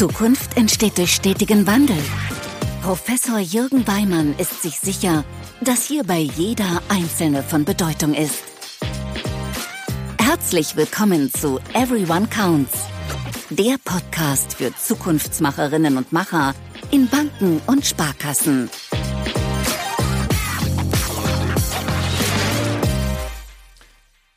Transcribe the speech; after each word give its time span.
Zukunft 0.00 0.56
entsteht 0.56 0.96
durch 0.96 1.14
stetigen 1.14 1.66
Wandel. 1.66 1.98
Professor 2.80 3.38
Jürgen 3.38 3.86
Weimann 3.86 4.34
ist 4.38 4.62
sich 4.62 4.78
sicher, 4.78 5.24
dass 5.60 5.84
hierbei 5.84 6.20
jeder 6.20 6.80
Einzelne 6.88 7.42
von 7.42 7.66
Bedeutung 7.66 8.14
ist. 8.14 8.42
Herzlich 10.18 10.74
willkommen 10.74 11.30
zu 11.30 11.60
Everyone 11.74 12.26
Counts, 12.28 12.86
der 13.50 13.76
Podcast 13.84 14.54
für 14.54 14.74
Zukunftsmacherinnen 14.74 15.98
und 15.98 16.14
Macher 16.14 16.54
in 16.90 17.06
Banken 17.06 17.60
und 17.66 17.84
Sparkassen. 17.84 18.70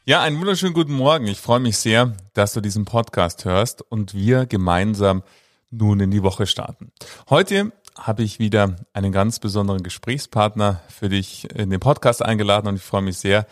Ja, 0.04 0.22
einen 0.22 0.38
wunderschönen 0.42 0.74
guten 0.74 0.92
Morgen. 0.92 1.28
Ich 1.28 1.40
freue 1.40 1.62
mich 1.62 1.78
sehr, 1.78 2.18
dass 2.34 2.52
du 2.52 2.60
diesen 2.60 2.84
Podcast 2.84 3.46
hörst 3.46 3.82
und 3.82 4.14
wir 4.14 4.46
gemeinsam 4.46 5.24
nun 5.74 6.00
in 6.00 6.12
die 6.12 6.24
Woche 6.24 6.46
starten. 6.46 6.92
Heute 7.30 7.72
habe 7.98 8.24
ich 8.24 8.40
wieder 8.40 8.76
einen 8.94 9.12
ganz 9.12 9.40
besonderen 9.40 9.84
Gesprächspartner 9.84 10.82
für 10.88 11.10
dich 11.10 11.50
in 11.52 11.70
den 11.70 11.80
Podcast 11.80 12.24
eingeladen 12.24 12.68
und 12.68 12.76
ich 12.76 12.82
freue 12.82 13.02
mich 13.02 13.18
sehr 13.18 13.46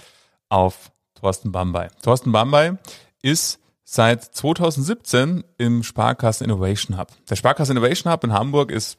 auf 0.50 0.92
Thorsten 1.16 1.52
Bambay. 1.52 1.90
Thorsten 2.02 2.32
Bambay 2.32 2.74
ist 3.22 3.60
seit 3.84 4.24
2017 4.24 5.44
im 5.58 5.84
Sparkassen 5.84 6.46
Innovation 6.46 6.98
Hub. 6.98 7.10
Der 7.30 7.36
Sparkassen 7.36 7.76
Innovation 7.76 8.12
Hub 8.12 8.24
in 8.24 8.34
Hamburg 8.34 8.72
ist 8.72 8.98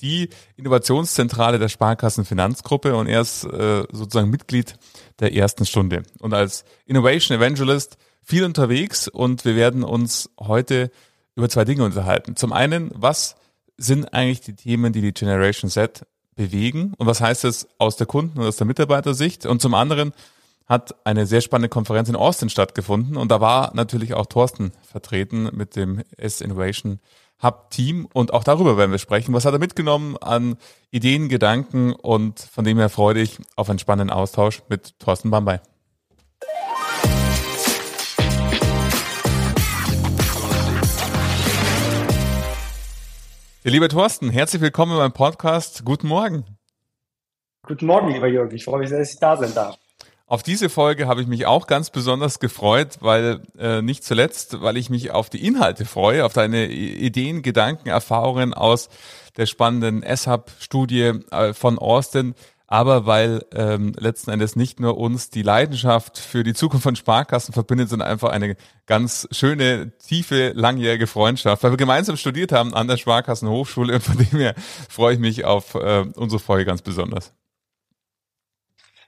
die 0.00 0.28
Innovationszentrale 0.56 1.58
der 1.58 1.68
Sparkassen 1.68 2.24
Finanzgruppe 2.24 2.96
und 2.96 3.06
er 3.06 3.20
ist 3.20 3.44
äh, 3.44 3.84
sozusagen 3.92 4.30
Mitglied 4.30 4.76
der 5.20 5.34
ersten 5.34 5.66
Stunde. 5.66 6.02
Und 6.18 6.34
als 6.34 6.64
Innovation 6.84 7.38
Evangelist 7.38 7.96
viel 8.22 8.44
unterwegs 8.44 9.08
und 9.08 9.44
wir 9.44 9.56
werden 9.56 9.84
uns 9.84 10.30
heute 10.38 10.90
über 11.36 11.48
zwei 11.48 11.64
Dinge 11.64 11.84
unterhalten. 11.84 12.36
Zum 12.36 12.52
einen, 12.52 12.90
was 12.94 13.36
sind 13.76 14.14
eigentlich 14.14 14.40
die 14.40 14.54
Themen, 14.54 14.92
die 14.92 15.00
die 15.00 15.12
Generation 15.12 15.70
Z 15.70 16.06
bewegen 16.36 16.94
und 16.96 17.06
was 17.06 17.20
heißt 17.20 17.44
es 17.44 17.68
aus 17.78 17.96
der 17.96 18.06
Kunden- 18.06 18.38
und 18.38 18.46
aus 18.46 18.56
der 18.56 18.66
Mitarbeitersicht? 18.66 19.46
Und 19.46 19.60
zum 19.60 19.74
anderen 19.74 20.12
hat 20.66 20.94
eine 21.04 21.26
sehr 21.26 21.40
spannende 21.40 21.68
Konferenz 21.68 22.08
in 22.08 22.16
Austin 22.16 22.48
stattgefunden 22.48 23.16
und 23.16 23.30
da 23.30 23.40
war 23.40 23.74
natürlich 23.74 24.14
auch 24.14 24.26
Thorsten 24.26 24.72
vertreten 24.82 25.50
mit 25.52 25.76
dem 25.76 26.02
S 26.16 26.40
Innovation 26.40 27.00
Hub-Team 27.42 28.06
und 28.12 28.32
auch 28.32 28.44
darüber 28.44 28.76
werden 28.76 28.92
wir 28.92 28.98
sprechen. 28.98 29.34
Was 29.34 29.44
hat 29.44 29.52
er 29.52 29.58
mitgenommen 29.58 30.16
an 30.16 30.56
Ideen, 30.90 31.28
Gedanken 31.28 31.92
und 31.92 32.40
von 32.40 32.64
dem 32.64 32.78
her 32.78 32.88
freue 32.88 33.20
ich 33.20 33.38
auf 33.56 33.68
einen 33.68 33.78
spannenden 33.78 34.16
Austausch 34.16 34.62
mit 34.68 34.98
Thorsten 34.98 35.30
Bambay. 35.30 35.58
Lieber 43.70 43.88
Thorsten, 43.88 44.28
herzlich 44.28 44.60
willkommen 44.60 44.94
meinem 44.94 45.12
Podcast. 45.12 45.86
Guten 45.86 46.06
Morgen. 46.06 46.44
Guten 47.66 47.86
Morgen, 47.86 48.12
lieber 48.12 48.26
Jürgen. 48.26 48.54
Ich 48.54 48.64
freue 48.64 48.80
mich 48.80 48.90
sehr, 48.90 48.98
dass 48.98 49.14
ich 49.14 49.18
da 49.18 49.38
sein 49.38 49.54
darf. 49.54 49.78
Auf 50.26 50.42
diese 50.42 50.68
Folge 50.68 51.06
habe 51.06 51.22
ich 51.22 51.26
mich 51.26 51.46
auch 51.46 51.66
ganz 51.66 51.88
besonders 51.88 52.40
gefreut, 52.40 52.98
weil 53.00 53.40
äh, 53.58 53.80
nicht 53.80 54.04
zuletzt, 54.04 54.60
weil 54.60 54.76
ich 54.76 54.90
mich 54.90 55.12
auf 55.12 55.30
die 55.30 55.46
Inhalte 55.46 55.86
freue, 55.86 56.26
auf 56.26 56.34
deine 56.34 56.66
Ideen, 56.66 57.40
Gedanken, 57.40 57.88
Erfahrungen 57.88 58.52
aus 58.52 58.90
der 59.38 59.46
spannenden 59.46 60.02
S-Hub-Studie 60.02 61.20
äh, 61.30 61.54
von 61.54 61.78
Austin, 61.78 62.34
aber 62.66 63.06
weil 63.06 63.44
ähm, 63.54 63.92
letzten 63.98 64.30
Endes 64.30 64.56
nicht 64.56 64.80
nur 64.80 64.96
uns 64.96 65.30
die 65.30 65.42
Leidenschaft 65.42 66.18
für 66.18 66.44
die 66.44 66.54
Zukunft 66.54 66.84
von 66.84 66.96
Sparkassen 66.96 67.52
verbindet, 67.52 67.90
sondern 67.90 68.08
einfach 68.08 68.30
eine 68.30 68.56
ganz 68.86 69.28
schöne, 69.30 69.92
tiefe, 69.98 70.52
langjährige 70.54 71.06
Freundschaft, 71.06 71.62
weil 71.62 71.72
wir 71.72 71.76
gemeinsam 71.76 72.16
studiert 72.16 72.52
haben 72.52 72.74
an 72.74 72.88
der 72.88 72.96
Sparkassen 72.96 73.48
Hochschule 73.48 73.94
und 73.94 74.02
von 74.02 74.16
dem 74.16 74.38
her 74.38 74.54
freue 74.88 75.14
ich 75.14 75.20
mich 75.20 75.44
auf 75.44 75.74
äh, 75.74 76.04
unsere 76.16 76.40
Folge 76.40 76.64
ganz 76.64 76.82
besonders. 76.82 77.32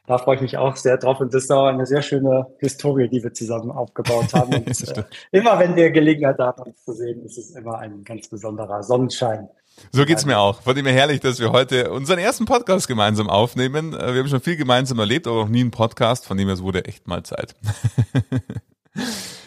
Da 0.06 0.18
freue 0.18 0.36
ich 0.36 0.40
mich 0.40 0.56
auch 0.56 0.76
sehr 0.76 0.98
drauf 0.98 1.20
und 1.20 1.34
das 1.34 1.44
ist 1.44 1.50
auch 1.50 1.66
eine 1.66 1.84
sehr 1.84 2.02
schöne 2.02 2.46
Historie, 2.58 3.08
die 3.08 3.24
wir 3.24 3.32
zusammen 3.34 3.72
aufgebaut 3.72 4.32
haben. 4.34 4.54
Und, 4.66 4.96
äh, 4.96 5.02
immer 5.32 5.58
wenn 5.58 5.74
wir 5.74 5.90
Gelegenheit 5.90 6.38
haben, 6.38 6.62
uns 6.62 6.84
zu 6.84 6.92
sehen, 6.92 7.24
ist 7.24 7.38
es 7.38 7.50
immer 7.56 7.78
ein 7.78 8.04
ganz 8.04 8.28
besonderer 8.28 8.84
Sonnenschein. 8.84 9.48
So 9.92 10.04
geht's 10.04 10.24
mir 10.24 10.38
auch. 10.38 10.62
Von 10.62 10.74
dem 10.74 10.86
her 10.86 10.94
herrlich, 10.94 11.20
dass 11.20 11.38
wir 11.38 11.52
heute 11.52 11.90
unseren 11.90 12.18
ersten 12.18 12.44
Podcast 12.44 12.88
gemeinsam 12.88 13.28
aufnehmen. 13.28 13.94
Äh, 13.94 14.14
wir 14.14 14.20
haben 14.20 14.28
schon 14.28 14.40
viel 14.40 14.56
gemeinsam 14.56 14.98
erlebt, 14.98 15.26
aber 15.26 15.42
noch 15.42 15.48
nie 15.48 15.60
einen 15.60 15.70
Podcast, 15.70 16.26
von 16.26 16.36
dem 16.36 16.48
her 16.48 16.54
es 16.54 16.62
wurde 16.62 16.84
echt 16.84 17.06
mal 17.06 17.22
Zeit. 17.22 17.54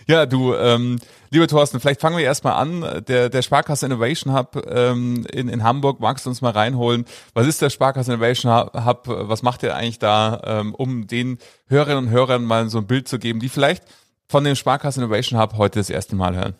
Ja, 0.09 0.25
du, 0.25 0.55
ähm, 0.55 0.97
lieber 1.29 1.47
Thorsten, 1.47 1.79
vielleicht 1.79 2.01
fangen 2.01 2.17
wir 2.17 2.25
erstmal 2.25 2.53
an. 2.53 3.03
Der, 3.07 3.29
der 3.29 3.41
Sparkasse 3.43 3.85
Innovation 3.85 4.33
Hub 4.33 4.59
ähm, 4.67 5.23
in, 5.31 5.49
in 5.49 5.63
Hamburg, 5.63 5.99
magst 5.99 6.25
du 6.25 6.31
uns 6.31 6.41
mal 6.41 6.49
reinholen? 6.49 7.05
Was 7.35 7.45
ist 7.45 7.61
der 7.61 7.69
Sparkasse 7.69 8.13
Innovation 8.13 8.51
Hub? 8.51 9.03
Was 9.05 9.43
macht 9.43 9.61
ihr 9.61 9.75
eigentlich 9.75 9.99
da, 9.99 10.41
ähm, 10.45 10.73
um 10.73 11.05
den 11.05 11.37
Hörerinnen 11.67 12.05
und 12.05 12.09
Hörern 12.09 12.43
mal 12.43 12.69
so 12.69 12.79
ein 12.79 12.87
Bild 12.87 13.07
zu 13.07 13.19
geben, 13.19 13.39
die 13.39 13.49
vielleicht 13.49 13.83
von 14.27 14.43
dem 14.43 14.55
Sparkasse 14.55 14.99
Innovation 14.99 15.39
Hub 15.39 15.57
heute 15.57 15.77
das 15.77 15.91
erste 15.91 16.15
Mal 16.15 16.35
hören? 16.35 16.55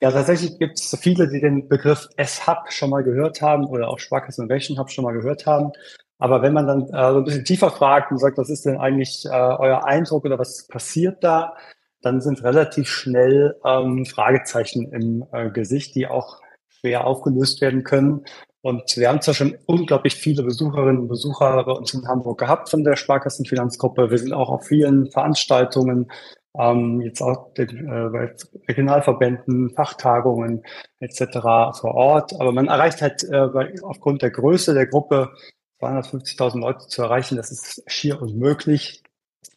Ja, 0.00 0.10
tatsächlich 0.10 0.58
gibt 0.58 0.78
es 0.78 0.96
viele, 1.00 1.28
die 1.28 1.40
den 1.40 1.68
Begriff 1.68 2.08
S-Hub 2.16 2.70
schon 2.70 2.90
mal 2.90 3.02
gehört 3.02 3.40
haben 3.40 3.64
oder 3.64 3.88
auch 3.88 3.98
Sparkasse 3.98 4.42
Innovation 4.42 4.78
Hub 4.78 4.90
schon 4.90 5.04
mal 5.04 5.12
gehört 5.12 5.46
haben. 5.46 5.72
Aber 6.18 6.42
wenn 6.42 6.52
man 6.52 6.66
dann 6.66 6.82
äh, 6.82 7.12
so 7.12 7.18
ein 7.18 7.24
bisschen 7.24 7.44
tiefer 7.44 7.70
fragt 7.70 8.10
und 8.10 8.18
sagt, 8.18 8.38
was 8.38 8.50
ist 8.50 8.64
denn 8.64 8.78
eigentlich 8.78 9.24
äh, 9.26 9.30
euer 9.30 9.84
Eindruck 9.84 10.24
oder 10.24 10.38
was 10.38 10.66
passiert 10.68 11.22
da, 11.22 11.54
dann 12.02 12.20
sind 12.20 12.44
relativ 12.44 12.88
schnell 12.88 13.56
ähm, 13.64 14.04
Fragezeichen 14.04 14.92
im 14.92 15.24
äh, 15.32 15.50
Gesicht, 15.50 15.94
die 15.94 16.06
auch 16.06 16.40
schwer 16.68 17.06
aufgelöst 17.06 17.60
werden 17.60 17.82
können. 17.82 18.24
Und 18.60 18.96
wir 18.96 19.08
haben 19.08 19.20
zwar 19.20 19.34
schon 19.34 19.58
unglaublich 19.66 20.14
viele 20.14 20.42
Besucherinnen 20.42 21.02
und 21.02 21.08
Besucher 21.08 21.64
bei 21.64 21.72
uns 21.72 21.92
in 21.92 22.06
Hamburg 22.06 22.38
gehabt 22.38 22.70
von 22.70 22.84
der 22.84 22.96
Sparkassenfinanzgruppe. 22.96 24.10
Wir 24.10 24.18
sind 24.18 24.32
auch 24.32 24.48
auf 24.48 24.66
vielen 24.66 25.10
Veranstaltungen, 25.10 26.10
ähm, 26.56 27.00
jetzt 27.00 27.20
auch 27.20 27.52
den, 27.54 27.88
äh, 27.88 28.08
bei 28.10 28.34
Regionalverbänden, 28.68 29.70
Fachtagungen 29.70 30.62
etc. 31.00 31.40
vor 31.80 31.94
Ort. 31.94 32.32
Aber 32.40 32.52
man 32.52 32.68
erreicht 32.68 33.02
halt 33.02 33.24
äh, 33.24 33.48
aufgrund 33.82 34.22
der 34.22 34.30
Größe 34.30 34.74
der 34.74 34.86
Gruppe 34.86 35.30
250.000 35.80 36.60
Leute 36.60 36.86
zu 36.86 37.02
erreichen, 37.02 37.36
das 37.36 37.50
ist 37.50 37.82
schier 37.86 38.20
unmöglich. 38.20 39.02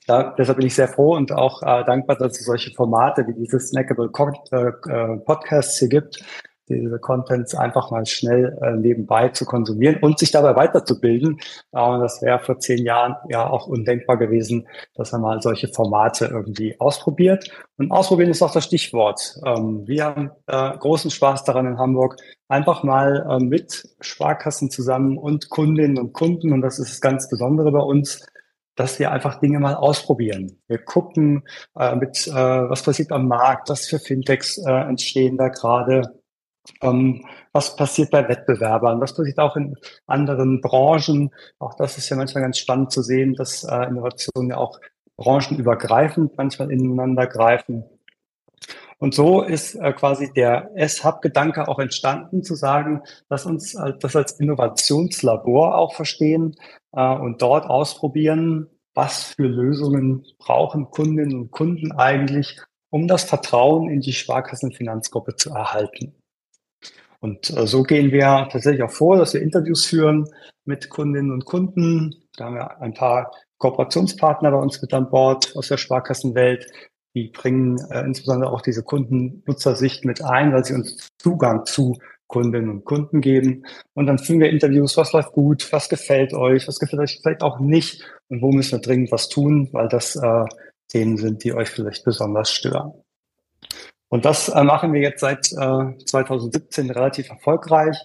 Da, 0.08 0.34
deshalb 0.38 0.58
bin 0.58 0.68
ich 0.68 0.76
sehr 0.76 0.88
froh 0.88 1.16
und 1.16 1.32
auch 1.32 1.62
äh, 1.64 1.84
dankbar, 1.84 2.16
dass 2.18 2.40
es 2.40 2.46
solche 2.46 2.72
Formate 2.74 3.28
wie 3.28 3.34
dieses 3.34 3.70
Snackable 3.70 4.10
äh, 4.52 4.56
äh, 4.56 5.18
Podcasts 5.18 5.80
hier 5.80 5.90
gibt, 5.90 6.24
diese 6.70 7.00
Contents 7.00 7.56
einfach 7.56 7.92
mal 7.92 8.06
schnell 8.06 8.58
äh, 8.62 8.72
nebenbei 8.72 9.30
zu 9.30 9.46
konsumieren 9.46 9.98
und 10.02 10.20
sich 10.20 10.32
dabei 10.32 10.56
weiterzubilden. 10.56 11.40
Äh, 11.72 12.00
das 12.00 12.22
wäre 12.22 12.40
vor 12.40 12.60
zehn 12.60 12.86
Jahren 12.86 13.16
ja 13.30 13.50
auch 13.50 13.68
undenkbar 13.68 14.18
gewesen, 14.18 14.68
dass 14.96 15.12
man 15.12 15.22
mal 15.22 15.42
solche 15.42 15.68
Formate 15.68 16.26
irgendwie 16.26 16.80
ausprobiert. 16.80 17.50
Und 17.78 17.92
ausprobieren 17.92 18.30
ist 18.30 18.42
auch 18.42 18.54
das 18.54 18.66
Stichwort. 18.66 19.40
Ähm, 19.46 19.88
wir 19.88 20.06
haben 20.06 20.32
äh, 20.48 20.78
großen 20.78 21.12
Spaß 21.12 21.44
daran 21.44 21.68
in 21.68 21.78
Hamburg, 21.78 22.18
einfach 22.48 22.84
mal 22.84 23.26
äh, 23.30 23.44
mit 23.44 23.88
Sparkassen 24.02 24.70
zusammen 24.70 25.18
und 25.18 25.50
Kundinnen 25.50 25.98
und 25.98 26.14
Kunden, 26.14 26.54
und 26.54 26.62
das 26.62 26.80
ist 26.80 26.92
das 26.92 27.02
ganz 27.02 27.30
Besondere 27.30 27.72
bei 27.72 27.80
uns, 27.80 28.26
dass 28.78 29.00
wir 29.00 29.12
einfach 29.12 29.40
Dinge 29.40 29.60
mal 29.60 29.74
ausprobieren. 29.74 30.60
Wir 30.68 30.78
gucken 30.78 31.44
äh, 31.78 31.96
mit, 31.96 32.28
äh, 32.28 32.32
was 32.32 32.84
passiert 32.84 33.12
am 33.12 33.28
Markt, 33.28 33.70
was 33.70 33.88
für 33.88 34.00
Fintechs 34.00 34.60
äh, 34.60 34.72
entstehen 34.72 35.38
da 35.38 35.50
gerade, 35.50 36.17
ähm, 36.82 37.26
was 37.52 37.76
passiert 37.76 38.12
bei 38.12 38.28
Wettbewerbern? 38.28 39.00
Was 39.02 39.16
passiert 39.16 39.40
auch 39.40 39.56
in 39.56 39.76
anderen 40.06 40.62
Branchen? 40.62 41.32
Auch 41.60 41.76
das 41.76 41.98
ist 41.98 42.10
ja 42.10 42.18
manchmal 42.18 42.44
ganz 42.44 42.58
spannend 42.58 42.92
zu 42.92 43.02
sehen, 43.02 43.34
dass 43.34 43.64
äh, 43.64 43.86
Innovationen 43.86 44.52
ja 44.52 44.58
auch 44.58 44.80
branchenübergreifend 45.18 46.38
manchmal 46.38 46.72
ineinander 46.72 47.28
greifen. 47.28 47.84
Und 49.00 49.14
so 49.14 49.44
ist 49.44 49.76
äh, 49.76 49.94
quasi 49.94 50.32
der 50.34 50.72
S-Hub-Gedanke 50.76 51.68
auch 51.68 51.80
entstanden, 51.80 52.44
zu 52.44 52.56
sagen, 52.56 53.04
dass 53.30 53.46
uns 53.46 53.76
äh, 53.76 53.94
das 54.00 54.16
als 54.16 54.34
Innovationslabor 54.34 55.78
auch 55.78 55.94
verstehen 55.94 56.56
äh, 56.94 57.16
und 57.16 57.42
dort 57.42 57.66
ausprobieren, 57.66 58.68
was 58.96 59.36
für 59.36 59.48
Lösungen 59.48 60.26
brauchen 60.40 60.90
Kundinnen 60.90 61.40
und 61.40 61.52
Kunden 61.52 61.92
eigentlich, 61.92 62.60
um 62.90 63.08
das 63.08 63.24
Vertrauen 63.24 63.90
in 63.90 64.02
die 64.02 64.14
Sparkassenfinanzgruppe 64.14 65.36
zu 65.36 65.52
erhalten. 65.52 66.16
Und 67.20 67.50
äh, 67.50 67.68
so 67.68 67.84
gehen 67.84 68.12
wir 68.12 68.48
tatsächlich 68.52 68.84
auch 68.84 68.92
vor, 68.92 69.18
dass 69.18 69.34
wir 69.34 69.42
Interviews 69.42 69.86
führen 69.86 70.28
mit 70.66 70.90
Kundinnen 70.90 71.32
und 71.32 71.46
Kunden. 71.46 72.16
Da 72.36 72.46
haben 72.46 72.56
wir 72.56 72.82
ein 72.82 72.94
paar 72.94 73.32
Kooperationspartner 73.58 74.52
bei 74.52 74.58
uns 74.58 74.82
mit 74.82 74.94
an 74.94 75.10
Bord 75.10 75.56
aus 75.56 75.68
der 75.68 75.78
Sparkassenwelt. 75.78 76.68
Die 77.16 77.30
bringen 77.30 77.80
äh, 77.90 78.02
insbesondere 78.02 78.52
auch 78.52 78.62
diese 78.62 78.84
Kundennutzersicht 78.84 80.06
mit 80.06 80.24
ein, 80.24 80.54
weil 80.54 80.64
sie 80.64 80.76
uns 80.76 81.10
Zugang 81.18 81.66
zu 81.66 81.98
Kundinnen 82.28 82.70
und 82.70 82.86
Kunden 82.86 83.22
geben. 83.22 83.66
Und 83.94 84.06
dann 84.06 84.20
führen 84.20 84.42
wir 84.42 84.50
Interviews, 84.50 84.98
was 84.98 85.14
läuft 85.14 85.32
gut, 85.32 85.72
was 85.72 85.90
gefällt 85.90 86.34
euch, 86.34 86.68
was 86.68 86.80
gefällt 86.80 87.02
euch 87.02 87.20
vielleicht 87.22 87.42
auch 87.42 87.60
nicht 87.60 88.04
und 88.28 88.42
wo 88.42 88.52
müssen 88.52 88.74
wir 88.74 88.80
dringend 88.80 89.12
was 89.12 89.30
tun, 89.30 89.70
weil 89.72 89.88
das 89.88 90.16
äh, 90.16 90.46
Themen 90.90 91.18
sind, 91.18 91.44
die 91.44 91.54
euch 91.54 91.70
vielleicht 91.70 92.04
besonders 92.04 92.52
stören. 92.52 92.94
Und 94.10 94.26
das 94.26 94.50
äh, 94.50 94.64
machen 94.64 94.94
wir 94.94 95.02
jetzt 95.02 95.22
seit 95.22 95.52
äh, 95.52 95.98
2017 96.06 96.90
relativ 96.90 97.30
erfolgreich. 97.30 97.98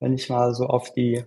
Wenn 0.00 0.14
ich 0.14 0.28
mal 0.28 0.54
so 0.54 0.66
auf 0.66 0.92
die 0.92 1.24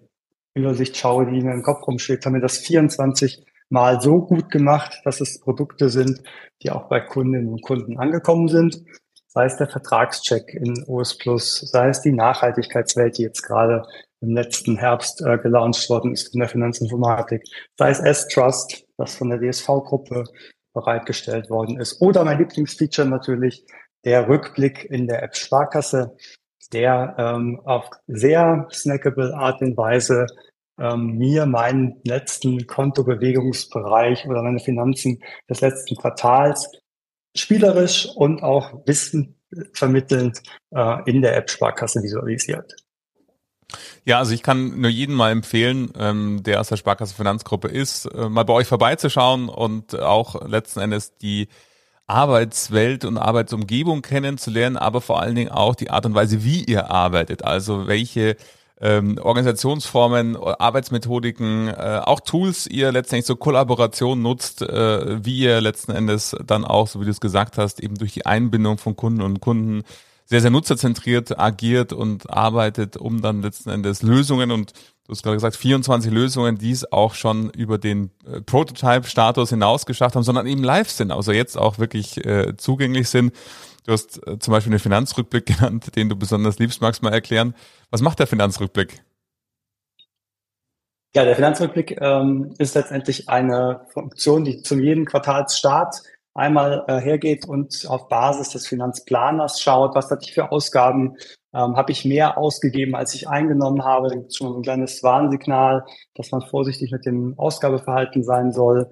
Übersicht 0.53 0.97
schaue, 0.97 1.25
die 1.25 1.41
mir 1.41 1.53
im 1.53 1.63
Kopf 1.63 1.87
rumschwebt, 1.87 2.25
haben 2.25 2.33
wir 2.33 2.41
das 2.41 2.57
24 2.57 3.45
Mal 3.71 4.01
so 4.01 4.21
gut 4.21 4.49
gemacht, 4.49 4.99
dass 5.05 5.21
es 5.21 5.39
Produkte 5.39 5.89
sind, 5.89 6.23
die 6.63 6.71
auch 6.71 6.89
bei 6.89 6.99
Kundinnen 6.99 7.49
und 7.49 7.61
Kunden 7.61 7.99
angekommen 7.99 8.47
sind. 8.47 8.83
Sei 9.27 9.45
es 9.45 9.57
der 9.57 9.69
Vertragscheck 9.69 10.55
in 10.55 10.83
OS 10.87 11.17
Plus, 11.19 11.59
sei 11.71 11.89
es 11.89 12.01
die 12.01 12.11
Nachhaltigkeitswelt, 12.11 13.19
die 13.19 13.23
jetzt 13.23 13.43
gerade 13.43 13.85
im 14.21 14.33
letzten 14.33 14.77
Herbst 14.77 15.21
äh, 15.21 15.37
gelauncht 15.37 15.87
worden 15.87 16.13
ist 16.13 16.33
in 16.33 16.39
der 16.39 16.49
Finanzinformatik, 16.49 17.43
sei 17.77 17.91
es 17.91 17.99
S-Trust, 17.99 18.85
das 18.97 19.15
von 19.15 19.29
der 19.29 19.39
DSV-Gruppe 19.39 20.23
bereitgestellt 20.73 21.51
worden 21.51 21.79
ist. 21.79 22.01
Oder 22.01 22.23
mein 22.23 22.39
Lieblingsfeature 22.39 23.07
natürlich, 23.07 23.65
der 24.05 24.27
Rückblick 24.27 24.85
in 24.85 25.07
der 25.07 25.23
App 25.23 25.35
Sparkasse, 25.35 26.15
der 26.71 27.15
ähm, 27.17 27.59
auf 27.65 27.89
sehr 28.07 28.67
snackable 28.71 29.33
Art 29.33 29.61
und 29.61 29.75
Weise 29.77 30.27
ähm, 30.79 31.17
mir 31.17 31.45
meinen 31.45 31.99
letzten 32.03 32.65
Kontobewegungsbereich 32.65 34.27
oder 34.27 34.41
meine 34.41 34.59
Finanzen 34.59 35.21
des 35.49 35.61
letzten 35.61 35.95
Quartals 35.95 36.71
spielerisch 37.35 38.07
und 38.15 38.41
auch 38.41 38.81
Wissen 38.85 39.35
vermittelnd 39.73 40.41
äh, 40.71 41.09
in 41.09 41.21
der 41.21 41.35
App 41.35 41.49
Sparkasse 41.49 42.01
visualisiert. 42.01 42.75
Ja, 44.05 44.17
also 44.17 44.33
ich 44.33 44.41
kann 44.41 44.81
nur 44.81 44.89
jeden 44.89 45.13
mal 45.13 45.31
empfehlen, 45.31 45.91
ähm, 45.97 46.41
der 46.43 46.59
aus 46.59 46.69
der 46.69 46.77
Sparkasse 46.77 47.13
Finanzgruppe 47.13 47.67
ist, 47.67 48.05
äh, 48.05 48.29
mal 48.29 48.43
bei 48.43 48.53
euch 48.53 48.67
vorbeizuschauen 48.67 49.49
und 49.49 49.99
auch 49.99 50.47
letzten 50.47 50.79
Endes 50.79 51.15
die 51.17 51.47
Arbeitswelt 52.09 53.05
und 53.05 53.17
Arbeitsumgebung 53.17 54.01
kennenzulernen, 54.01 54.77
aber 54.77 55.01
vor 55.01 55.21
allen 55.21 55.35
Dingen 55.35 55.51
auch 55.51 55.75
die 55.75 55.89
Art 55.89 56.05
und 56.05 56.15
Weise, 56.15 56.43
wie 56.43 56.63
ihr 56.63 56.89
arbeitet. 56.89 57.45
Also 57.45 57.87
welche 57.87 58.35
ähm, 58.81 59.19
Organisationsformen, 59.21 60.37
Arbeitsmethodiken, 60.37 61.67
äh, 61.67 62.01
auch 62.03 62.21
Tools 62.21 62.65
ihr 62.65 62.91
letztendlich 62.91 63.25
zur 63.25 63.39
Kollaboration 63.39 64.21
nutzt, 64.21 64.61
äh, 64.61 65.23
wie 65.23 65.39
ihr 65.39 65.61
letzten 65.61 65.91
Endes 65.91 66.35
dann 66.45 66.65
auch, 66.65 66.87
so 66.87 67.01
wie 67.01 67.05
du 67.05 67.11
es 67.11 67.19
gesagt 67.19 67.57
hast, 67.57 67.81
eben 67.81 67.95
durch 67.95 68.13
die 68.13 68.25
Einbindung 68.25 68.77
von 68.77 68.95
Kunden 68.95 69.21
und 69.21 69.41
Kunden 69.41 69.83
sehr, 70.25 70.41
sehr 70.41 70.51
nutzerzentriert 70.51 71.39
agiert 71.39 71.91
und 71.91 72.29
arbeitet, 72.29 72.97
um 72.97 73.21
dann 73.21 73.41
letzten 73.41 73.69
Endes 73.69 74.01
Lösungen 74.03 74.51
und 74.51 74.73
du 75.09 75.13
hast 75.13 75.23
gerade 75.23 75.37
gesagt, 75.37 75.55
24 75.55 76.11
Lösungen, 76.11 76.59
die 76.59 76.71
es 76.71 76.91
auch 76.91 77.15
schon 77.15 77.49
über 77.49 77.79
den 77.79 78.11
äh, 78.27 78.41
Prototype-Status 78.41 79.49
hinaus 79.49 79.87
geschafft 79.87 80.15
haben, 80.15 80.23
sondern 80.23 80.45
eben 80.45 80.63
live 80.63 80.89
sind, 80.89 81.11
also 81.11 81.31
jetzt 81.31 81.57
auch 81.57 81.79
wirklich 81.79 82.23
äh, 82.25 82.55
zugänglich 82.57 83.09
sind. 83.09 83.33
Du 83.85 83.93
hast 83.93 84.25
äh, 84.27 84.37
zum 84.37 84.51
Beispiel 84.51 84.69
den 84.69 84.79
Finanzrückblick 84.79 85.45
genannt, 85.57 85.95
den 85.95 86.09
du 86.09 86.15
besonders 86.15 86.59
liebst. 86.59 86.79
Magst 86.81 87.01
du 87.01 87.05
mal 87.05 87.13
erklären, 87.13 87.55
was 87.89 88.01
macht 88.01 88.19
der 88.19 88.27
Finanzrückblick? 88.27 89.01
Ja, 91.15 91.25
der 91.25 91.35
Finanzrückblick 91.35 91.99
ähm, 91.99 92.53
ist 92.59 92.75
letztendlich 92.75 93.29
eine 93.29 93.87
Funktion, 93.91 94.45
die 94.45 94.61
zum 94.61 94.79
jeden 94.79 95.05
Quartalsstart 95.05 96.03
einmal 96.35 96.85
äh, 96.87 96.99
hergeht 96.99 97.47
und 97.47 97.87
auf 97.87 98.09
Basis 98.09 98.49
des 98.49 98.67
Finanzplaners 98.67 99.59
schaut, 99.59 99.95
was 99.95 100.11
hatte 100.11 100.25
ich 100.27 100.35
für 100.35 100.51
Ausgaben, 100.51 101.17
ähm, 101.53 101.75
habe 101.75 101.91
ich 101.91 102.05
mehr 102.05 102.37
ausgegeben, 102.37 102.95
als 102.95 103.13
ich 103.15 103.27
eingenommen 103.27 103.83
habe. 103.83 104.09
Dann 104.09 104.19
gibt 104.19 104.31
es 104.31 104.37
schon 104.37 104.55
ein 104.55 104.61
kleines 104.61 105.01
Warnsignal, 105.03 105.85
dass 106.15 106.31
man 106.31 106.41
vorsichtig 106.41 106.91
mit 106.91 107.05
dem 107.05 107.37
Ausgabeverhalten 107.37 108.23
sein 108.23 108.51
soll. 108.51 108.89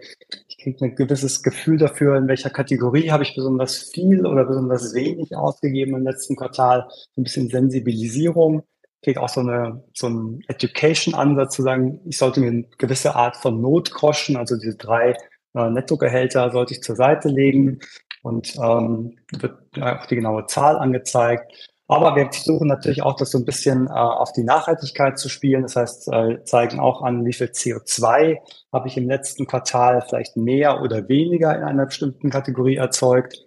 Ich 0.47 0.57
kriege 0.57 0.85
ein 0.85 0.95
gewisses 0.95 1.43
Gefühl 1.43 1.77
dafür, 1.77 2.17
in 2.17 2.27
welcher 2.27 2.49
Kategorie 2.49 3.11
habe 3.11 3.23
ich 3.23 3.35
besonders 3.35 3.91
viel 3.93 4.25
oder 4.25 4.45
besonders 4.45 4.93
wenig 4.93 5.35
ausgegeben 5.35 5.95
im 5.95 6.03
letzten 6.03 6.35
Quartal. 6.35 6.87
Ein 7.15 7.23
bisschen 7.23 7.49
Sensibilisierung. 7.49 8.63
Ich 9.01 9.13
kriege 9.13 9.21
auch 9.21 9.29
so, 9.29 9.41
eine, 9.41 9.83
so 9.93 10.07
einen 10.07 10.41
Education-Ansatz 10.47 11.55
zu 11.55 11.61
sagen, 11.61 12.01
ich 12.05 12.17
sollte 12.17 12.39
mir 12.39 12.47
eine 12.47 12.65
gewisse 12.77 13.15
Art 13.15 13.37
von 13.37 13.61
Notgroschen, 13.61 14.35
also 14.35 14.57
diese 14.57 14.75
drei 14.75 15.15
äh, 15.53 15.69
Nettogehälter 15.69 16.51
sollte 16.51 16.73
ich 16.73 16.81
zur 16.81 16.95
Seite 16.95 17.29
legen 17.29 17.79
und 18.23 18.55
ähm, 18.57 19.15
wird 19.31 19.57
auch 19.79 20.05
die 20.07 20.15
genaue 20.15 20.47
Zahl 20.47 20.77
angezeigt. 20.77 21.51
Aber 21.89 22.15
wir 22.17 22.29
versuchen 22.31 22.67
natürlich 22.67 23.01
auch, 23.01 23.15
das 23.15 23.31
so 23.31 23.37
ein 23.37 23.45
bisschen 23.45 23.87
äh, 23.87 23.91
auf 23.91 24.33
die 24.33 24.43
Nachhaltigkeit 24.43 25.17
zu 25.17 25.29
spielen. 25.29 25.63
Das 25.63 25.77
heißt, 25.77 26.09
äh, 26.09 26.43
zeigen 26.43 26.79
auch 26.79 27.01
an, 27.01 27.25
wie 27.25 27.33
viel 27.33 27.47
CO2 27.47 28.37
habe 28.73 28.87
ich 28.89 28.97
im 28.97 29.07
letzten 29.07 29.47
Quartal 29.47 30.01
vielleicht 30.01 30.35
mehr 30.35 30.81
oder 30.81 31.07
weniger 31.07 31.55
in 31.55 31.63
einer 31.63 31.85
bestimmten 31.85 32.29
Kategorie 32.29 32.75
erzeugt. 32.75 33.41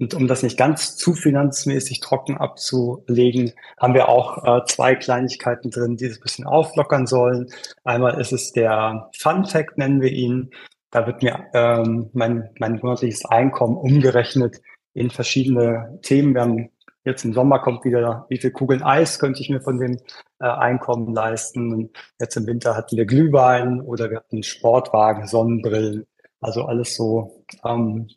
Und 0.00 0.14
um 0.14 0.26
das 0.26 0.42
nicht 0.42 0.58
ganz 0.58 0.96
zu 0.96 1.14
finanzmäßig 1.14 2.00
trocken 2.00 2.36
abzulegen, 2.36 3.52
haben 3.78 3.94
wir 3.94 4.08
auch 4.08 4.42
äh, 4.44 4.64
zwei 4.64 4.96
Kleinigkeiten 4.96 5.70
drin, 5.70 5.96
die 5.96 6.06
es 6.06 6.18
ein 6.18 6.22
bisschen 6.22 6.44
auflockern 6.44 7.06
sollen. 7.06 7.52
Einmal 7.84 8.20
ist 8.20 8.32
es 8.32 8.50
der 8.50 9.10
Fun 9.16 9.44
Fact, 9.44 9.78
nennen 9.78 10.00
wir 10.00 10.10
ihn. 10.10 10.50
Da 10.90 11.06
wird 11.06 11.22
mir 11.22 11.46
ähm, 11.54 12.10
mein, 12.14 12.50
mein 12.58 12.80
monatliches 12.82 13.24
Einkommen 13.24 13.76
umgerechnet 13.76 14.60
in 14.92 15.10
verschiedene 15.10 16.00
Themen. 16.02 16.34
Wir 16.34 16.40
haben 16.40 16.71
jetzt 17.04 17.24
im 17.24 17.32
Sommer 17.32 17.60
kommt 17.60 17.84
wieder, 17.84 18.26
wie 18.28 18.38
viel 18.38 18.50
Kugeln 18.50 18.82
Eis 18.82 19.18
könnte 19.18 19.40
ich 19.40 19.50
mir 19.50 19.60
von 19.60 19.78
dem 19.78 19.98
äh, 20.40 20.46
Einkommen 20.46 21.14
leisten. 21.14 21.90
Jetzt 22.20 22.36
im 22.36 22.46
Winter 22.46 22.76
hatten 22.76 22.96
wir 22.96 23.06
Glühwein 23.06 23.80
oder 23.80 24.10
wir 24.10 24.18
hatten 24.18 24.42
Sportwagen, 24.42 25.26
Sonnenbrillen. 25.26 26.06
Also 26.40 26.64
alles 26.64 26.96
so 26.96 27.44
ähm, 27.64 28.08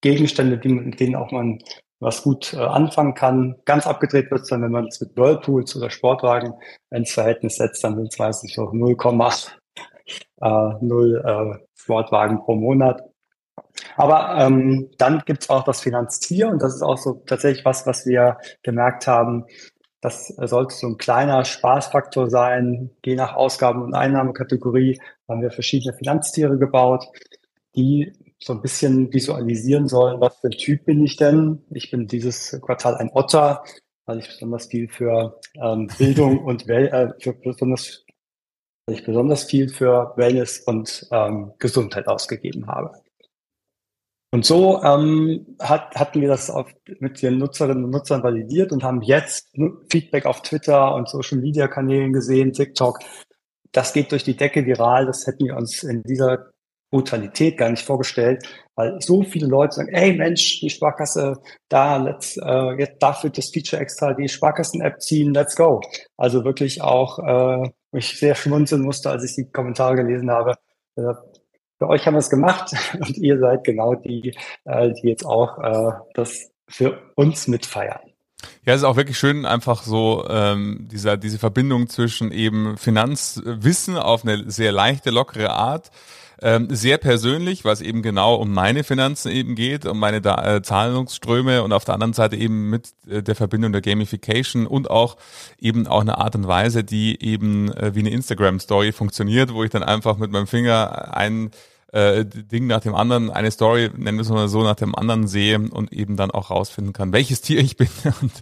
Gegenstände, 0.00 0.58
die, 0.58 0.68
mit 0.68 1.00
denen 1.00 1.16
auch 1.16 1.30
man 1.30 1.58
was 2.00 2.22
gut 2.22 2.52
äh, 2.52 2.58
anfangen 2.58 3.14
kann. 3.14 3.56
Ganz 3.64 3.86
abgedreht 3.86 4.30
wird 4.30 4.42
es 4.42 4.48
dann, 4.48 4.62
wenn 4.62 4.72
man 4.72 4.88
es 4.88 5.00
mit 5.00 5.16
Whirlpools 5.16 5.74
oder 5.76 5.88
Sportwagen 5.90 6.52
ins 6.90 7.12
Verhältnis 7.12 7.56
setzt, 7.56 7.82
dann 7.82 7.96
sind 7.96 8.12
es 8.12 8.18
meistens 8.18 8.52
so 8.54 8.64
0,0 8.64 11.18
äh, 11.18 11.58
Sportwagen 11.74 12.44
pro 12.44 12.54
Monat. 12.54 13.02
Aber 13.96 14.36
ähm, 14.38 14.90
dann 14.98 15.22
gibt's 15.24 15.50
auch 15.50 15.64
das 15.64 15.80
Finanztier 15.80 16.48
und 16.48 16.62
das 16.62 16.74
ist 16.74 16.82
auch 16.82 16.98
so 16.98 17.22
tatsächlich 17.26 17.64
was, 17.64 17.86
was 17.86 18.06
wir 18.06 18.38
gemerkt 18.62 19.06
haben. 19.06 19.44
Das 20.00 20.28
sollte 20.28 20.74
so 20.74 20.88
ein 20.88 20.98
kleiner 20.98 21.44
Spaßfaktor 21.44 22.28
sein. 22.28 22.90
Je 23.04 23.14
nach 23.14 23.34
Ausgaben- 23.34 23.82
und 23.82 23.94
Einnahmekategorie 23.94 25.00
haben 25.28 25.40
wir 25.40 25.50
verschiedene 25.50 25.94
Finanztiere 25.94 26.58
gebaut, 26.58 27.06
die 27.74 28.12
so 28.38 28.52
ein 28.52 28.60
bisschen 28.60 29.12
visualisieren 29.12 29.88
sollen, 29.88 30.20
was 30.20 30.36
für 30.40 30.48
ein 30.48 30.58
Typ 30.58 30.84
bin 30.84 31.02
ich 31.02 31.16
denn. 31.16 31.62
Ich 31.70 31.90
bin 31.90 32.06
dieses 32.06 32.60
Quartal 32.60 32.96
ein 32.96 33.10
Otter, 33.14 33.64
weil 34.04 34.18
ich 34.18 34.28
besonders 34.28 34.66
viel 34.66 34.88
für 34.88 35.40
ähm, 35.54 35.88
Bildung 35.96 36.44
und 36.44 36.68
Wel 36.68 36.88
äh, 36.88 37.12
für 37.18 37.32
besonders 37.32 38.04
weil 38.86 38.96
ich 38.96 39.04
besonders 39.04 39.44
viel 39.44 39.68
für 39.68 40.12
Wellness 40.16 40.60
und 40.60 41.06
ähm, 41.10 41.52
Gesundheit 41.58 42.06
ausgegeben 42.06 42.66
habe. 42.66 42.92
Und 44.34 44.44
so 44.44 44.82
ähm, 44.82 45.46
hat, 45.60 45.94
hatten 45.94 46.20
wir 46.20 46.26
das 46.26 46.50
auf, 46.50 46.66
mit 46.98 47.22
den 47.22 47.38
Nutzerinnen 47.38 47.84
und 47.84 47.90
Nutzern 47.90 48.24
validiert 48.24 48.72
und 48.72 48.82
haben 48.82 49.00
jetzt 49.00 49.54
Feedback 49.88 50.26
auf 50.26 50.42
Twitter 50.42 50.92
und 50.96 51.08
Social 51.08 51.38
Media 51.38 51.68
Kanälen 51.68 52.12
gesehen, 52.12 52.52
TikTok. 52.52 52.98
Das 53.70 53.92
geht 53.92 54.10
durch 54.10 54.24
die 54.24 54.36
Decke 54.36 54.66
viral. 54.66 55.06
Das 55.06 55.28
hätten 55.28 55.46
wir 55.46 55.56
uns 55.56 55.84
in 55.84 56.02
dieser 56.02 56.46
Brutalität 56.90 57.58
gar 57.58 57.70
nicht 57.70 57.84
vorgestellt, 57.84 58.44
weil 58.74 59.00
so 59.00 59.22
viele 59.22 59.46
Leute 59.46 59.76
sagen, 59.76 59.94
hey 59.94 60.14
Mensch, 60.14 60.58
die 60.58 60.70
Sparkasse, 60.70 61.40
da, 61.68 61.98
let's, 61.98 62.36
äh, 62.36 62.72
jetzt 62.76 63.00
dafür 63.00 63.30
das 63.30 63.50
Feature 63.50 63.80
extra 63.80 64.14
die 64.14 64.28
Sparkassen-App 64.28 65.00
ziehen, 65.00 65.32
let's 65.32 65.54
go. 65.54 65.80
Also 66.16 66.44
wirklich 66.44 66.82
auch 66.82 67.20
äh, 67.20 67.70
ich 67.96 68.18
sehr 68.18 68.34
schmunzeln 68.34 68.82
musste, 68.82 69.10
als 69.10 69.22
ich 69.22 69.36
die 69.36 69.48
Kommentare 69.52 69.94
gelesen 69.94 70.28
habe. 70.32 70.56
Für 71.78 71.88
euch 71.88 72.06
haben 72.06 72.14
wir 72.14 72.20
es 72.20 72.30
gemacht 72.30 72.72
und 73.00 73.16
ihr 73.18 73.38
seid 73.38 73.64
genau 73.64 73.94
die, 73.94 74.34
äh, 74.64 74.92
die 74.92 75.08
jetzt 75.08 75.24
auch 75.24 75.58
äh, 75.58 75.92
das 76.14 76.50
für 76.68 77.00
uns 77.14 77.48
mitfeiern. 77.48 78.00
Ja, 78.64 78.74
es 78.74 78.80
ist 78.80 78.84
auch 78.84 78.96
wirklich 78.96 79.18
schön, 79.18 79.46
einfach 79.46 79.82
so 79.82 80.26
ähm, 80.28 80.88
dieser, 80.90 81.16
diese 81.16 81.38
Verbindung 81.38 81.88
zwischen 81.88 82.30
eben 82.32 82.76
Finanzwissen 82.76 83.96
auf 83.96 84.24
eine 84.24 84.50
sehr 84.50 84.72
leichte, 84.72 85.10
lockere 85.10 85.50
Art 85.50 85.90
ähm, 86.42 86.68
sehr 86.70 86.98
persönlich, 86.98 87.64
was 87.64 87.80
eben 87.80 88.02
genau 88.02 88.34
um 88.34 88.52
meine 88.52 88.84
Finanzen 88.84 89.30
eben 89.30 89.54
geht, 89.54 89.86
um 89.86 89.98
meine 89.98 90.20
da 90.20 90.56
äh, 90.56 90.62
Zahlungsströme 90.62 91.62
und 91.62 91.72
auf 91.72 91.84
der 91.84 91.94
anderen 91.94 92.12
Seite 92.12 92.36
eben 92.36 92.70
mit 92.70 92.92
äh, 93.08 93.22
der 93.22 93.34
Verbindung 93.34 93.72
der 93.72 93.80
Gamification 93.80 94.66
und 94.66 94.90
auch 94.90 95.16
eben 95.58 95.86
auch 95.86 96.00
eine 96.00 96.18
Art 96.18 96.34
und 96.36 96.46
Weise, 96.46 96.84
die 96.84 97.22
eben 97.22 97.72
äh, 97.72 97.94
wie 97.94 98.00
eine 98.00 98.10
Instagram-Story 98.10 98.92
funktioniert, 98.92 99.54
wo 99.54 99.64
ich 99.64 99.70
dann 99.70 99.82
einfach 99.82 100.16
mit 100.16 100.30
meinem 100.30 100.46
Finger 100.46 101.14
einen 101.16 101.50
äh, 101.94 102.24
Ding 102.24 102.66
nach 102.66 102.80
dem 102.80 102.94
anderen, 102.96 103.30
eine 103.30 103.52
Story, 103.52 103.88
nennen 103.96 104.18
wir 104.18 104.22
es 104.22 104.28
mal 104.28 104.48
so, 104.48 104.64
nach 104.64 104.74
dem 104.74 104.96
anderen 104.96 105.28
sehe 105.28 105.60
und 105.60 105.92
eben 105.92 106.16
dann 106.16 106.32
auch 106.32 106.50
rausfinden 106.50 106.92
kann, 106.92 107.12
welches 107.12 107.40
Tier 107.40 107.60
ich 107.60 107.76
bin 107.76 107.88
und 108.20 108.32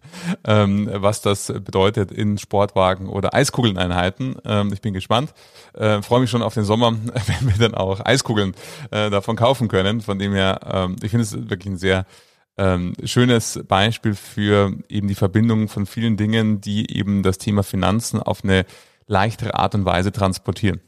ähm, 0.45 0.89
was 0.91 1.21
das 1.21 1.49
bedeutet 1.49 2.11
in 2.11 2.39
Sportwagen 2.39 3.09
oder 3.09 3.35
Eiskugelneinheiten. 3.35 4.37
Ähm, 4.47 4.73
ich 4.73 4.81
bin 4.81 4.95
gespannt. 4.95 5.35
Äh, 5.75 6.01
Freue 6.01 6.21
mich 6.21 6.31
schon 6.31 6.43
auf 6.43 6.55
den 6.55 6.65
Sommer, 6.65 6.93
wenn 7.27 7.49
wir 7.49 7.59
dann 7.59 7.75
auch 7.75 8.01
Eiskugeln 8.05 8.55
äh, 8.91 9.11
davon 9.11 9.37
kaufen 9.37 9.69
können. 9.69 10.01
Von 10.01 10.19
dem 10.19 10.33
her, 10.33 10.61
ähm, 10.65 10.97
ich 11.03 11.11
finde 11.11 11.25
es 11.25 11.33
wirklich 11.51 11.75
ein 11.75 11.79
sehr 11.79 12.07
ähm, 12.57 12.95
schönes 13.05 13.61
Beispiel 13.69 14.15
für 14.15 14.75
eben 14.89 15.09
die 15.09 15.15
Verbindung 15.15 15.69
von 15.69 15.85
vielen 15.85 16.17
Dingen, 16.17 16.63
die 16.63 16.97
eben 16.97 17.23
das 17.23 17.37
Thema 17.37 17.63
Finanzen 17.63 18.19
auf 18.19 18.45
eine 18.45 18.65
leichtere 19.07 19.55
Art 19.57 19.75
und 19.75 19.85
Weise 19.85 20.11
transportieren. 20.11 20.81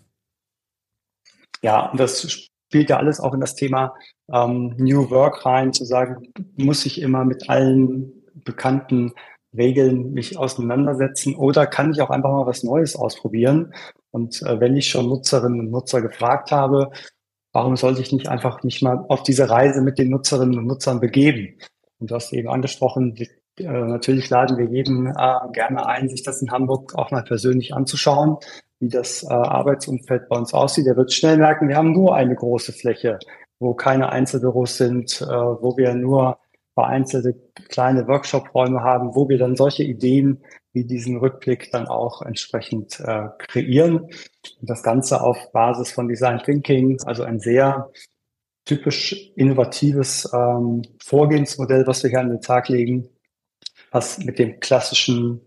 Ja, 1.62 1.92
das 1.96 2.50
spielt 2.74 2.90
ja 2.90 2.96
alles 2.96 3.20
auch 3.20 3.32
in 3.34 3.40
das 3.40 3.54
Thema 3.54 3.94
ähm, 4.32 4.74
New 4.78 5.08
Work 5.10 5.46
rein, 5.46 5.72
zu 5.72 5.84
sagen, 5.84 6.32
muss 6.56 6.84
ich 6.86 7.00
immer 7.00 7.24
mit 7.24 7.48
allen 7.48 8.24
bekannten 8.34 9.12
Regeln 9.56 10.12
mich 10.12 10.36
auseinandersetzen 10.36 11.36
oder 11.36 11.68
kann 11.68 11.92
ich 11.92 12.02
auch 12.02 12.10
einfach 12.10 12.32
mal 12.32 12.48
was 12.48 12.64
Neues 12.64 12.96
ausprobieren? 12.96 13.72
Und 14.10 14.42
äh, 14.42 14.58
wenn 14.58 14.76
ich 14.76 14.88
schon 14.88 15.08
Nutzerinnen 15.08 15.60
und 15.60 15.70
Nutzer 15.70 16.02
gefragt 16.02 16.50
habe, 16.50 16.90
warum 17.52 17.76
sollte 17.76 18.00
ich 18.00 18.10
nicht 18.10 18.26
einfach 18.26 18.64
nicht 18.64 18.82
mal 18.82 19.04
auf 19.08 19.22
diese 19.22 19.48
Reise 19.48 19.80
mit 19.80 19.96
den 19.96 20.10
Nutzerinnen 20.10 20.58
und 20.58 20.66
Nutzern 20.66 20.98
begeben? 20.98 21.56
Und 22.00 22.10
du 22.10 22.16
hast 22.16 22.32
eben 22.32 22.48
angesprochen, 22.48 23.14
natürlich 23.58 24.28
laden 24.30 24.58
wir 24.58 24.66
jeden 24.66 25.06
äh, 25.06 25.52
gerne 25.52 25.86
ein, 25.86 26.08
sich 26.08 26.22
das 26.22 26.42
in 26.42 26.50
Hamburg 26.50 26.94
auch 26.96 27.10
mal 27.10 27.22
persönlich 27.22 27.74
anzuschauen, 27.74 28.36
wie 28.80 28.88
das 28.88 29.22
äh, 29.22 29.32
Arbeitsumfeld 29.32 30.28
bei 30.28 30.36
uns 30.36 30.52
aussieht. 30.52 30.86
Er 30.86 30.96
wird 30.96 31.12
schnell 31.12 31.36
merken, 31.36 31.68
wir 31.68 31.76
haben 31.76 31.92
nur 31.92 32.14
eine 32.14 32.34
große 32.34 32.72
Fläche, 32.72 33.18
wo 33.60 33.74
keine 33.74 34.10
Einzelbüros 34.10 34.76
sind, 34.76 35.20
äh, 35.20 35.26
wo 35.26 35.76
wir 35.76 35.94
nur 35.94 36.38
vereinzelte 36.74 37.34
kleine 37.68 38.06
Workshop-Räume 38.08 38.82
haben, 38.82 39.14
wo 39.14 39.28
wir 39.28 39.38
dann 39.38 39.56
solche 39.56 39.84
Ideen 39.84 40.42
wie 40.72 40.84
diesen 40.84 41.18
Rückblick 41.18 41.70
dann 41.70 41.86
auch 41.86 42.20
entsprechend 42.22 42.98
äh, 42.98 43.28
kreieren. 43.38 43.98
Und 43.98 44.70
das 44.70 44.82
Ganze 44.82 45.22
auf 45.22 45.52
Basis 45.52 45.92
von 45.92 46.08
Design 46.08 46.40
Thinking, 46.40 47.00
also 47.04 47.22
ein 47.22 47.38
sehr 47.38 47.90
typisch 48.64 49.32
innovatives 49.36 50.28
ähm, 50.34 50.82
Vorgehensmodell, 51.02 51.86
was 51.86 52.02
wir 52.02 52.10
hier 52.10 52.20
an 52.20 52.30
den 52.30 52.40
Tag 52.40 52.68
legen, 52.68 53.08
was 53.94 54.18
mit 54.18 54.38
den 54.38 54.58
klassischen 54.58 55.40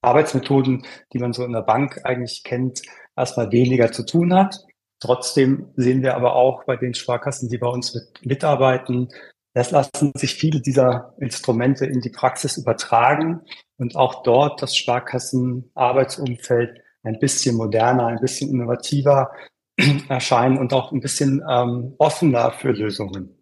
Arbeitsmethoden, 0.00 0.86
die 1.12 1.18
man 1.18 1.32
so 1.32 1.44
in 1.44 1.52
der 1.52 1.62
Bank 1.62 2.00
eigentlich 2.04 2.44
kennt, 2.44 2.82
erstmal 3.16 3.50
weniger 3.50 3.92
zu 3.92 4.06
tun 4.06 4.32
hat. 4.32 4.60
Trotzdem 5.00 5.72
sehen 5.76 6.02
wir 6.02 6.14
aber 6.14 6.36
auch 6.36 6.64
bei 6.64 6.76
den 6.76 6.94
Sparkassen, 6.94 7.48
die 7.48 7.58
bei 7.58 7.66
uns 7.66 7.94
mit, 7.94 8.24
mitarbeiten, 8.24 9.08
es 9.52 9.72
lassen 9.72 10.12
sich 10.14 10.36
viele 10.36 10.60
dieser 10.60 11.12
Instrumente 11.18 11.84
in 11.84 12.00
die 12.00 12.10
Praxis 12.10 12.56
übertragen 12.56 13.40
und 13.78 13.96
auch 13.96 14.22
dort 14.22 14.62
das 14.62 14.76
Sparkassenarbeitsumfeld 14.76 16.80
ein 17.02 17.18
bisschen 17.18 17.56
moderner, 17.56 18.06
ein 18.06 18.20
bisschen 18.20 18.50
innovativer 18.50 19.32
erscheinen 20.08 20.58
und 20.58 20.72
auch 20.72 20.92
ein 20.92 21.00
bisschen 21.00 21.42
ähm, 21.50 21.96
offener 21.98 22.52
für 22.52 22.70
Lösungen. 22.70 23.39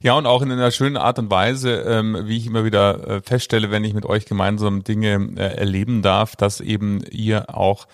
Ja, 0.00 0.14
und 0.14 0.26
auch 0.26 0.42
in 0.42 0.52
einer 0.52 0.70
schönen 0.70 0.96
Art 0.96 1.18
und 1.18 1.30
Weise, 1.30 1.72
ähm, 1.80 2.18
wie 2.24 2.36
ich 2.36 2.46
immer 2.46 2.64
wieder 2.64 3.08
äh, 3.08 3.20
feststelle, 3.22 3.70
wenn 3.70 3.84
ich 3.84 3.94
mit 3.94 4.06
euch 4.06 4.26
gemeinsam 4.26 4.84
Dinge 4.84 5.30
äh, 5.36 5.56
erleben 5.56 6.02
darf, 6.02 6.36
dass 6.36 6.60
eben 6.60 7.02
ihr 7.10 7.56
auch 7.56 7.86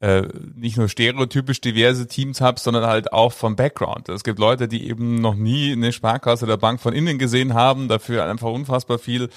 äh, 0.00 0.22
nicht 0.54 0.78
nur 0.78 0.88
stereotypisch 0.88 1.60
diverse 1.60 2.06
Teams 2.06 2.40
habt, 2.40 2.58
sondern 2.58 2.86
halt 2.86 3.12
auch 3.12 3.32
vom 3.32 3.54
Background. 3.54 4.08
Es 4.08 4.24
gibt 4.24 4.38
Leute, 4.38 4.66
die 4.66 4.88
eben 4.88 5.16
noch 5.16 5.34
nie 5.34 5.72
eine 5.72 5.92
Sparkasse 5.92 6.46
oder 6.46 6.56
Bank 6.56 6.80
von 6.80 6.94
innen 6.94 7.18
gesehen 7.18 7.52
haben, 7.52 7.88
dafür 7.88 8.24
einfach 8.24 8.48
unfassbar 8.48 8.98
viel 8.98 9.28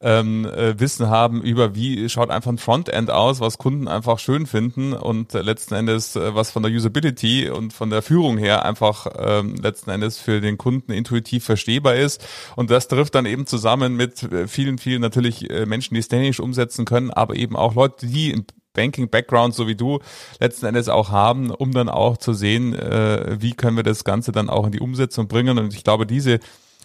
ähm, 0.00 0.44
äh, 0.44 0.78
Wissen 0.78 1.08
haben 1.08 1.42
über, 1.42 1.74
wie 1.74 2.08
schaut 2.08 2.30
einfach 2.30 2.52
ein 2.52 2.58
Frontend 2.58 3.10
aus, 3.10 3.40
was 3.40 3.58
Kunden 3.58 3.88
einfach 3.88 4.18
schön 4.20 4.46
finden 4.46 4.92
und 4.92 5.34
äh, 5.34 5.42
letzten 5.42 5.74
Endes, 5.74 6.14
äh, 6.14 6.34
was 6.34 6.52
von 6.52 6.62
der 6.62 6.70
Usability 6.70 7.50
und 7.50 7.72
von 7.72 7.90
der 7.90 8.02
Führung 8.02 8.38
her 8.38 8.64
einfach 8.64 9.08
ähm, 9.18 9.56
letzten 9.56 9.90
Endes 9.90 10.18
für 10.18 10.40
den 10.40 10.56
Kunden 10.56 10.92
intuitiv 10.92 11.44
verstehbar 11.44 11.96
ist. 11.96 12.24
Und 12.54 12.70
das 12.70 12.86
trifft 12.86 13.16
dann 13.16 13.26
eben 13.26 13.46
zusammen 13.46 13.96
mit 13.96 14.22
äh, 14.22 14.46
vielen, 14.46 14.78
vielen 14.78 15.00
natürlich 15.00 15.50
äh, 15.50 15.66
Menschen, 15.66 15.94
die 15.94 16.00
es 16.00 16.08
technisch 16.08 16.38
umsetzen 16.38 16.84
können, 16.84 17.10
aber 17.10 17.34
eben 17.34 17.56
auch 17.56 17.74
Leute, 17.74 18.06
die 18.06 18.30
im 18.30 18.44
Banking-Background, 18.74 19.56
so 19.56 19.66
wie 19.66 19.74
du, 19.74 19.98
letzten 20.38 20.66
Endes 20.66 20.88
auch 20.88 21.10
haben, 21.10 21.50
um 21.50 21.72
dann 21.72 21.88
auch 21.88 22.16
zu 22.16 22.32
sehen, 22.32 22.74
äh, 22.74 23.36
wie 23.40 23.54
können 23.54 23.76
wir 23.76 23.82
das 23.82 24.04
Ganze 24.04 24.30
dann 24.30 24.48
auch 24.48 24.66
in 24.66 24.72
die 24.72 24.80
Umsetzung 24.80 25.26
bringen. 25.26 25.58
Und 25.58 25.74
ich 25.74 25.82
glaube, 25.82 26.06
diese 26.06 26.38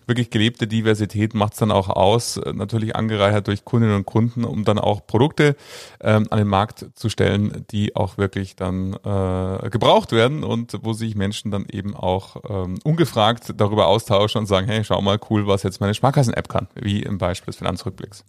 wirklich 0.06 0.30
gelebte 0.30 0.68
Diversität 0.68 1.34
macht 1.34 1.54
es 1.54 1.60
dann 1.60 1.72
auch 1.72 1.90
aus, 1.90 2.40
natürlich 2.54 2.96
angereichert 2.96 3.48
durch 3.48 3.66
Kundinnen 3.66 3.96
und 3.96 4.06
Kunden, 4.06 4.44
um 4.44 4.64
dann 4.64 4.80
auch 4.80 5.06
Produkte 5.06 5.56
ähm, 6.02 6.28
an 6.30 6.38
den 6.38 6.48
Markt 6.48 6.88
zu 6.96 7.10
stellen, 7.10 7.66
die 7.72 7.96
auch 7.96 8.18
wirklich 8.18 8.56
dann 8.56 8.94
äh, 8.94 9.70
gebraucht 9.70 10.12
werden 10.12 10.44
und 10.44 10.78
wo 10.82 10.94
sich 10.94 11.16
Menschen 11.16 11.52
dann 11.52 11.66
eben 11.72 11.96
auch 11.96 12.38
ähm, 12.50 12.80
ungefragt 12.84 13.54
darüber 13.58 13.88
austauschen 13.88 14.40
und 14.40 14.46
sagen, 14.48 14.68
hey, 14.68 14.84
schau 14.84 15.02
mal 15.02 15.20
cool, 15.30 15.48
was 15.48 15.64
jetzt 15.64 15.82
meine 15.82 15.94
Sparkassen-App 15.94 16.50
kann, 16.50 16.68
wie 16.76 17.04
im 17.04 17.18
Beispiel 17.18 17.52
des 17.52 17.58
Finanzrückblicks. 17.58 18.24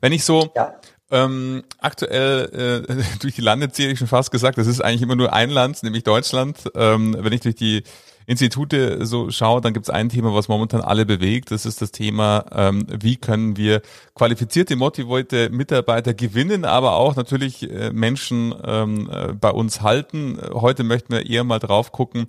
Wenn 0.00 0.12
ich 0.12 0.24
so 0.24 0.52
ja. 0.54 0.74
ähm, 1.10 1.62
aktuell 1.78 2.84
äh, 2.88 3.02
durch 3.20 3.34
die 3.34 3.40
Lande 3.40 3.70
ziehe, 3.70 3.90
ich 3.90 3.98
schon 3.98 4.08
fast 4.08 4.30
gesagt, 4.30 4.58
das 4.58 4.66
ist 4.66 4.80
eigentlich 4.80 5.02
immer 5.02 5.16
nur 5.16 5.32
ein 5.32 5.50
Land, 5.50 5.82
nämlich 5.82 6.04
Deutschland. 6.04 6.70
Ähm, 6.74 7.16
wenn 7.18 7.32
ich 7.32 7.40
durch 7.40 7.54
die 7.54 7.84
Institute 8.26 9.04
so 9.04 9.30
schaue, 9.30 9.60
dann 9.60 9.72
gibt 9.72 9.86
es 9.86 9.90
ein 9.90 10.08
Thema, 10.08 10.34
was 10.34 10.48
momentan 10.48 10.80
alle 10.80 11.06
bewegt. 11.06 11.50
Das 11.50 11.66
ist 11.66 11.82
das 11.82 11.90
Thema, 11.90 12.44
ähm, 12.52 12.86
wie 12.88 13.16
können 13.16 13.56
wir 13.56 13.82
qualifizierte, 14.14 14.76
motivierte 14.76 15.50
Mitarbeiter 15.50 16.14
gewinnen, 16.14 16.64
aber 16.64 16.94
auch 16.94 17.16
natürlich 17.16 17.70
äh, 17.70 17.90
Menschen 17.92 18.54
ähm, 18.64 19.10
äh, 19.10 19.32
bei 19.32 19.50
uns 19.50 19.82
halten. 19.82 20.38
Heute 20.52 20.84
möchten 20.84 21.12
wir 21.12 21.26
eher 21.26 21.44
mal 21.44 21.58
drauf 21.58 21.92
gucken 21.92 22.26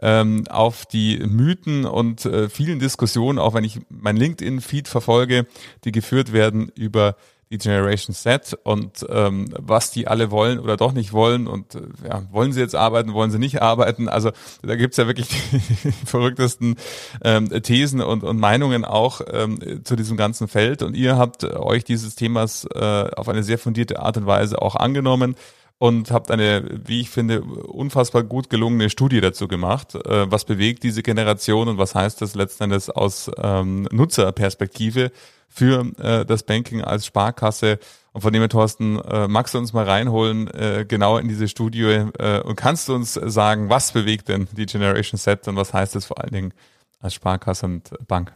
ähm, 0.00 0.44
auf 0.48 0.86
die 0.86 1.18
Mythen 1.18 1.84
und 1.84 2.24
äh, 2.24 2.48
vielen 2.48 2.78
Diskussionen, 2.78 3.38
auch 3.38 3.54
wenn 3.54 3.64
ich 3.64 3.80
mein 3.88 4.16
LinkedIn-Feed 4.16 4.88
verfolge, 4.88 5.46
die 5.84 5.92
geführt 5.92 6.32
werden 6.32 6.70
über 6.74 7.16
die 7.50 7.58
Generation 7.58 8.14
Z 8.14 8.58
und 8.64 9.06
ähm, 9.08 9.46
was 9.58 9.90
die 9.90 10.08
alle 10.08 10.30
wollen 10.30 10.58
oder 10.58 10.76
doch 10.76 10.92
nicht 10.92 11.12
wollen 11.12 11.46
und 11.46 11.74
äh, 11.74 11.80
ja, 12.08 12.22
wollen 12.30 12.52
sie 12.52 12.60
jetzt 12.60 12.74
arbeiten, 12.74 13.12
wollen 13.12 13.30
sie 13.30 13.38
nicht 13.38 13.62
arbeiten. 13.62 14.08
Also 14.08 14.32
da 14.62 14.76
gibt's 14.76 14.96
ja 14.96 15.06
wirklich 15.06 15.28
die 15.28 15.92
verrücktesten 16.06 16.76
ähm, 17.22 17.50
Thesen 17.62 18.00
und, 18.00 18.24
und 18.24 18.38
Meinungen 18.38 18.84
auch 18.84 19.20
ähm, 19.30 19.84
zu 19.84 19.96
diesem 19.96 20.16
ganzen 20.16 20.48
Feld. 20.48 20.82
Und 20.82 20.96
ihr 20.96 21.16
habt 21.16 21.44
euch 21.44 21.84
dieses 21.84 22.14
Themas 22.14 22.66
äh, 22.74 22.78
auf 23.16 23.28
eine 23.28 23.42
sehr 23.42 23.58
fundierte 23.58 24.00
Art 24.00 24.16
und 24.16 24.26
Weise 24.26 24.60
auch 24.60 24.76
angenommen 24.76 25.36
und 25.78 26.10
habt 26.10 26.30
eine, 26.30 26.80
wie 26.86 27.00
ich 27.00 27.10
finde, 27.10 27.42
unfassbar 27.42 28.22
gut 28.22 28.48
gelungene 28.48 28.90
Studie 28.90 29.20
dazu 29.20 29.48
gemacht. 29.48 29.94
Äh, 29.94 30.30
was 30.30 30.44
bewegt 30.44 30.82
diese 30.82 31.02
Generation 31.02 31.68
und 31.68 31.78
was 31.78 31.94
heißt 31.94 32.22
das 32.22 32.34
letzten 32.34 32.64
Endes 32.64 32.90
aus 32.90 33.30
ähm, 33.36 33.86
Nutzerperspektive 33.90 35.10
für 35.48 35.92
äh, 35.98 36.24
das 36.24 36.42
Banking 36.42 36.82
als 36.82 37.06
Sparkasse. 37.06 37.78
Und 38.12 38.20
von 38.20 38.32
dem 38.32 38.42
her, 38.42 38.48
Thorsten, 38.48 38.98
äh, 39.00 39.26
magst 39.28 39.54
du 39.54 39.58
uns 39.58 39.72
mal 39.72 39.84
reinholen, 39.84 40.48
äh, 40.48 40.84
genau 40.86 41.18
in 41.18 41.28
diese 41.28 41.48
Studie 41.48 41.82
äh, 42.18 42.40
und 42.42 42.56
kannst 42.56 42.88
du 42.88 42.94
uns 42.94 43.14
sagen, 43.14 43.68
was 43.70 43.92
bewegt 43.92 44.28
denn 44.28 44.48
die 44.52 44.66
Generation 44.66 45.18
Set 45.18 45.48
und 45.48 45.56
was 45.56 45.72
heißt 45.72 45.96
es 45.96 46.06
vor 46.06 46.22
allen 46.22 46.32
Dingen 46.32 46.54
als 47.00 47.14
Sparkasse 47.14 47.66
und 47.66 47.90
Bank? 48.06 48.32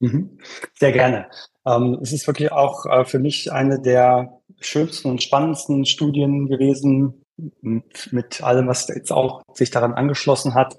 Mhm. 0.00 0.38
Sehr 0.74 0.92
gerne. 0.92 1.26
Ähm, 1.66 1.98
es 2.02 2.12
ist 2.12 2.26
wirklich 2.26 2.52
auch 2.52 2.86
äh, 2.86 3.04
für 3.04 3.18
mich 3.18 3.52
eine 3.52 3.80
der 3.80 4.40
schönsten 4.60 5.10
und 5.10 5.22
spannendsten 5.22 5.84
Studien 5.84 6.48
gewesen, 6.48 7.22
mit 7.60 8.42
allem, 8.42 8.66
was 8.66 8.88
jetzt 8.88 9.12
auch 9.12 9.42
sich 9.52 9.70
daran 9.70 9.92
angeschlossen 9.92 10.54
hat. 10.54 10.76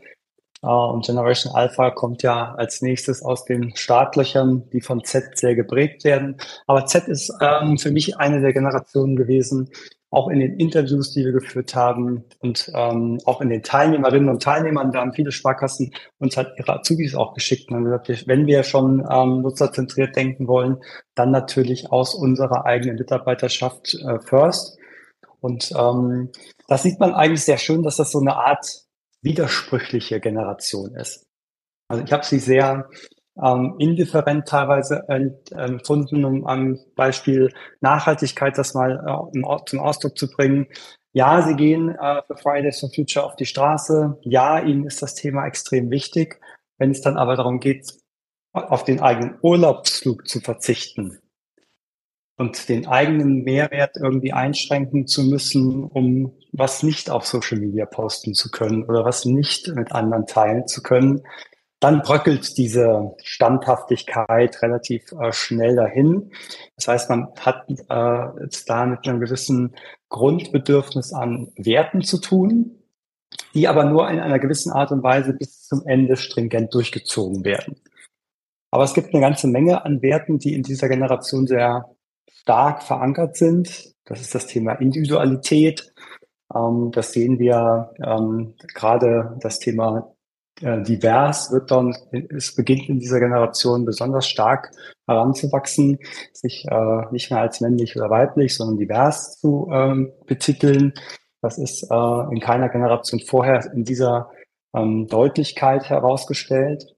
Uh, 0.64 0.92
und 0.92 1.06
Generation 1.06 1.54
Alpha 1.54 1.92
kommt 1.92 2.24
ja 2.24 2.56
als 2.56 2.82
nächstes 2.82 3.22
aus 3.22 3.46
den 3.46 3.76
Startlöchern, 3.76 4.68
die 4.72 4.82
von 4.82 5.04
Z 5.04 5.38
sehr 5.38 5.54
geprägt 5.54 6.04
werden. 6.04 6.38
Aber 6.66 6.88
Z 6.88 7.08
ist 7.08 7.32
ähm, 7.42 7.78
für 7.78 7.92
mich 7.92 8.18
eine 8.18 8.42
der 8.42 8.54
Generationen 8.54 9.16
gewesen, 9.16 9.70
auch 10.10 10.30
in 10.30 10.40
den 10.40 10.58
Interviews, 10.58 11.12
die 11.12 11.26
wir 11.26 11.34
geführt 11.34 11.76
haben 11.76 12.24
und 12.40 12.72
ähm, 12.74 13.20
auch 13.26 13.42
in 13.42 13.50
den 13.50 13.62
Teilnehmerinnen 13.62 14.30
und 14.30 14.42
Teilnehmern, 14.42 14.92
da 14.92 15.02
haben 15.02 15.14
viele 15.14 15.32
Sparkassen 15.32 15.92
uns 16.18 16.38
halt 16.38 16.54
ihre 16.58 16.80
Azubis 16.80 17.14
auch 17.14 17.34
geschickt 17.34 17.70
und 17.70 17.76
haben 17.76 17.84
gesagt, 17.84 18.28
wenn 18.28 18.48
wir 18.48 18.64
schon 18.64 19.06
ähm, 19.12 19.42
nutzerzentriert 19.42 20.16
denken 20.16 20.48
wollen, 20.48 20.78
dann 21.14 21.32
natürlich 21.32 21.92
aus 21.92 22.16
unserer 22.16 22.66
eigenen 22.66 22.96
Mitarbeiterschaft 22.96 23.96
äh, 23.96 24.20
first. 24.20 24.78
Und 25.42 25.72
ähm, 25.78 26.32
das 26.68 26.84
sieht 26.84 27.00
man 27.00 27.14
eigentlich 27.14 27.44
sehr 27.44 27.58
schön, 27.58 27.84
dass 27.84 27.98
das 27.98 28.12
so 28.12 28.20
eine 28.20 28.38
Art 28.38 28.87
widersprüchliche 29.28 30.20
Generation 30.20 30.96
ist. 30.96 31.26
Also 31.90 32.04
ich 32.04 32.12
habe 32.12 32.26
sie 32.26 32.40
sehr 32.40 32.90
ähm, 33.42 33.76
indifferent 33.78 34.48
teilweise 34.48 35.04
empfunden, 35.08 36.26
um 36.26 36.46
am 36.46 36.80
Beispiel 36.96 37.54
Nachhaltigkeit 37.82 38.58
das 38.58 38.74
mal 38.74 39.32
äh, 39.34 39.66
zum 39.66 39.80
Ausdruck 39.80 40.18
zu 40.18 40.30
bringen. 40.30 40.68
Ja, 41.14 41.42
sie 41.42 41.56
gehen 41.56 41.90
äh, 41.90 42.22
für 42.28 42.38
Fridays 42.38 42.80
for 42.80 42.90
Future 42.94 43.26
auf 43.26 43.36
die 43.36 43.46
Straße. 43.46 44.18
Ja, 44.22 44.60
ihnen 44.60 44.86
ist 44.86 45.02
das 45.02 45.16
Thema 45.16 45.46
extrem 45.46 45.90
wichtig. 45.92 46.40
Wenn 46.78 46.92
es 46.92 47.02
dann 47.02 47.18
aber 47.18 47.36
darum 47.36 47.60
geht, 47.60 47.94
auf 48.54 48.84
den 48.84 49.02
eigenen 49.02 49.38
Urlaubsflug 49.42 50.28
zu 50.28 50.40
verzichten, 50.40 51.20
und 52.38 52.70
den 52.70 52.88
eigenen 52.88 53.44
Mehrwert 53.44 53.98
irgendwie 53.98 54.32
einschränken 54.32 55.08
zu 55.08 55.24
müssen, 55.24 55.84
um 55.84 56.34
was 56.52 56.84
nicht 56.84 57.10
auf 57.10 57.26
Social 57.26 57.60
Media 57.60 57.86
posten 57.86 58.34
zu 58.34 58.50
können 58.52 58.84
oder 58.84 59.04
was 59.04 59.26
nicht 59.26 59.68
mit 59.70 59.92
anderen 59.92 60.28
teilen 60.28 60.68
zu 60.68 60.82
können, 60.82 61.24
dann 61.80 62.02
bröckelt 62.02 62.58
diese 62.58 63.16
Standhaftigkeit 63.24 64.62
relativ 64.62 65.12
äh, 65.12 65.32
schnell 65.32 65.76
dahin. 65.76 66.32
Das 66.76 66.88
heißt, 66.88 67.10
man 67.10 67.28
hat 67.40 67.70
äh, 67.70 68.44
jetzt 68.44 68.70
da 68.70 68.86
mit 68.86 69.08
einem 69.08 69.20
gewissen 69.20 69.76
Grundbedürfnis 70.10 71.14
an 71.14 71.52
Werten 71.56 72.02
zu 72.02 72.20
tun, 72.20 72.84
die 73.54 73.68
aber 73.68 73.84
nur 73.84 74.10
in 74.10 74.20
einer 74.20 74.40
gewissen 74.40 74.72
Art 74.72 74.92
und 74.92 75.04
Weise 75.04 75.34
bis 75.34 75.64
zum 75.64 75.86
Ende 75.86 76.18
stringent 76.18 76.74
durchgezogen 76.74 77.44
werden. 77.44 77.80
Aber 78.72 78.84
es 78.84 78.94
gibt 78.94 79.14
eine 79.14 79.22
ganze 79.22 79.48
Menge 79.48 79.86
an 79.86 80.02
Werten, 80.02 80.40
die 80.40 80.54
in 80.54 80.64
dieser 80.64 80.90
Generation 80.90 81.46
sehr 81.46 81.97
stark 82.32 82.84
verankert 82.84 83.36
sind. 83.36 83.94
Das 84.06 84.22
ist 84.22 84.34
das 84.34 84.48
Thema 84.48 84.74
Individualität. 84.74 85.94
Ähm, 86.54 86.92
das 86.92 87.12
sehen 87.12 87.40
wir 87.40 87.92
ähm, 88.04 88.56
gerade 88.74 89.38
das 89.42 89.60
Thema 89.60 90.14
äh, 90.62 90.82
divers 90.82 91.52
wird 91.52 91.70
dann, 91.70 91.96
es 92.30 92.56
beginnt 92.56 92.90
in 92.90 93.00
dieser 93.00 93.20
Generation 93.20 93.86
besonders 93.86 94.28
stark 94.28 94.72
heranzuwachsen, 95.08 96.00
sich 96.34 96.66
äh, 96.70 97.02
nicht 97.12 97.30
mehr 97.30 97.42
als 97.42 97.62
männlich 97.62 97.96
oder 97.96 98.10
weiblich, 98.10 98.56
sondern 98.56 98.78
divers 98.78 99.40
zu 99.40 99.70
ähm, 99.72 100.12
betiteln. 100.26 100.94
Das 101.42 101.58
ist 101.58 101.84
äh, 101.84 102.32
in 102.32 102.40
keiner 102.40 102.70
Generation 102.70 103.20
vorher 103.20 103.72
in 103.72 103.84
dieser 103.84 104.32
ähm, 104.74 105.08
Deutlichkeit 105.08 105.90
herausgestellt. 105.90 106.96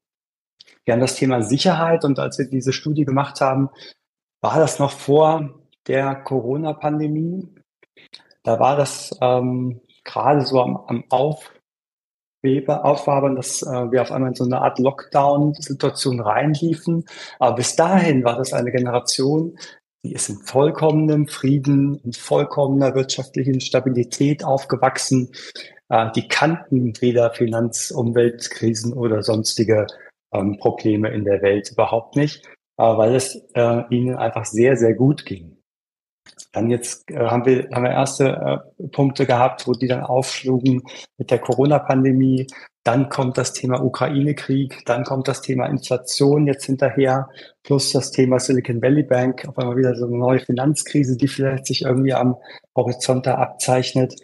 Wir 0.86 0.94
haben 0.94 1.02
das 1.02 1.16
Thema 1.16 1.42
Sicherheit 1.42 2.06
und 2.06 2.18
als 2.18 2.40
wir 2.40 2.50
diese 2.50 2.74
Studie 2.74 3.04
gemacht 3.04 3.42
haben, 3.42 3.70
war 4.42 4.60
das 4.60 4.80
noch 4.80 4.92
vor 4.92 5.54
der 5.88 6.16
Corona-Pandemie. 6.16 7.48
Da 8.44 8.60
war 8.60 8.78
das 8.78 9.18
ähm, 9.22 9.82
gerade 10.04 10.42
so 10.42 10.62
am, 10.62 10.78
am 10.88 11.04
Auf 11.10 11.52
aufwabern, 12.42 13.36
dass 13.36 13.62
äh, 13.64 13.92
wir 13.92 14.02
auf 14.02 14.12
einmal 14.12 14.30
in 14.30 14.36
so 14.36 14.46
eine 14.46 14.62
Art 14.62 14.80
Lockdown-Situation 14.80 16.22
reinliefen. 16.22 17.06
Aber 17.38 17.58
bis 17.58 17.76
dahin 17.76 18.24
war 18.24 18.38
das 18.38 18.54
eine 18.54 18.72
Generation, 18.72 19.58
die 20.04 20.14
ist 20.14 20.30
in 20.30 20.38
vollkommenem 20.38 21.28
Frieden, 21.28 22.00
in 22.06 22.14
vollkommener 22.14 22.96
wirtschaftlichen 22.96 23.60
Stabilität 23.60 24.46
aufgewachsen. 24.46 25.32
Äh, 25.90 26.12
die 26.16 26.28
kannten 26.30 26.94
weder 27.02 27.32
Finanz-, 27.32 27.92
Umweltkrisen 27.92 28.94
oder 28.94 29.22
sonstige 29.22 29.88
ähm, 30.32 30.58
Probleme 30.58 31.10
in 31.10 31.26
der 31.26 31.42
Welt 31.42 31.72
überhaupt 31.72 32.16
nicht, 32.16 32.48
weil 32.80 33.16
es 33.16 33.36
äh, 33.54 33.82
ihnen 33.90 34.16
einfach 34.16 34.46
sehr, 34.46 34.78
sehr 34.78 34.94
gut 34.94 35.26
ging. 35.26 35.58
Dann 36.52 36.70
jetzt 36.70 37.10
äh, 37.12 37.18
haben, 37.18 37.46
wir, 37.46 37.70
haben 37.74 37.84
wir 37.84 37.92
erste 37.92 38.64
äh, 38.80 38.88
Punkte 38.88 39.26
gehabt, 39.26 39.68
wo 39.68 39.74
die 39.74 39.88
dann 39.88 40.02
aufschlugen 40.02 40.84
mit 41.18 41.32
der 41.32 41.40
Corona-Pandemie. 41.40 42.48
Dann 42.84 43.10
kommt 43.10 43.38
das 43.38 43.54
Thema 43.54 43.84
Ukraine-Krieg, 43.84 44.84
dann 44.86 45.04
kommt 45.04 45.28
das 45.28 45.42
Thema 45.42 45.66
Inflation 45.66 46.48
jetzt 46.48 46.66
hinterher, 46.66 47.30
plus 47.64 47.92
das 47.92 48.12
Thema 48.12 48.40
Silicon 48.40 48.82
Valley 48.82 49.04
Bank, 49.04 49.48
auf 49.48 49.58
einmal 49.58 49.76
wieder 49.76 49.96
so 49.96 50.06
eine 50.06 50.18
neue 50.18 50.40
Finanzkrise, 50.40 51.18
die 51.18 51.28
vielleicht 51.28 51.68
sich 51.68 51.84
irgendwie 51.84 52.14
am 52.14 52.38
Horizont 52.76 53.28
da 53.28 53.36
abzeichnet. 53.36 54.16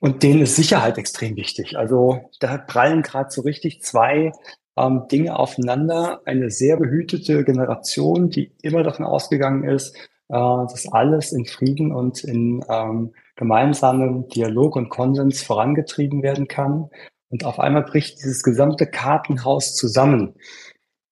Und 0.00 0.22
denen 0.22 0.42
ist 0.42 0.56
Sicherheit 0.56 0.98
extrem 0.98 1.36
wichtig. 1.36 1.76
Also 1.76 2.30
da 2.40 2.58
prallen 2.58 3.02
gerade 3.02 3.30
so 3.30 3.42
richtig 3.42 3.82
zwei 3.82 4.32
ähm, 4.76 5.06
Dinge 5.10 5.38
aufeinander. 5.38 6.20
Eine 6.24 6.50
sehr 6.50 6.76
behütete 6.76 7.44
Generation, 7.44 8.30
die 8.30 8.52
immer 8.62 8.82
davon 8.82 9.04
ausgegangen 9.04 9.64
ist, 9.64 9.96
äh, 10.28 10.32
dass 10.32 10.90
alles 10.90 11.32
in 11.32 11.46
Frieden 11.46 11.92
und 11.92 12.24
in 12.24 12.64
ähm, 12.68 13.14
gemeinsamem 13.36 14.28
Dialog 14.28 14.76
und 14.76 14.88
Konsens 14.88 15.42
vorangetrieben 15.42 16.22
werden 16.22 16.48
kann. 16.48 16.90
Und 17.28 17.44
auf 17.44 17.58
einmal 17.58 17.82
bricht 17.82 18.18
dieses 18.18 18.42
gesamte 18.42 18.86
Kartenhaus 18.86 19.74
zusammen. 19.74 20.34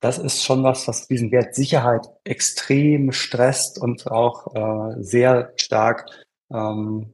Das 0.00 0.19
ist 0.19 0.43
schon 0.43 0.62
was, 0.62 0.88
was 0.88 1.07
diesen 1.09 1.31
Wert 1.31 1.55
Sicherheit 1.55 2.07
extrem 2.25 3.12
stresst 3.12 3.79
und 3.79 4.07
auch 4.11 4.55
äh, 4.55 5.03
sehr 5.03 5.53
stark 5.57 6.11
ähm, 6.51 7.12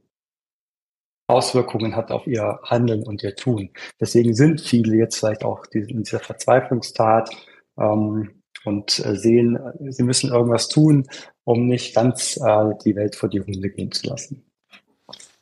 Auswirkungen 1.27 1.95
hat 1.95 2.11
auf 2.11 2.25
ihr 2.25 2.59
Handeln 2.63 3.03
und 3.03 3.21
ihr 3.21 3.35
Tun. 3.35 3.69
Deswegen 3.99 4.33
sind 4.33 4.61
viele 4.61 4.95
jetzt 4.95 5.17
vielleicht 5.17 5.43
auch 5.43 5.65
in 5.71 6.03
dieser 6.03 6.19
Verzweiflungstat 6.19 7.29
ähm, 7.77 8.41
und 8.63 8.99
äh, 8.99 9.15
sehen, 9.15 9.59
sie 9.89 10.03
müssen 10.03 10.31
irgendwas 10.31 10.69
tun, 10.69 11.07
um 11.43 11.67
nicht 11.67 11.93
ganz 11.93 12.37
äh, 12.37 12.73
die 12.85 12.95
Welt 12.95 13.15
vor 13.15 13.29
die 13.29 13.41
Hunde 13.41 13.69
gehen 13.69 13.91
zu 13.91 14.07
lassen. 14.07 14.43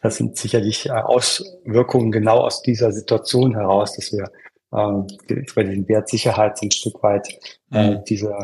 Das 0.02 0.18
sind 0.18 0.38
sicherlich 0.38 0.88
äh, 0.88 0.92
Auswirkungen 0.92 2.12
genau 2.12 2.40
aus 2.40 2.62
dieser 2.62 2.92
Situation 2.92 3.54
heraus, 3.54 3.96
dass 3.96 4.12
wir 4.12 4.32
äh, 4.72 5.44
bei 5.56 5.64
den 5.64 5.88
Wert 5.88 6.10
Sicherheit 6.10 6.62
ein 6.62 6.72
Stück 6.72 7.02
weit 7.04 7.28
äh, 7.72 7.92
mhm. 7.92 8.04
diese, 8.08 8.36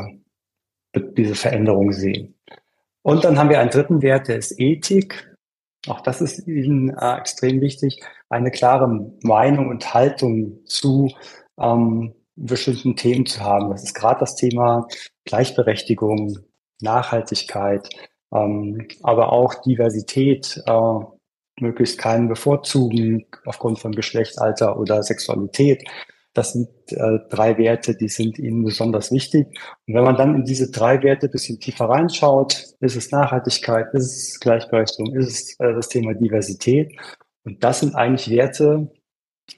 diese 0.94 1.34
Veränderung 1.34 1.92
sehen. 1.92 2.34
Und 3.02 3.24
dann 3.24 3.38
haben 3.38 3.50
wir 3.50 3.60
einen 3.60 3.70
dritten 3.70 4.00
Wert, 4.00 4.28
der 4.28 4.38
ist 4.38 4.58
Ethik. 4.58 5.31
Auch 5.88 6.00
das 6.00 6.20
ist 6.20 6.46
Ihnen 6.46 6.90
äh, 6.96 7.16
extrem 7.16 7.60
wichtig, 7.60 8.02
eine 8.28 8.50
klare 8.50 8.88
Meinung 9.22 9.68
und 9.68 9.94
Haltung 9.94 10.64
zu 10.64 11.10
ähm, 11.58 12.14
bestimmten 12.36 12.96
Themen 12.96 13.26
zu 13.26 13.40
haben. 13.40 13.70
Das 13.70 13.82
ist 13.82 13.94
gerade 13.94 14.20
das 14.20 14.36
Thema 14.36 14.86
Gleichberechtigung, 15.24 16.38
Nachhaltigkeit, 16.80 17.88
ähm, 18.32 18.86
aber 19.02 19.32
auch 19.32 19.54
Diversität, 19.62 20.62
äh, 20.66 20.98
möglichst 21.60 21.98
keinen 21.98 22.28
bevorzugen 22.28 23.26
aufgrund 23.44 23.78
von 23.78 23.92
Geschlecht, 23.92 24.38
Alter 24.38 24.78
oder 24.78 25.02
Sexualität. 25.02 25.84
Das 26.34 26.52
sind 26.52 26.68
äh, 26.88 27.18
drei 27.28 27.58
Werte, 27.58 27.94
die 27.94 28.08
sind 28.08 28.38
Ihnen 28.38 28.64
besonders 28.64 29.12
wichtig. 29.12 29.48
Und 29.86 29.94
wenn 29.94 30.04
man 30.04 30.16
dann 30.16 30.34
in 30.34 30.44
diese 30.44 30.70
drei 30.70 31.02
Werte 31.02 31.28
bisschen 31.28 31.60
tiefer 31.60 31.86
reinschaut, 31.86 32.74
ist 32.80 32.96
es 32.96 33.10
Nachhaltigkeit, 33.10 33.92
ist 33.92 34.16
es 34.16 34.40
Gleichberechtigung, 34.40 35.14
ist 35.14 35.28
es 35.28 35.60
äh, 35.60 35.74
das 35.74 35.88
Thema 35.88 36.14
Diversität. 36.14 36.98
Und 37.44 37.62
das 37.62 37.80
sind 37.80 37.94
eigentlich 37.94 38.30
Werte, 38.30 38.90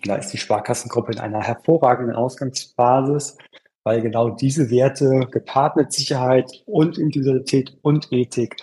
da 0.03 0.17
ist 0.17 0.33
die 0.33 0.39
Sparkassengruppe 0.39 1.13
in 1.13 1.21
einer 1.21 1.43
hervorragenden 1.43 2.17
Ausgangsbasis, 2.17 3.37
weil 3.85 4.01
genau 4.01 4.31
diese 4.31 4.71
Werte 4.71 5.29
gepaart 5.31 5.77
mit 5.77 5.93
Sicherheit 5.93 6.51
und 6.67 6.99
Individualität 6.99 7.77
und 7.83 8.13
Ethik, 8.13 8.57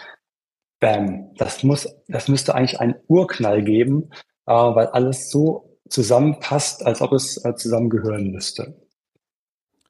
bam, 0.80 1.34
das 1.36 1.63
muss, 1.63 1.88
das 2.08 2.28
müsste 2.28 2.56
eigentlich 2.56 2.80
einen 2.80 2.95
Urknall 3.08 3.63
geben, 3.63 4.10
äh, 4.47 4.54
weil 4.54 4.88
alles 4.88 5.30
so 5.30 5.70
zusammenpasst, 5.91 6.86
als 6.86 7.01
ob 7.01 7.12
es 7.13 7.43
äh, 7.43 7.56
zusammengehören 7.56 8.32
müsste. 8.32 8.73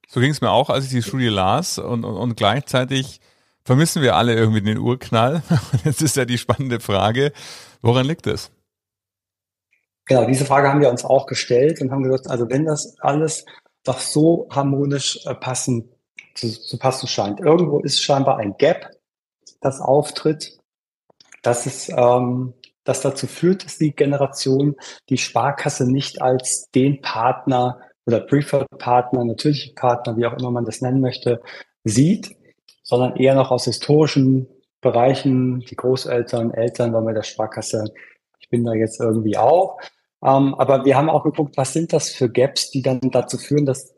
So 0.08 0.20
ging 0.20 0.32
es 0.32 0.42
mir 0.42 0.52
auch, 0.52 0.70
als 0.70 0.86
ich 0.86 0.92
die 0.92 1.04
Studie 1.04 1.28
las 1.28 1.78
und, 1.78 2.04
und, 2.04 2.18
und 2.18 2.36
gleichzeitig 2.36 3.22
vermissen 3.64 4.02
wir 4.02 4.16
alle 4.16 4.36
irgendwie 4.36 4.62
den 4.62 4.78
Urknall. 4.78 5.44
Jetzt 5.86 6.02
ist 6.02 6.18
ja 6.18 6.26
die 6.26 6.38
spannende 6.38 6.80
Frage, 6.80 7.32
woran 7.82 8.06
liegt 8.06 8.28
es? 8.28 8.52
Genau, 10.06 10.26
diese 10.26 10.46
Frage 10.46 10.68
haben 10.68 10.82
wir 10.82 10.90
uns 10.90 11.06
auch 11.06 11.28
gestellt 11.28 11.80
und 11.80 11.92
haben 11.92 12.04
gesagt, 12.04 12.28
also 12.28 12.50
wenn 12.50 12.66
das 12.66 13.00
alles 13.00 13.46
doch 13.84 14.00
so 14.00 14.48
harmonisch 14.52 15.26
äh, 15.26 15.36
passen, 15.36 15.90
zu, 16.36 16.50
zu 16.50 16.78
passen 16.78 17.08
scheint. 17.08 17.40
Irgendwo 17.40 17.80
ist 17.80 18.02
scheinbar 18.02 18.38
ein 18.38 18.56
Gap, 18.58 18.90
das 19.60 19.80
auftritt, 19.80 20.58
dass 21.42 21.66
es 21.66 21.90
ähm, 21.90 22.54
das 22.84 23.02
dazu 23.02 23.28
führt, 23.28 23.66
dass 23.66 23.78
die 23.78 23.92
Generation 23.92 24.76
die 25.10 25.18
Sparkasse 25.18 25.90
nicht 25.90 26.22
als 26.22 26.70
den 26.72 27.02
Partner 27.02 27.80
oder 28.06 28.20
Preferred 28.20 28.68
Partner, 28.80 29.24
natürliche 29.24 29.74
Partner, 29.74 30.18
wie 30.18 30.26
auch 30.26 30.38
immer 30.38 30.52
man 30.52 30.66
das 30.66 30.82
nennen 30.82 31.02
möchte, 31.02 31.42
sieht, 31.84 32.36
sondern 32.84 33.16
eher 33.16 33.36
noch 33.36 33.52
aus 33.52 33.66
historischen 33.66 34.48
Bereichen, 34.82 35.60
die 35.60 35.76
Großeltern, 35.76 36.52
Eltern 36.54 36.92
waren 36.94 37.06
bei 37.06 37.14
der 37.14 37.24
Sparkasse. 37.24 37.86
Ich 38.40 38.50
bin 38.50 38.64
da 38.64 38.74
jetzt 38.74 39.00
irgendwie 39.00 39.38
auch. 39.38 39.80
Ähm, 40.24 40.56
aber 40.56 40.86
wir 40.86 40.98
haben 40.98 41.10
auch 41.10 41.24
geguckt, 41.24 41.56
was 41.58 41.74
sind 41.74 41.94
das 41.94 42.10
für 42.10 42.30
Gaps, 42.30 42.72
die 42.72 42.82
dann 42.82 43.00
dazu 43.00 43.38
führen, 43.38 43.66
dass 43.66 43.94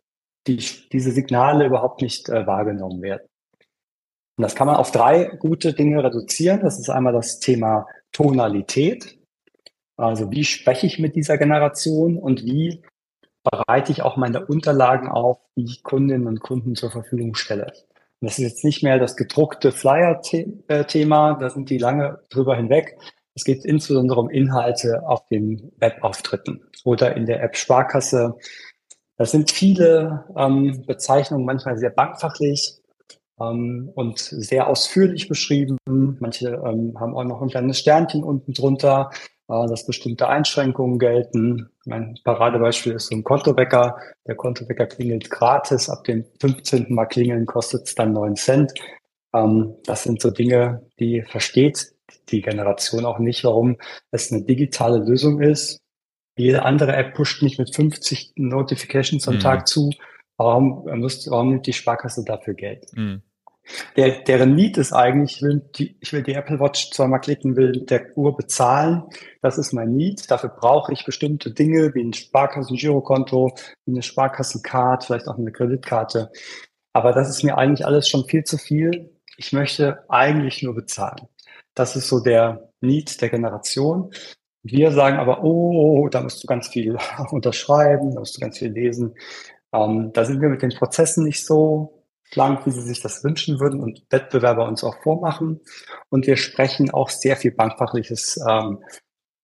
die, 0.47 0.57
diese 0.91 1.11
Signale 1.11 1.65
überhaupt 1.65 2.01
nicht 2.01 2.27
äh, 2.29 2.45
wahrgenommen 2.45 3.01
werden. 3.01 3.27
Und 4.37 4.41
das 4.41 4.55
kann 4.55 4.67
man 4.67 4.75
auf 4.75 4.91
drei 4.91 5.25
gute 5.39 5.73
Dinge 5.73 6.03
reduzieren. 6.03 6.61
Das 6.61 6.79
ist 6.79 6.89
einmal 6.89 7.13
das 7.13 7.39
Thema 7.39 7.85
Tonalität. 8.13 9.17
Also 9.97 10.31
wie 10.31 10.45
spreche 10.45 10.87
ich 10.87 10.99
mit 10.99 11.15
dieser 11.15 11.37
Generation 11.37 12.17
und 12.17 12.43
wie 12.43 12.81
bereite 13.43 13.91
ich 13.91 14.01
auch 14.01 14.15
meine 14.15 14.45
Unterlagen 14.45 15.09
auf, 15.09 15.39
die 15.55 15.65
ich 15.65 15.83
Kundinnen 15.83 16.27
und 16.27 16.39
Kunden 16.39 16.75
zur 16.75 16.91
Verfügung 16.91 17.35
stelle. 17.35 17.73
Und 18.21 18.29
das 18.29 18.39
ist 18.39 18.45
jetzt 18.45 18.63
nicht 18.63 18.83
mehr 18.83 18.99
das 18.99 19.17
gedruckte 19.17 19.71
Flyer-Thema, 19.71 21.33
da 21.33 21.49
sind 21.49 21.69
die 21.69 21.77
lange 21.77 22.19
drüber 22.29 22.55
hinweg, 22.55 22.97
es 23.35 23.43
geht 23.43 23.65
insbesondere 23.65 24.19
um 24.19 24.29
Inhalte 24.29 25.05
auf 25.05 25.25
den 25.27 25.71
Webauftritten 25.77 26.61
oder 26.85 27.17
in 27.17 27.25
der 27.25 27.41
App 27.41 27.57
Sparkasse. 27.57 28.35
Das 29.17 29.31
sind 29.31 29.51
viele 29.51 30.25
ähm, 30.37 30.83
Bezeichnungen, 30.85 31.45
manchmal 31.45 31.77
sehr 31.77 31.89
bankfachlich 31.89 32.79
ähm, 33.39 33.91
und 33.93 34.19
sehr 34.19 34.67
ausführlich 34.67 35.27
beschrieben. 35.27 35.77
Manche 35.85 36.49
ähm, 36.65 36.97
haben 36.99 37.15
auch 37.15 37.23
noch 37.23 37.41
ein 37.41 37.49
kleines 37.49 37.79
Sternchen 37.79 38.23
unten 38.23 38.53
drunter. 38.53 39.11
äh, 39.49 39.67
dass 39.67 39.85
bestimmte 39.85 40.29
Einschränkungen 40.29 40.99
gelten. 40.99 41.69
Mein 41.85 42.17
Paradebeispiel 42.23 42.93
ist 42.93 43.07
so 43.07 43.15
ein 43.15 43.23
Kontowecker. 43.23 43.97
Der 44.25 44.35
Kontowecker 44.35 44.87
klingelt 44.87 45.29
gratis. 45.29 45.89
Ab 45.89 46.05
dem 46.05 46.25
15. 46.39 46.93
Mal 46.93 47.05
klingeln 47.05 47.45
kostet 47.45 47.87
es 47.87 47.95
dann 47.95 48.13
9 48.13 48.35
Cent. 48.35 48.73
Ähm, 49.33 49.75
das 49.85 50.03
sind 50.03 50.21
so 50.21 50.31
Dinge, 50.31 50.85
die 50.99 51.23
versteht 51.23 51.93
die 52.29 52.41
Generation 52.41 53.05
auch 53.05 53.19
nicht, 53.19 53.43
warum 53.43 53.77
es 54.11 54.31
eine 54.31 54.43
digitale 54.43 54.99
Lösung 54.99 55.41
ist. 55.41 55.79
Jede 56.35 56.63
andere 56.63 56.95
App 56.95 57.13
pusht 57.13 57.43
nicht 57.43 57.59
mit 57.59 57.73
50 57.75 58.33
Notifications 58.35 59.27
am 59.27 59.35
mhm. 59.35 59.39
Tag 59.39 59.67
zu. 59.67 59.91
Warum, 60.37 60.85
muss, 60.99 61.29
warum 61.29 61.49
nimmt 61.49 61.67
die 61.67 61.73
Sparkasse 61.73 62.23
dafür 62.23 62.53
Geld? 62.53 62.85
Mhm. 62.93 63.21
Der, 63.95 64.23
deren 64.23 64.55
Need 64.55 64.77
ist 64.77 64.91
eigentlich, 64.91 65.37
ich 65.37 65.41
will, 65.41 65.61
die, 65.75 65.95
ich 66.01 66.11
will 66.11 66.21
die 66.21 66.33
Apple 66.33 66.59
Watch 66.59 66.91
zweimal 66.91 67.21
klicken, 67.21 67.55
will 67.55 67.85
der 67.85 68.17
Uhr 68.17 68.35
bezahlen. 68.35 69.03
Das 69.41 69.57
ist 69.57 69.71
mein 69.71 69.95
Need. 69.95 70.29
Dafür 70.29 70.49
brauche 70.49 70.91
ich 70.91 71.05
bestimmte 71.05 71.51
Dinge 71.51 71.93
wie 71.93 72.03
ein 72.03 72.13
Sparkassen-Girokonto, 72.13 73.53
wie 73.85 73.91
eine 73.91 74.01
Sparkassencard, 74.01 75.05
vielleicht 75.05 75.27
auch 75.27 75.37
eine 75.37 75.51
Kreditkarte. 75.51 76.29
Aber 76.91 77.13
das 77.13 77.29
ist 77.29 77.43
mir 77.43 77.57
eigentlich 77.57 77.85
alles 77.85 78.07
schon 78.09 78.25
viel 78.25 78.43
zu 78.43 78.57
viel. 78.57 79.11
Ich 79.37 79.53
möchte 79.53 80.03
eigentlich 80.09 80.61
nur 80.61 80.75
bezahlen. 80.75 81.27
Das 81.73 81.95
ist 81.95 82.09
so 82.09 82.19
der 82.19 82.69
Need 82.81 83.21
der 83.21 83.29
Generation. 83.29 84.11
Wir 84.61 84.91
sagen 84.91 85.17
aber, 85.17 85.43
oh, 85.43 86.07
da 86.09 86.21
musst 86.21 86.43
du 86.43 86.47
ganz 86.47 86.67
viel 86.67 86.97
unterschreiben, 87.31 88.13
da 88.13 88.19
musst 88.19 88.37
du 88.37 88.41
ganz 88.41 88.59
viel 88.59 88.71
lesen. 88.71 89.15
Ähm, 89.73 90.11
da 90.13 90.25
sind 90.25 90.41
wir 90.41 90.49
mit 90.49 90.61
den 90.61 90.71
Prozessen 90.71 91.23
nicht 91.23 91.45
so 91.45 92.03
schlank, 92.31 92.65
wie 92.65 92.71
sie 92.71 92.81
sich 92.81 93.01
das 93.01 93.23
wünschen 93.23 93.59
würden 93.59 93.79
und 93.79 94.03
Wettbewerber 94.09 94.67
uns 94.67 94.83
auch 94.83 94.95
vormachen. 95.01 95.59
Und 96.09 96.27
wir 96.27 96.37
sprechen 96.37 96.91
auch 96.91 97.09
sehr 97.09 97.35
viel 97.35 97.51
bankfachliches, 97.51 98.39
ähm, 98.47 98.83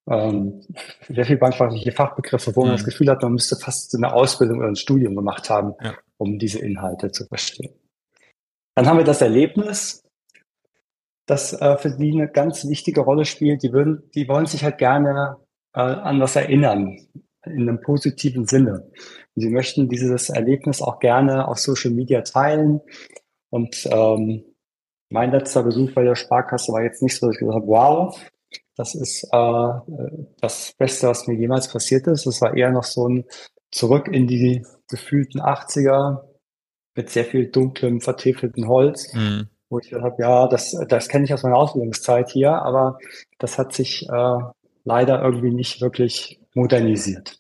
ähm, 0.10 0.62
sehr 1.08 1.26
viel 1.26 1.38
bankfachliche 1.38 1.92
Fachbegriffe, 1.92 2.56
wo 2.56 2.62
mhm. 2.62 2.68
man 2.68 2.78
das 2.78 2.86
Gefühl 2.86 3.10
hat, 3.10 3.22
man 3.22 3.34
müsste 3.34 3.56
fast 3.56 3.96
eine 3.96 4.14
Ausbildung 4.14 4.60
oder 4.60 4.70
ein 4.70 4.76
Studium 4.76 5.16
gemacht 5.16 5.50
haben, 5.50 5.74
ja. 5.84 5.96
um 6.18 6.40
diese 6.40 6.60
Inhalte 6.60 7.12
zu 7.12 7.26
verstehen. 7.26 7.74
Dann 8.76 8.88
haben 8.88 8.98
wir 8.98 9.06
das 9.06 9.22
Erlebnis, 9.22 10.04
das 11.26 11.54
äh, 11.54 11.78
für 11.78 11.92
die 11.92 12.12
eine 12.12 12.28
ganz 12.28 12.68
wichtige 12.68 13.02
Rolle 13.02 13.26
spielt. 13.26 13.62
Die 13.62 13.72
würden, 13.72 14.10
die 14.16 14.28
wollen 14.28 14.48
sich 14.48 14.64
halt 14.64 14.80
gerne 14.80 15.38
äh, 15.74 15.82
an 15.82 16.20
was 16.20 16.36
erinnern, 16.36 16.98
in 17.46 17.70
einem 17.70 17.82
positiven 17.82 18.48
Sinne. 18.48 18.90
Und 19.36 19.42
sie 19.42 19.50
möchten 19.50 19.90
dieses 19.90 20.30
Erlebnis 20.30 20.82
auch 20.82 21.00
gerne 21.00 21.48
auf 21.48 21.60
Social 21.60 21.92
Media 21.92 22.22
teilen. 22.22 22.82
Und 23.50 23.88
ähm, 23.92 24.44
mein 25.10 25.32
letzter 25.32 25.64
Besuch 25.64 25.94
bei 25.94 26.04
der 26.04 26.16
Sparkasse 26.16 26.72
war 26.72 26.84
jetzt 26.84 27.02
nicht 27.02 27.18
so, 27.18 27.28
dass 27.28 27.36
ich 27.36 27.40
gesagt 27.40 27.56
habe, 27.56 27.68
wow, 27.68 28.20
das 28.76 28.96
ist 28.96 29.24
äh, 29.32 29.70
das 30.40 30.74
Beste, 30.78 31.08
was 31.08 31.28
mir 31.28 31.36
jemals 31.36 31.72
passiert 31.72 32.08
ist. 32.08 32.26
Es 32.26 32.42
war 32.42 32.56
eher 32.56 32.72
noch 32.72 32.84
so 32.84 33.08
ein 33.08 33.26
Zurück 33.72 34.08
in 34.08 34.28
die 34.28 34.66
gefühlten 34.90 35.42
80er 35.42 36.24
mit 36.96 37.10
sehr 37.10 37.26
viel 37.26 37.52
dunklem, 37.52 38.02
vertäfelten 38.02 38.68
Holz. 38.68 39.14
Mhm 39.14 39.50
wo 39.70 39.80
ich 39.80 39.90
gesagt 39.90 40.04
habe, 40.04 40.22
ja, 40.22 40.48
das, 40.48 40.76
das 40.88 41.08
kenne 41.08 41.26
ich 41.26 41.34
aus 41.34 41.44
meiner 41.44 41.58
Ausbildungszeit 41.58 42.30
hier, 42.30 42.54
aber 42.54 42.98
das 43.38 43.58
hat 43.58 43.74
sich 43.74 44.08
äh, 44.10 44.38
leider 44.84 45.22
irgendwie 45.22 45.52
nicht 45.52 45.82
wirklich 45.82 46.40
modernisiert. 46.54 47.40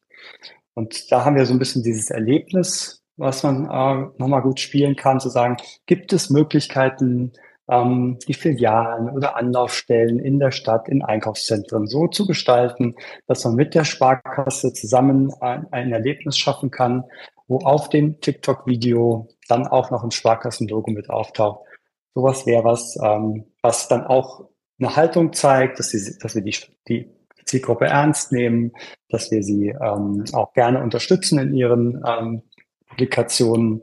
Und 0.80 1.12
da 1.12 1.26
haben 1.26 1.36
wir 1.36 1.46
so 1.46 1.52
ein 1.52 1.60
bisschen 1.60 1.84
dieses 1.84 2.10
Erlebnis, 2.10 3.04
was 3.18 3.44
man 3.44 3.66
äh, 3.66 4.08
nochmal 4.18 4.42
gut 4.42 4.62
spielen 4.62 4.96
kann, 4.96 5.20
zu 5.20 5.28
sagen, 5.28 5.58
gibt 5.88 6.14
es 6.14 6.30
Möglichkeiten, 6.30 7.34
ähm, 7.70 8.18
die 8.26 8.34
Filialen 8.34 9.10
oder 9.10 9.36
Anlaufstellen 9.36 10.20
in 10.20 10.40
der 10.40 10.52
Stadt, 10.52 10.88
in 10.88 11.04
Einkaufszentren 11.04 11.86
so 11.86 12.08
zu 12.08 12.26
gestalten, 12.26 12.96
dass 13.28 13.44
man 13.44 13.56
mit 13.56 13.76
der 13.76 13.84
Sparkasse 13.84 14.72
zusammen 14.72 15.34
ein, 15.42 15.68
ein 15.72 15.92
Erlebnis 15.92 16.38
schaffen 16.38 16.72
kann, 16.72 17.04
wo 17.50 17.58
auf 17.58 17.90
dem 17.90 18.22
TikTok-Video 18.22 19.28
dann 19.50 19.68
auch 19.68 19.92
noch 19.92 20.06
ein 20.06 20.12
Sparkassenlogo 20.12 20.92
mit 20.92 21.10
auftaucht. 21.10 21.68
Sowas 22.16 22.46
wäre 22.46 22.64
was, 22.64 22.98
ähm, 23.04 23.52
was 23.62 23.90
dann 23.90 24.08
auch 24.08 24.46
eine 24.80 24.96
Haltung 24.96 25.34
zeigt, 25.34 25.78
dass, 25.78 25.90
sie, 25.90 26.18
dass 26.20 26.36
wir 26.36 26.42
die, 26.42 26.56
die 26.88 27.19
Zielgruppe 27.50 27.86
ernst 27.86 28.32
nehmen, 28.32 28.72
dass 29.10 29.32
wir 29.32 29.44
sie 29.44 29.70
ähm, 29.70 30.24
auch 30.34 30.54
gerne 30.54 30.82
unterstützen 30.82 31.40
in 31.40 31.54
ihren 31.54 32.04
ähm, 32.06 32.44
Publikationen 32.88 33.82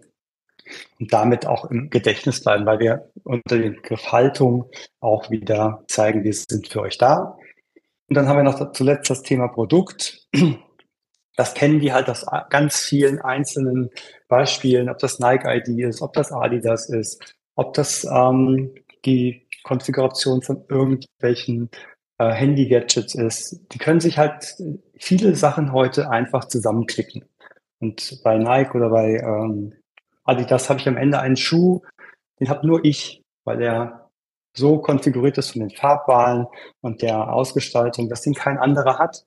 und 0.99 1.13
damit 1.13 1.47
auch 1.47 1.71
im 1.71 1.91
Gedächtnis 1.91 2.43
bleiben, 2.43 2.67
weil 2.67 2.81
wir 2.81 3.11
unter 3.25 3.59
dem 3.59 3.75
Begriff 3.75 4.13
Haltung 4.13 4.71
auch 5.01 5.31
wieder 5.31 5.85
zeigen, 5.89 6.25
wir 6.25 6.35
sind 6.35 6.69
für 6.69 6.81
euch 6.81 6.99
da. 6.99 7.37
Und 8.09 8.17
dann 8.17 8.29
haben 8.29 8.37
wir 8.37 8.45
noch 8.45 8.73
zuletzt 8.73 9.11
das 9.11 9.23
Thema 9.23 9.49
Produkt. 9.49 10.29
Das 11.37 11.53
kennen 11.53 11.81
die 11.81 11.93
halt 11.93 12.09
aus 12.09 12.25
ganz 12.49 12.81
vielen 12.81 13.21
einzelnen 13.21 13.91
Beispielen, 14.27 14.89
ob 14.89 14.99
das 14.99 15.19
Nike 15.19 15.45
ID 15.47 15.69
ist, 15.81 16.01
ob 16.01 16.15
das 16.15 16.33
Adidas 16.33 16.89
ist, 16.89 17.37
ob 17.57 17.75
das 17.75 18.05
ähm, 18.05 18.75
die 19.05 19.47
Konfiguration 19.63 20.41
von 20.41 20.65
irgendwelchen 20.69 21.71
äh, 22.19 22.31
Handy-Gadgets 22.31 23.15
ist. 23.15 23.61
Die 23.73 23.79
können 23.79 24.01
sich 24.01 24.19
halt 24.19 24.57
viele 24.99 25.35
Sachen 25.35 25.73
heute 25.73 26.11
einfach 26.11 26.47
zusammenklicken. 26.47 27.25
Und 27.81 28.21
bei 28.25 28.39
Nike 28.39 28.75
oder 28.75 28.91
bei 28.91 29.17
ähm, 29.17 29.75
Adidas 30.25 30.71
habe 30.71 30.81
ich 30.81 30.89
am 30.89 30.97
Ende 30.97 31.21
einen 31.21 31.37
Schuh, 31.37 31.83
den 32.41 32.49
habe 32.49 32.67
nur 32.67 32.85
ich, 32.85 33.23
weil 33.45 33.59
der 33.59 34.11
so 34.55 34.79
konfiguriert 34.79 35.39
ist 35.39 35.51
von 35.51 35.61
den 35.61 35.71
Farbwahlen 35.71 36.47
und 36.81 37.03
der 37.03 37.33
Ausgestaltung, 37.33 38.09
dass 38.09 38.23
den 38.23 38.35
kein 38.35 38.59
anderer 38.59 38.99
hat. 38.99 39.25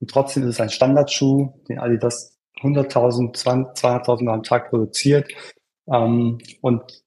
Und 0.00 0.10
trotzdem 0.10 0.42
ist 0.44 0.50
es 0.50 0.60
ein 0.60 0.70
Standardschuh, 0.70 1.52
den 1.68 1.78
Adidas 1.78 2.38
100.000, 2.62 3.36
200.000 3.36 4.24
Mal 4.24 4.34
am 4.34 4.42
Tag 4.42 4.70
produziert. 4.70 5.30
Ähm, 5.86 6.38
und 6.60 7.02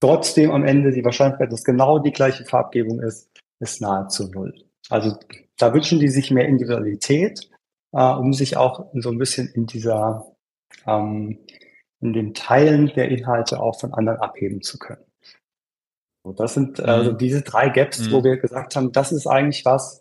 trotzdem 0.00 0.50
am 0.50 0.64
Ende 0.64 0.92
die 0.92 1.04
Wahrscheinlichkeit, 1.04 1.50
dass 1.50 1.64
genau 1.64 1.98
die 1.98 2.12
gleiche 2.12 2.44
Farbgebung 2.44 3.00
ist, 3.00 3.30
ist 3.64 3.80
nahezu 3.80 4.30
null. 4.30 4.54
Also 4.90 5.18
da 5.56 5.72
wünschen 5.72 5.98
die 5.98 6.08
sich 6.08 6.30
mehr 6.30 6.46
Individualität, 6.46 7.50
äh, 7.92 8.12
um 8.12 8.32
sich 8.32 8.56
auch 8.56 8.90
so 8.94 9.10
ein 9.10 9.18
bisschen 9.18 9.48
in 9.48 9.66
dieser, 9.66 10.26
ähm, 10.86 11.38
in 12.00 12.12
dem 12.12 12.34
Teilen 12.34 12.92
der 12.94 13.08
Inhalte 13.08 13.60
auch 13.60 13.80
von 13.80 13.94
anderen 13.94 14.20
abheben 14.20 14.62
zu 14.62 14.78
können. 14.78 15.04
So, 16.24 16.32
das 16.32 16.54
sind 16.54 16.78
mhm. 16.78 16.84
also 16.84 17.12
diese 17.12 17.42
drei 17.42 17.68
Gaps, 17.70 17.98
mhm. 18.00 18.12
wo 18.12 18.24
wir 18.24 18.36
gesagt 18.36 18.76
haben, 18.76 18.92
das 18.92 19.12
ist 19.12 19.26
eigentlich 19.26 19.64
was, 19.64 20.00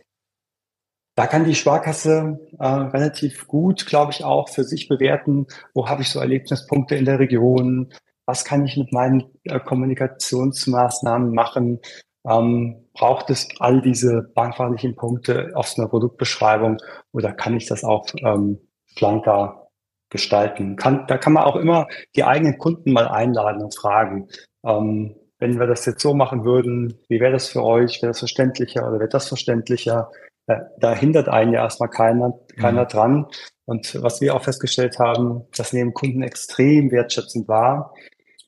da 1.16 1.28
kann 1.28 1.46
die 1.46 1.56
Sparkasse 1.56 2.40
äh, 2.60 2.66
relativ 2.66 3.48
gut, 3.48 3.86
glaube 3.86 4.12
ich, 4.12 4.24
auch 4.24 4.50
für 4.50 4.64
sich 4.64 4.88
bewerten, 4.88 5.48
wo 5.74 5.88
habe 5.88 6.02
ich 6.02 6.10
so 6.10 6.20
Erlebnispunkte 6.20 6.96
in 6.96 7.06
der 7.06 7.20
Region, 7.20 7.94
was 8.26 8.46
kann 8.46 8.66
ich 8.66 8.78
mit 8.78 8.92
meinen 8.92 9.26
äh, 9.44 9.60
Kommunikationsmaßnahmen 9.60 11.34
machen? 11.34 11.80
Ähm, 12.26 12.88
braucht 12.94 13.30
es 13.30 13.50
all 13.60 13.82
diese 13.82 14.32
bankfachlichen 14.34 14.96
Punkte 14.96 15.52
aus 15.56 15.78
einer 15.78 15.90
Produktbeschreibung 15.90 16.78
oder 17.12 17.34
kann 17.34 17.58
ich 17.58 17.68
das 17.68 17.84
auch 17.84 18.08
ähm, 18.24 18.60
schlanker 18.86 19.68
gestalten? 20.10 20.76
Kann, 20.76 21.06
da 21.08 21.18
kann 21.18 21.34
man 21.34 21.44
auch 21.44 21.56
immer 21.56 21.88
die 22.16 22.24
eigenen 22.24 22.58
Kunden 22.58 22.94
mal 22.94 23.08
einladen 23.08 23.62
und 23.62 23.76
fragen, 23.76 24.30
ähm, 24.66 25.16
wenn 25.40 25.60
wir 25.60 25.68
das 25.68 25.86
jetzt 25.86 26.02
so 26.02 26.14
machen 26.14 26.46
würden, 26.46 26.98
wie 27.10 27.20
wäre 27.20 27.34
das 27.34 27.50
für 27.50 27.64
euch? 27.64 28.02
Wäre 28.02 28.12
das 28.12 28.20
verständlicher 28.20 28.88
oder 28.88 29.00
wäre 29.00 29.10
das 29.10 29.28
verständlicher? 29.28 30.10
Da, 30.46 30.62
da 30.80 30.94
hindert 30.94 31.28
einen 31.28 31.54
ja 31.54 31.64
erstmal 31.64 31.90
keiner, 31.90 32.34
keiner 32.58 32.84
mhm. 32.84 32.88
dran. 32.88 33.28
Und 33.66 34.02
was 34.02 34.22
wir 34.22 34.36
auch 34.36 34.44
festgestellt 34.44 35.00
haben, 35.00 35.46
das 35.58 35.74
nehmen 35.74 35.94
Kunden 35.94 36.22
extrem 36.22 36.92
wertschätzend 36.92 37.48
wahr 37.50 37.94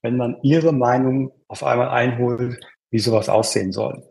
wenn 0.06 0.18
man 0.18 0.38
ihre 0.44 0.72
Meinung 0.72 1.32
auf 1.48 1.64
einmal 1.64 1.90
einholt, 1.90 2.60
wie 2.92 3.00
sowas 3.00 3.30
aussehen 3.30 3.72
soll. 3.72 4.04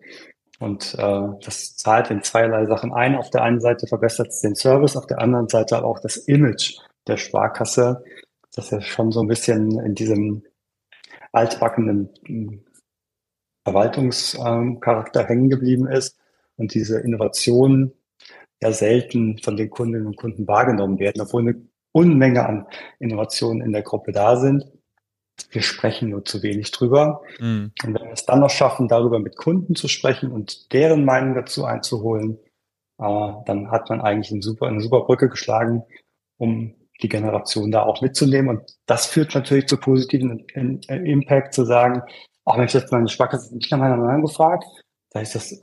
Und 0.58 0.94
äh, 0.98 1.28
das 1.44 1.76
zahlt 1.76 2.10
in 2.10 2.22
zweierlei 2.22 2.66
Sachen 2.66 2.92
ein. 2.92 3.16
Auf 3.16 3.30
der 3.30 3.42
einen 3.42 3.60
Seite 3.60 3.86
verbessert 3.86 4.28
es 4.28 4.40
den 4.40 4.54
Service, 4.54 4.96
auf 4.96 5.06
der 5.06 5.20
anderen 5.20 5.48
Seite 5.48 5.76
aber 5.76 5.86
auch 5.86 5.98
das 5.98 6.16
Image 6.16 6.78
der 7.06 7.16
Sparkasse, 7.16 8.04
das 8.54 8.70
ja 8.70 8.80
schon 8.80 9.10
so 9.10 9.20
ein 9.20 9.28
bisschen 9.28 9.78
in 9.80 9.94
diesem 9.94 10.44
altbackenen 11.32 12.10
hm, 12.26 12.64
Verwaltungscharakter 13.64 15.26
hängen 15.26 15.50
geblieben 15.50 15.88
ist 15.88 16.16
und 16.56 16.74
diese 16.74 17.00
Innovationen 17.00 17.92
ja 18.62 18.72
selten 18.72 19.38
von 19.38 19.56
den 19.56 19.70
Kundinnen 19.70 20.06
und 20.06 20.16
Kunden 20.16 20.46
wahrgenommen 20.46 20.98
werden, 20.98 21.20
obwohl 21.20 21.42
eine 21.42 21.62
Unmenge 21.92 22.46
an 22.46 22.66
Innovationen 22.98 23.62
in 23.62 23.72
der 23.72 23.82
Gruppe 23.82 24.12
da 24.12 24.36
sind 24.36 24.64
wir 25.50 25.62
sprechen 25.62 26.10
nur 26.10 26.24
zu 26.24 26.42
wenig 26.42 26.70
drüber. 26.70 27.22
Mhm. 27.38 27.72
Und 27.84 27.94
wenn 27.94 28.02
wir 28.02 28.12
es 28.12 28.26
dann 28.26 28.40
noch 28.40 28.50
schaffen, 28.50 28.88
darüber 28.88 29.18
mit 29.18 29.36
Kunden 29.36 29.74
zu 29.74 29.88
sprechen 29.88 30.32
und 30.32 30.72
deren 30.72 31.04
Meinung 31.04 31.34
dazu 31.34 31.64
einzuholen, 31.64 32.38
äh, 32.98 33.32
dann 33.46 33.70
hat 33.70 33.88
man 33.90 34.00
eigentlich 34.00 34.32
eine 34.32 34.42
super, 34.42 34.66
eine 34.66 34.80
super 34.80 35.02
Brücke 35.02 35.28
geschlagen, 35.28 35.82
um 36.38 36.74
die 37.02 37.08
Generation 37.08 37.70
da 37.70 37.82
auch 37.82 38.00
mitzunehmen. 38.00 38.56
Und 38.56 38.76
das 38.86 39.06
führt 39.06 39.34
natürlich 39.34 39.66
zu 39.66 39.76
positiven 39.76 40.46
Impact, 40.88 41.54
zu 41.54 41.64
sagen, 41.64 42.02
auch 42.44 42.56
wenn 42.56 42.66
ich 42.66 42.72
jetzt 42.72 42.92
meine 42.92 43.08
Sparkasse 43.08 43.54
nicht 43.54 43.70
nach 43.70 43.78
meiner 43.78 43.96
Meinung 43.96 44.22
gefragt, 44.22 44.64
da 45.10 45.20
ist 45.20 45.34
das 45.34 45.60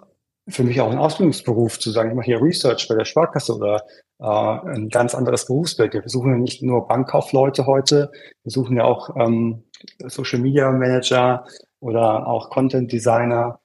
für 0.47 0.63
mich 0.63 0.81
auch 0.81 0.91
ein 0.91 0.97
Ausbildungsberuf 0.97 1.79
zu 1.79 1.91
sagen, 1.91 2.09
ich 2.09 2.15
mache 2.15 2.25
hier 2.25 2.41
Research 2.41 2.87
bei 2.87 2.95
der 2.95 3.05
Sparkasse 3.05 3.55
oder 3.55 3.83
äh, 4.19 4.25
ein 4.25 4.89
ganz 4.89 5.15
anderes 5.15 5.45
Berufsbild. 5.45 5.93
Wir 5.93 6.03
suchen 6.05 6.31
ja 6.31 6.37
nicht 6.37 6.61
nur 6.63 6.87
Bankkaufleute 6.87 7.65
heute, 7.65 8.11
wir 8.43 8.51
suchen 8.51 8.77
ja 8.77 8.83
auch 8.83 9.15
ähm, 9.15 9.63
Social 10.07 10.39
Media 10.39 10.71
Manager 10.71 11.45
oder 11.79 12.27
auch 12.27 12.49
Content 12.49 12.91
Designer, 12.91 13.59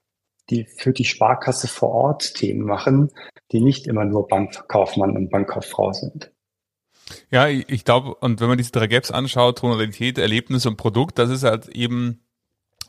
die 0.49 0.65
für 0.65 0.93
die 0.93 1.05
Sparkasse 1.05 1.67
vor 1.67 1.89
Ort 1.89 2.35
Themen 2.35 2.61
machen, 2.61 3.11
die 3.51 3.61
nicht 3.61 3.87
immer 3.87 4.05
nur 4.05 4.27
Bankkaufmann 4.27 5.15
und 5.15 5.29
Bankkauffrau 5.29 5.93
sind. 5.93 6.31
Ja, 7.31 7.47
ich 7.47 7.85
glaube, 7.85 8.15
und 8.15 8.41
wenn 8.41 8.49
man 8.49 8.57
diese 8.57 8.71
drei 8.71 8.87
Gaps 8.87 9.11
anschaut, 9.11 9.59
Tonalität, 9.59 10.17
Erlebnis 10.17 10.65
und 10.65 10.77
Produkt, 10.77 11.17
das 11.19 11.29
ist 11.29 11.43
halt 11.43 11.69
eben 11.69 12.26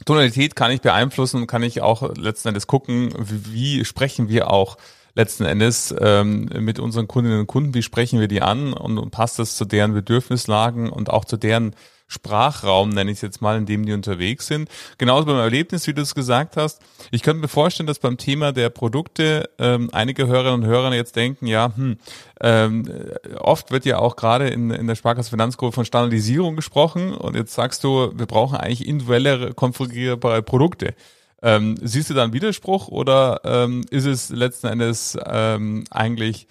Tonalität 0.04 0.56
kann 0.56 0.70
ich 0.70 0.80
beeinflussen 0.80 1.42
und 1.42 1.46
kann 1.46 1.62
ich 1.62 1.82
auch 1.82 2.14
letzten 2.16 2.48
Endes 2.48 2.66
gucken, 2.66 3.12
wie, 3.18 3.52
wie 3.52 3.84
sprechen 3.84 4.28
wir 4.28 4.50
auch 4.50 4.76
letzten 5.14 5.44
Endes 5.44 5.94
ähm, 5.98 6.48
mit 6.60 6.78
unseren 6.78 7.08
Kundinnen 7.08 7.40
und 7.40 7.46
Kunden, 7.48 7.74
wie 7.74 7.82
sprechen 7.82 8.20
wir 8.20 8.28
die 8.28 8.40
an 8.40 8.72
und, 8.72 8.98
und 8.98 9.10
passt 9.10 9.38
das 9.38 9.56
zu 9.56 9.64
deren 9.64 9.92
Bedürfnislagen 9.92 10.90
und 10.90 11.10
auch 11.10 11.24
zu 11.24 11.36
deren 11.36 11.74
Sprachraum, 12.08 12.88
nenne 12.88 13.10
ich 13.10 13.18
es 13.18 13.22
jetzt 13.22 13.42
mal, 13.42 13.58
in 13.58 13.66
dem 13.66 13.84
die 13.84 13.92
unterwegs 13.92 14.46
sind. 14.46 14.68
Genauso 14.96 15.26
beim 15.26 15.36
Erlebnis, 15.36 15.86
wie 15.86 15.92
du 15.92 16.00
es 16.00 16.14
gesagt 16.14 16.56
hast. 16.56 16.80
Ich 17.10 17.22
könnte 17.22 17.42
mir 17.42 17.48
vorstellen, 17.48 17.86
dass 17.86 17.98
beim 17.98 18.16
Thema 18.16 18.52
der 18.52 18.70
Produkte 18.70 19.50
ähm, 19.58 19.90
einige 19.92 20.26
Hörerinnen 20.26 20.62
und 20.62 20.66
Hörer 20.66 20.94
jetzt 20.94 21.16
denken, 21.16 21.46
ja, 21.46 21.70
hm, 21.76 21.98
ähm, 22.40 22.90
oft 23.38 23.70
wird 23.70 23.84
ja 23.84 23.98
auch 23.98 24.16
gerade 24.16 24.48
in, 24.48 24.70
in 24.70 24.86
der 24.86 24.94
Sparkasse 24.94 25.30
Finanzgruppe 25.30 25.72
von 25.72 25.84
Standardisierung 25.84 26.56
gesprochen 26.56 27.12
und 27.12 27.36
jetzt 27.36 27.54
sagst 27.54 27.84
du, 27.84 28.10
wir 28.14 28.26
brauchen 28.26 28.56
eigentlich 28.56 28.88
individuelle 28.88 29.52
konfigurierbare 29.52 30.42
Produkte. 30.42 30.94
Ähm, 31.42 31.76
siehst 31.82 32.10
du 32.10 32.14
da 32.14 32.24
einen 32.24 32.32
Widerspruch 32.32 32.88
oder 32.88 33.42
ähm, 33.44 33.84
ist 33.90 34.06
es 34.06 34.30
letzten 34.30 34.68
Endes 34.68 35.16
ähm, 35.26 35.84
eigentlich 35.90 36.48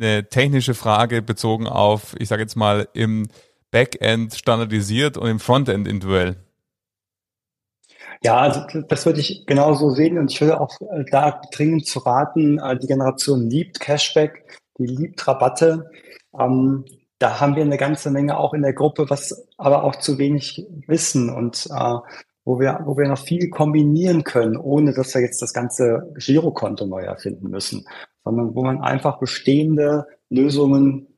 eine 0.00 0.28
technische 0.28 0.74
Frage 0.74 1.22
bezogen 1.22 1.68
auf, 1.68 2.16
ich 2.18 2.28
sage 2.28 2.42
jetzt 2.42 2.56
mal, 2.56 2.88
im 2.94 3.28
Backend 3.74 4.32
standardisiert 4.36 5.18
und 5.18 5.28
im 5.28 5.40
Frontend 5.40 5.88
individuell? 5.88 6.36
Ja, 8.22 8.36
also 8.38 8.60
das 8.88 9.04
würde 9.04 9.18
ich 9.18 9.46
genauso 9.46 9.90
sehen 9.90 10.16
und 10.16 10.30
ich 10.30 10.40
würde 10.40 10.60
auch 10.60 10.80
äh, 10.80 11.04
da 11.10 11.42
dringend 11.52 11.84
zu 11.84 11.98
raten, 11.98 12.60
äh, 12.60 12.78
die 12.78 12.86
Generation 12.86 13.50
liebt 13.50 13.80
Cashback, 13.80 14.60
die 14.78 14.86
liebt 14.86 15.26
Rabatte. 15.26 15.90
Ähm, 16.38 16.84
da 17.18 17.40
haben 17.40 17.56
wir 17.56 17.64
eine 17.64 17.76
ganze 17.76 18.12
Menge 18.12 18.38
auch 18.38 18.54
in 18.54 18.62
der 18.62 18.74
Gruppe, 18.74 19.10
was 19.10 19.44
aber 19.58 19.82
auch 19.82 19.96
zu 19.96 20.18
wenig 20.18 20.64
wissen 20.86 21.28
und 21.28 21.66
äh, 21.66 21.94
wo 22.44 22.60
wir, 22.60 22.80
wo 22.84 22.96
wir 22.96 23.08
noch 23.08 23.18
viel 23.18 23.50
kombinieren 23.50 24.22
können, 24.22 24.56
ohne 24.56 24.94
dass 24.94 25.14
wir 25.14 25.20
jetzt 25.20 25.42
das 25.42 25.52
ganze 25.52 26.12
Girokonto 26.16 26.86
neu 26.86 27.02
erfinden 27.02 27.50
müssen, 27.50 27.86
sondern 28.22 28.54
wo 28.54 28.62
man 28.62 28.82
einfach 28.82 29.18
bestehende 29.18 30.06
Lösungen 30.30 31.08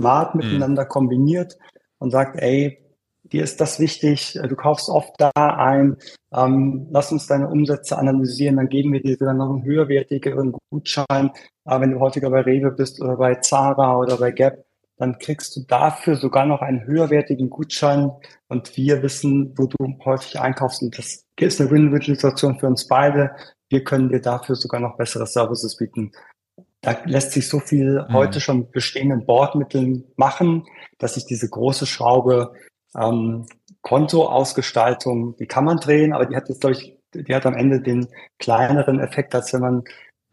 smart 0.00 0.34
mhm. 0.34 0.40
miteinander 0.40 0.86
kombiniert 0.86 1.58
und 2.02 2.10
sagt, 2.10 2.40
ey, 2.40 2.78
dir 3.24 3.44
ist 3.44 3.60
das 3.60 3.78
wichtig, 3.80 4.38
du 4.42 4.56
kaufst 4.56 4.88
oft 4.88 5.14
da 5.18 5.30
ein, 5.34 5.96
ähm, 6.34 6.88
lass 6.90 7.12
uns 7.12 7.26
deine 7.26 7.48
Umsätze 7.48 7.96
analysieren, 7.96 8.56
dann 8.56 8.68
geben 8.68 8.92
wir 8.92 9.02
dir 9.02 9.16
sogar 9.16 9.34
noch 9.34 9.50
einen 9.50 9.64
höherwertigeren 9.64 10.54
Gutschein. 10.70 11.30
Äh, 11.64 11.80
wenn 11.80 11.92
du 11.92 12.00
häufiger 12.00 12.30
bei 12.30 12.40
Rewe 12.40 12.72
bist 12.72 13.00
oder 13.00 13.16
bei 13.16 13.36
Zara 13.36 13.96
oder 13.96 14.16
bei 14.16 14.32
Gap, 14.32 14.64
dann 14.98 15.18
kriegst 15.18 15.56
du 15.56 15.60
dafür 15.66 16.16
sogar 16.16 16.46
noch 16.46 16.60
einen 16.60 16.84
höherwertigen 16.86 17.50
Gutschein 17.50 18.10
und 18.48 18.76
wir 18.76 19.02
wissen, 19.02 19.54
wo 19.56 19.66
du 19.66 19.96
häufig 20.04 20.38
einkaufst 20.38 20.82
und 20.82 20.96
das 20.98 21.24
ist 21.40 21.60
eine 21.60 21.70
Win-Win-Situation 21.70 22.58
für 22.58 22.66
uns 22.66 22.86
beide. 22.86 23.30
Wir 23.68 23.82
können 23.82 24.10
dir 24.10 24.20
dafür 24.20 24.54
sogar 24.54 24.80
noch 24.80 24.96
bessere 24.96 25.26
Services 25.26 25.76
bieten 25.76 26.12
da 26.82 26.96
lässt 27.04 27.32
sich 27.32 27.48
so 27.48 27.60
viel 27.60 28.04
mhm. 28.08 28.12
heute 28.12 28.40
schon 28.40 28.58
mit 28.58 28.72
bestehenden 28.72 29.24
Bordmitteln 29.24 30.04
machen, 30.16 30.66
dass 30.98 31.14
sich 31.14 31.24
diese 31.24 31.48
große 31.48 31.86
Schraube 31.86 32.52
ähm, 32.96 33.46
Kontoausgestaltung, 33.82 35.36
die 35.36 35.46
kann 35.46 35.64
man 35.64 35.78
drehen, 35.78 36.12
aber 36.12 36.26
die 36.26 36.36
hat 36.36 36.48
jetzt, 36.48 36.60
glaube 36.60 36.76
ich, 36.76 36.98
die 37.14 37.34
hat 37.34 37.46
am 37.46 37.54
Ende 37.54 37.80
den 37.80 38.08
kleineren 38.38 39.00
Effekt, 39.00 39.34
als 39.34 39.52
wenn 39.52 39.60
man 39.60 39.84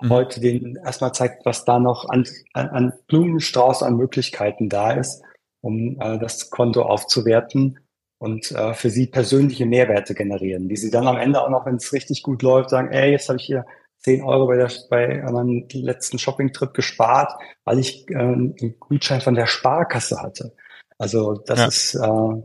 mhm. 0.01 0.09
heute 0.09 0.39
den 0.39 0.77
erstmal 0.83 1.13
zeigt, 1.13 1.45
was 1.45 1.65
da 1.65 1.79
noch 1.79 2.09
an, 2.09 2.25
an, 2.53 2.69
an 2.69 2.93
Blumenstrauß 3.07 3.83
an 3.83 3.95
Möglichkeiten 3.95 4.69
da 4.69 4.91
ist, 4.91 5.21
um 5.61 5.99
äh, 5.99 6.17
das 6.17 6.49
Konto 6.49 6.81
aufzuwerten 6.81 7.79
und 8.17 8.51
äh, 8.51 8.73
für 8.73 8.89
sie 8.89 9.07
persönliche 9.07 9.65
Mehrwerte 9.65 10.15
generieren, 10.15 10.67
die 10.67 10.77
sie 10.77 10.89
dann 10.89 11.07
am 11.07 11.17
Ende 11.17 11.41
auch 11.41 11.49
noch, 11.49 11.65
wenn 11.65 11.75
es 11.75 11.93
richtig 11.93 12.23
gut 12.23 12.41
läuft, 12.41 12.69
sagen, 12.71 12.91
ey, 12.91 13.11
jetzt 13.11 13.29
habe 13.29 13.37
ich 13.37 13.45
hier 13.45 13.65
10 13.99 14.23
Euro 14.23 14.47
bei, 14.47 14.57
der, 14.57 14.71
bei 14.89 15.21
meinem 15.31 15.67
letzten 15.71 16.19
Shopping-Trip 16.19 16.73
gespart, 16.73 17.33
weil 17.65 17.79
ich 17.79 18.09
äh, 18.09 18.15
einen 18.15 18.75
Gutschein 18.79 19.21
von 19.21 19.35
der 19.35 19.47
Sparkasse 19.47 20.21
hatte. 20.21 20.53
Also 20.97 21.41
das 21.45 21.59
ja. 21.59 21.67
ist, 21.67 21.95
äh, 21.95 21.99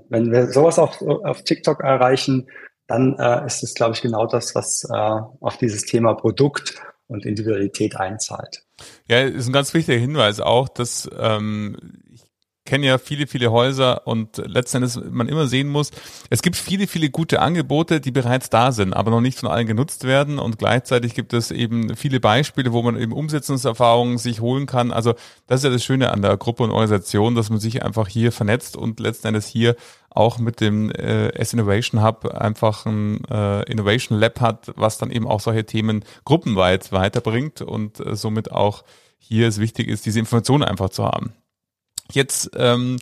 wenn 0.09 0.33
wir 0.33 0.49
sowas 0.49 0.79
auf, 0.79 1.01
auf 1.03 1.43
TikTok 1.43 1.81
erreichen, 1.81 2.49
dann 2.87 3.17
äh, 3.19 3.47
ist 3.47 3.63
es, 3.63 3.75
glaube 3.75 3.95
ich, 3.95 4.03
genau 4.03 4.27
das, 4.27 4.55
was 4.55 4.85
äh, 4.85 5.21
auf 5.41 5.57
dieses 5.59 5.85
Thema 5.85 6.15
Produkt 6.15 6.75
und 7.07 7.25
Individualität 7.25 7.97
einzahlt. 7.97 8.65
Ja, 9.09 9.21
ist 9.21 9.47
ein 9.47 9.53
ganz 9.53 9.75
wichtiger 9.75 9.99
Hinweis 9.99 10.41
auch, 10.41 10.69
dass 10.69 11.09
ähm, 11.19 11.77
kenne 12.65 12.87
ja 12.87 12.99
viele, 12.99 13.27
viele 13.27 13.53
Häuser 13.53 14.07
und 14.07 14.39
letztendlich 14.39 14.97
man 15.11 15.29
immer 15.29 15.47
sehen 15.47 15.69
muss, 15.69 15.91
es 16.31 16.41
gibt 16.41 16.57
viele, 16.57 16.87
viele 16.87 17.11
gute 17.11 17.41
Angebote, 17.41 18.01
die 18.01 18.11
bereits 18.11 18.49
da 18.49 18.73
sind, 18.73 18.95
aber 18.95 19.11
noch 19.11 19.21
nicht 19.21 19.39
von 19.39 19.51
allen 19.51 19.67
genutzt 19.67 20.05
werden 20.05 20.39
und 20.39 20.59
gleichzeitig 20.59 21.15
gibt 21.15 21.35
es 21.35 21.51
eben 21.51 21.95
viele 21.95 22.21
Beispiele, 22.21 22.73
wo 22.73 22.83
man 22.83 22.99
eben 22.99 23.13
Umsetzungserfahrungen 23.13 24.17
sich 24.17 24.41
holen 24.41 24.67
kann. 24.67 24.93
Also 24.93 25.15
das 25.47 25.61
ist 25.61 25.65
ja 25.65 25.71
das 25.71 25.85
Schöne 25.85 26.11
an 26.11 26.23
der 26.23 26.37
Gruppe 26.37 26.63
und 26.63 26.71
Organisation, 26.71 27.35
dass 27.35 27.51
man 27.51 27.61
sich 27.61 27.83
einfach 27.83 28.09
hier 28.09 28.33
vernetzt 28.33 28.77
und 28.77 28.99
letzten 28.99 29.29
Endes 29.29 29.47
hier 29.47 29.77
auch 30.09 30.39
mit 30.39 30.61
dem 30.61 30.91
äh, 30.91 31.29
S-Innovation 31.31 32.03
Hub 32.03 32.27
einfach 32.27 32.87
ein 32.87 33.25
äh, 33.25 33.63
Innovation 33.71 34.19
Lab 34.19 34.41
hat, 34.41 34.73
was 34.77 34.97
dann 34.97 35.11
eben 35.11 35.27
auch 35.27 35.41
solche 35.41 35.67
Themen 35.67 36.05
gruppenweit 36.25 36.93
weiterbringt 36.93 37.61
und 37.61 38.01
äh, 38.01 38.17
somit 38.17 38.53
auch 38.53 38.85
hier 39.19 39.49
es 39.49 39.59
wichtig 39.59 39.89
ist, 39.89 40.07
diese 40.07 40.21
Informationen 40.21 40.65
einfach 40.65 40.91
zu 40.91 41.05
haben. 41.05 41.33
Jetzt 42.13 42.51
ähm, 42.57 42.99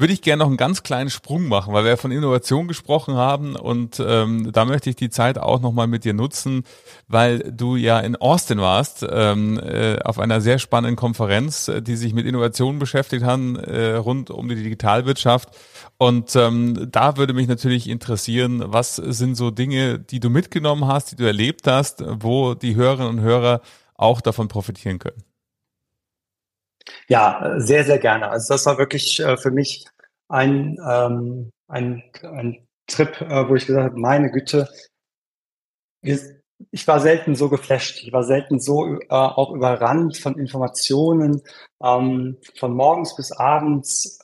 würde 0.00 0.14
ich 0.14 0.22
gerne 0.22 0.40
noch 0.40 0.48
einen 0.48 0.56
ganz 0.56 0.82
kleinen 0.82 1.10
Sprung 1.10 1.46
machen, 1.46 1.74
weil 1.74 1.84
wir 1.84 1.98
von 1.98 2.10
Innovation 2.10 2.68
gesprochen 2.68 3.16
haben 3.16 3.54
und 3.54 4.02
ähm, 4.04 4.50
da 4.50 4.64
möchte 4.64 4.88
ich 4.88 4.96
die 4.96 5.10
Zeit 5.10 5.36
auch 5.36 5.60
nochmal 5.60 5.88
mit 5.88 6.04
dir 6.04 6.14
nutzen, 6.14 6.64
weil 7.06 7.40
du 7.40 7.76
ja 7.76 8.00
in 8.00 8.16
Austin 8.16 8.60
warst, 8.60 9.06
ähm, 9.08 9.58
äh, 9.58 9.98
auf 10.02 10.18
einer 10.18 10.40
sehr 10.40 10.58
spannenden 10.58 10.96
Konferenz, 10.96 11.68
äh, 11.68 11.82
die 11.82 11.96
sich 11.96 12.14
mit 12.14 12.24
Innovation 12.24 12.78
beschäftigt 12.78 13.24
hat, 13.24 13.40
äh, 13.40 13.96
rund 13.96 14.30
um 14.30 14.48
die 14.48 14.54
Digitalwirtschaft. 14.54 15.50
Und 15.98 16.34
ähm, 16.34 16.88
da 16.90 17.18
würde 17.18 17.34
mich 17.34 17.46
natürlich 17.46 17.86
interessieren, 17.86 18.64
was 18.66 18.96
sind 18.96 19.34
so 19.34 19.50
Dinge, 19.50 19.98
die 19.98 20.18
du 20.18 20.30
mitgenommen 20.30 20.86
hast, 20.86 21.12
die 21.12 21.16
du 21.16 21.26
erlebt 21.26 21.66
hast, 21.66 22.02
wo 22.06 22.54
die 22.54 22.74
Hörerinnen 22.74 23.18
und 23.18 23.20
Hörer 23.20 23.60
auch 23.96 24.22
davon 24.22 24.48
profitieren 24.48 24.98
können? 24.98 25.22
Ja, 27.08 27.54
sehr, 27.58 27.84
sehr 27.84 27.98
gerne. 27.98 28.30
Also 28.30 28.54
das 28.54 28.66
war 28.66 28.78
wirklich 28.78 29.20
äh, 29.20 29.36
für 29.36 29.50
mich 29.50 29.86
ein, 30.28 30.78
ähm, 30.88 31.50
ein, 31.68 32.02
ein 32.22 32.66
Trip, 32.86 33.20
äh, 33.20 33.48
wo 33.48 33.54
ich 33.54 33.66
gesagt 33.66 33.90
habe, 33.90 34.00
meine 34.00 34.30
Güte, 34.30 34.68
ich 36.02 36.86
war 36.86 37.00
selten 37.00 37.34
so 37.34 37.48
geflasht, 37.48 38.02
ich 38.02 38.12
war 38.12 38.22
selten 38.22 38.60
so 38.60 38.94
äh, 38.94 39.06
auch 39.08 39.52
überrannt 39.52 40.16
von 40.18 40.38
Informationen, 40.38 41.42
ähm, 41.82 42.38
von 42.58 42.74
morgens 42.74 43.16
bis 43.16 43.32
abends, 43.32 44.18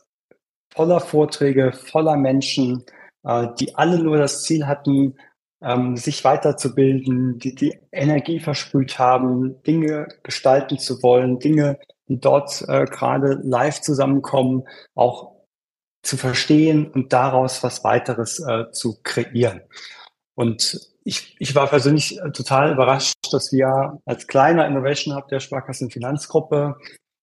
voller 0.74 1.00
Vorträge, 1.00 1.72
voller 1.72 2.16
Menschen, 2.16 2.84
äh, 3.24 3.48
die 3.58 3.74
alle 3.74 3.98
nur 3.98 4.18
das 4.18 4.44
Ziel 4.44 4.66
hatten, 4.66 5.16
ähm, 5.62 5.96
sich 5.96 6.22
weiterzubilden, 6.24 7.38
die 7.38 7.54
die 7.54 7.78
Energie 7.92 8.40
versprüht 8.40 8.98
haben, 8.98 9.62
Dinge 9.62 10.08
gestalten 10.22 10.78
zu 10.78 11.02
wollen, 11.02 11.38
Dinge 11.38 11.78
die 12.08 12.20
dort 12.20 12.62
äh, 12.68 12.84
gerade 12.84 13.40
live 13.42 13.80
zusammenkommen, 13.80 14.64
auch 14.94 15.36
zu 16.02 16.16
verstehen 16.16 16.90
und 16.90 17.12
daraus 17.12 17.62
was 17.62 17.82
weiteres 17.82 18.38
äh, 18.40 18.70
zu 18.70 18.98
kreieren. 19.02 19.62
Und 20.34 20.80
ich, 21.04 21.36
ich 21.38 21.54
war 21.54 21.66
persönlich 21.66 22.20
äh, 22.20 22.30
total 22.30 22.72
überrascht, 22.72 23.14
dass 23.32 23.52
wir 23.52 24.00
als 24.04 24.26
kleiner 24.26 24.66
Innovation 24.66 25.16
Hub 25.16 25.28
der 25.28 25.40
Sparkassen 25.40 25.90
Finanzgruppe 25.90 26.76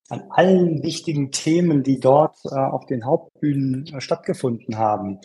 an 0.09 0.23
allen 0.29 0.83
wichtigen 0.83 1.31
Themen, 1.31 1.83
die 1.83 1.99
dort 1.99 2.37
äh, 2.45 2.55
auf 2.55 2.85
den 2.85 3.05
Hauptbühnen 3.05 3.87
äh, 3.87 4.01
stattgefunden 4.01 4.77
haben, 4.77 5.19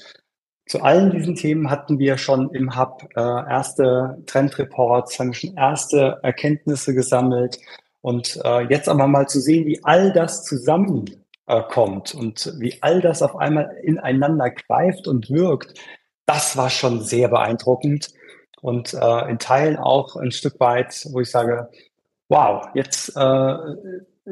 zu 0.68 0.82
allen 0.82 1.10
diesen 1.10 1.34
Themen 1.34 1.70
hatten 1.70 1.98
wir 1.98 2.18
schon 2.18 2.50
im 2.50 2.78
Hub 2.78 3.08
äh, 3.16 3.20
erste 3.20 4.22
Trendreports, 4.26 5.18
haben 5.18 5.32
schon 5.32 5.56
erste 5.56 6.18
Erkenntnisse 6.22 6.94
gesammelt 6.94 7.58
und 8.00 8.40
äh, 8.44 8.62
jetzt 8.68 8.88
aber 8.88 9.06
mal 9.06 9.28
zu 9.28 9.40
sehen, 9.40 9.66
wie 9.66 9.82
all 9.84 10.12
das 10.12 10.44
zusammenkommt 10.44 12.14
äh, 12.14 12.16
und 12.16 12.54
wie 12.58 12.78
all 12.80 13.00
das 13.00 13.22
auf 13.22 13.36
einmal 13.36 13.76
ineinander 13.82 14.50
greift 14.50 15.08
und 15.08 15.30
wirkt, 15.30 15.74
das 16.26 16.56
war 16.56 16.70
schon 16.70 17.02
sehr 17.02 17.28
beeindruckend. 17.28 18.10
und 18.60 18.92
äh, 18.94 19.30
in 19.30 19.38
Teilen 19.38 19.76
auch 19.76 20.16
ein 20.16 20.32
Stück 20.32 20.58
weit, 20.60 21.06
wo 21.12 21.20
ich 21.20 21.30
sage, 21.30 21.68
wow, 22.28 22.66
jetzt 22.74 23.16
äh, 23.16 23.54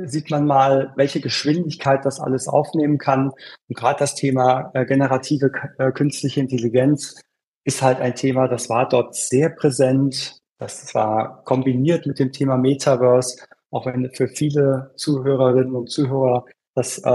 sieht 0.05 0.31
man 0.31 0.47
mal, 0.47 0.93
welche 0.97 1.21
Geschwindigkeit 1.21 2.05
das 2.05 2.21
alles 2.21 2.49
aufnehmen 2.49 2.99
kann. 2.99 3.31
Und 3.69 3.77
gerade 3.77 3.99
das 3.99 4.15
Thema 4.15 4.71
äh, 4.75 4.85
generative 4.85 5.51
äh, 5.79 5.93
künstliche 5.93 6.41
Intelligenz 6.41 7.21
ist 7.65 7.83
halt 7.83 8.01
ein 8.01 8.15
Thema, 8.15 8.49
das 8.49 8.69
war 8.69 8.89
dort 8.89 9.15
sehr 9.15 9.49
präsent. 9.49 10.41
Das 10.59 10.95
war 10.95 11.43
kombiniert 11.45 12.07
mit 12.07 12.19
dem 12.19 12.33
Thema 12.33 12.57
Metaverse, 12.57 13.39
auch 13.77 13.87
wenn 13.87 14.11
für 14.11 14.29
viele 14.29 14.91
Zuhörerinnen 14.97 15.75
und 15.75 15.91
Zuhörer 15.91 16.47
das 16.75 16.99
äh, 16.99 17.11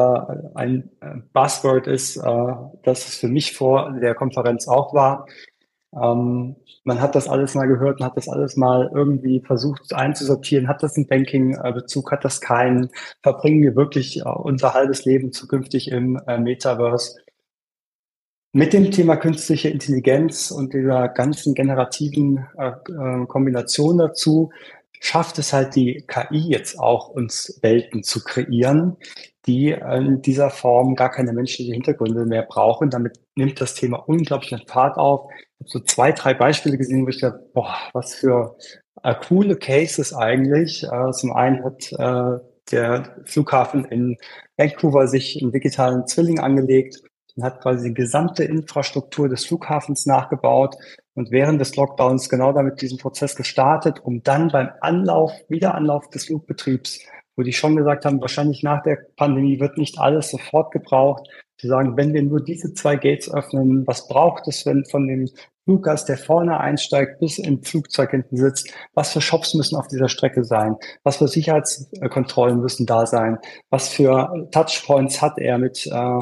ein 0.56 0.90
äh, 1.02 1.18
Buzzword 1.34 1.88
ist, 1.88 2.18
äh, 2.18 2.54
das 2.84 3.08
es 3.08 3.16
für 3.18 3.28
mich 3.28 3.56
vor 3.56 3.92
der 4.02 4.16
Konferenz 4.16 4.68
auch 4.68 4.94
war. 4.94 5.28
Ähm, 5.94 6.56
man 6.84 7.02
hat 7.02 7.16
das 7.16 7.28
alles 7.28 7.54
mal 7.54 7.68
gehört 7.68 8.00
und 8.00 8.06
hat 8.06 8.18
das 8.18 8.30
alles 8.30 8.56
mal 8.58 8.90
irgendwie 8.94 9.40
versucht 9.40 9.94
einzusortieren. 9.94 10.68
Hat 10.68 10.82
das 10.82 10.96
einen 10.98 11.08
Banking-Bezug? 11.08 12.12
Hat 12.12 12.26
das 12.26 12.42
keinen? 12.42 12.90
Verbringen 13.22 13.62
wir 13.62 13.76
wirklich 13.76 14.20
äh, 14.22 14.30
unser 14.30 14.74
halbes 14.74 15.06
Leben 15.06 15.32
zukünftig 15.32 15.92
im 15.92 16.20
äh, 16.28 16.40
Metaverse? 16.40 17.18
Mit 18.54 18.74
dem 18.74 18.92
Thema 18.92 19.16
künstliche 19.16 19.70
Intelligenz 19.70 20.52
und 20.52 20.74
dieser 20.74 21.08
ganzen 21.08 21.54
generativen 21.54 22.48
äh, 22.58 22.72
äh 22.72 23.26
Kombination 23.28 23.98
dazu 23.98 24.52
schafft 25.02 25.40
es 25.40 25.52
halt 25.52 25.76
die 25.76 26.06
KI 26.08 26.38
jetzt 26.38 26.80
auch, 26.80 27.10
uns 27.10 27.60
Welten 27.64 28.04
zu 28.04 28.24
kreieren, 28.24 28.98
die 29.48 29.72
in 29.72 30.22
dieser 30.22 30.52
Form 30.52 30.96
gar 30.96 31.10
keine 31.10 31.34
menschlichen 31.34 31.74
Hintergründe 31.74 32.26
mehr 32.26 32.44
brauchen. 32.44 32.92
Damit 32.92 33.20
nimmt 33.36 33.60
das 33.60 33.74
Thema 33.74 33.98
unglaublich 33.98 34.54
an 34.54 34.62
Fahrt 34.68 34.98
auf. 34.98 35.30
Ich 35.34 35.60
habe 35.60 35.70
so 35.70 35.80
zwei, 35.80 36.12
drei 36.12 36.36
Beispiele 36.36 36.78
gesehen, 36.78 37.04
wo 37.04 37.10
ich 37.10 37.20
dachte, 37.20 37.50
boah, 37.54 37.76
was 37.94 38.14
für 38.14 38.56
äh, 39.02 39.16
coole 39.28 39.56
Cases 39.56 40.14
eigentlich. 40.14 40.84
Äh, 40.84 41.12
zum 41.12 41.34
einen 41.34 41.64
hat 41.64 41.92
äh, 41.94 42.40
der 42.72 43.16
Flughafen 43.26 43.86
in 43.86 44.18
Vancouver 44.56 45.08
sich 45.08 45.42
einen 45.42 45.52
digitalen 45.52 46.06
Zwilling 46.06 46.40
angelegt 46.40 47.02
und 47.36 47.44
hat 47.44 47.62
quasi 47.62 47.90
die 47.90 47.94
gesamte 47.94 48.44
Infrastruktur 48.44 49.30
des 49.30 49.46
Flughafens 49.46 50.06
nachgebaut 50.06 50.76
und 51.14 51.32
während 51.32 51.60
des 51.62 51.76
Lockdowns 51.76 52.30
genau 52.30 52.54
damit 52.54 52.82
diesen 52.82 52.98
Prozess 52.98 53.36
gestartet, 53.36 54.00
um 54.04 54.24
dann 54.24 54.50
beim 54.50 54.70
Anlauf, 54.82 55.32
Wiederanlauf 55.50 56.10
des 56.10 56.26
Flugbetriebs 56.26 57.00
wo 57.36 57.44
die 57.44 57.54
schon 57.54 57.76
gesagt 57.76 58.06
haben, 58.06 58.22
wahrscheinlich 58.22 58.64
nach 58.64 58.84
der 58.84 59.00
Pandemie 59.16 59.60
wird 59.60 59.78
nicht 59.78 59.98
alles 60.00 60.30
sofort 60.30 60.72
gebraucht. 60.72 61.28
Sie 61.58 61.68
sagen, 61.68 61.96
wenn 61.96 62.14
wir 62.14 62.24
nur 62.24 62.44
diese 62.44 62.74
zwei 62.74 62.96
Gates 62.96 63.34
öffnen, 63.34 63.86
was 63.88 64.08
braucht 64.08 64.48
es, 64.48 64.66
wenn 64.66 64.84
von 64.86 65.08
dem 65.08 65.30
Fluggast, 65.66 66.10
der 66.10 66.18
vorne 66.18 66.60
einsteigt, 66.60 67.20
bis 67.20 67.38
im 67.38 67.64
Flugzeug 67.64 68.12
hinten 68.12 68.36
sitzt, 68.36 68.74
was 68.94 69.14
für 69.14 69.22
Shops 69.22 69.54
müssen 69.54 69.76
auf 69.76 69.88
dieser 69.88 70.10
Strecke 70.10 70.44
sein, 70.44 70.76
was 71.04 71.18
für 71.18 71.28
Sicherheitskontrollen 71.28 72.60
müssen 72.60 72.88
da 72.88 73.06
sein, 73.06 73.38
was 73.70 73.90
für 73.90 74.48
Touchpoints 74.52 75.22
hat 75.22 75.38
er 75.38 75.60
mit 75.60 75.86
äh, 75.86 76.20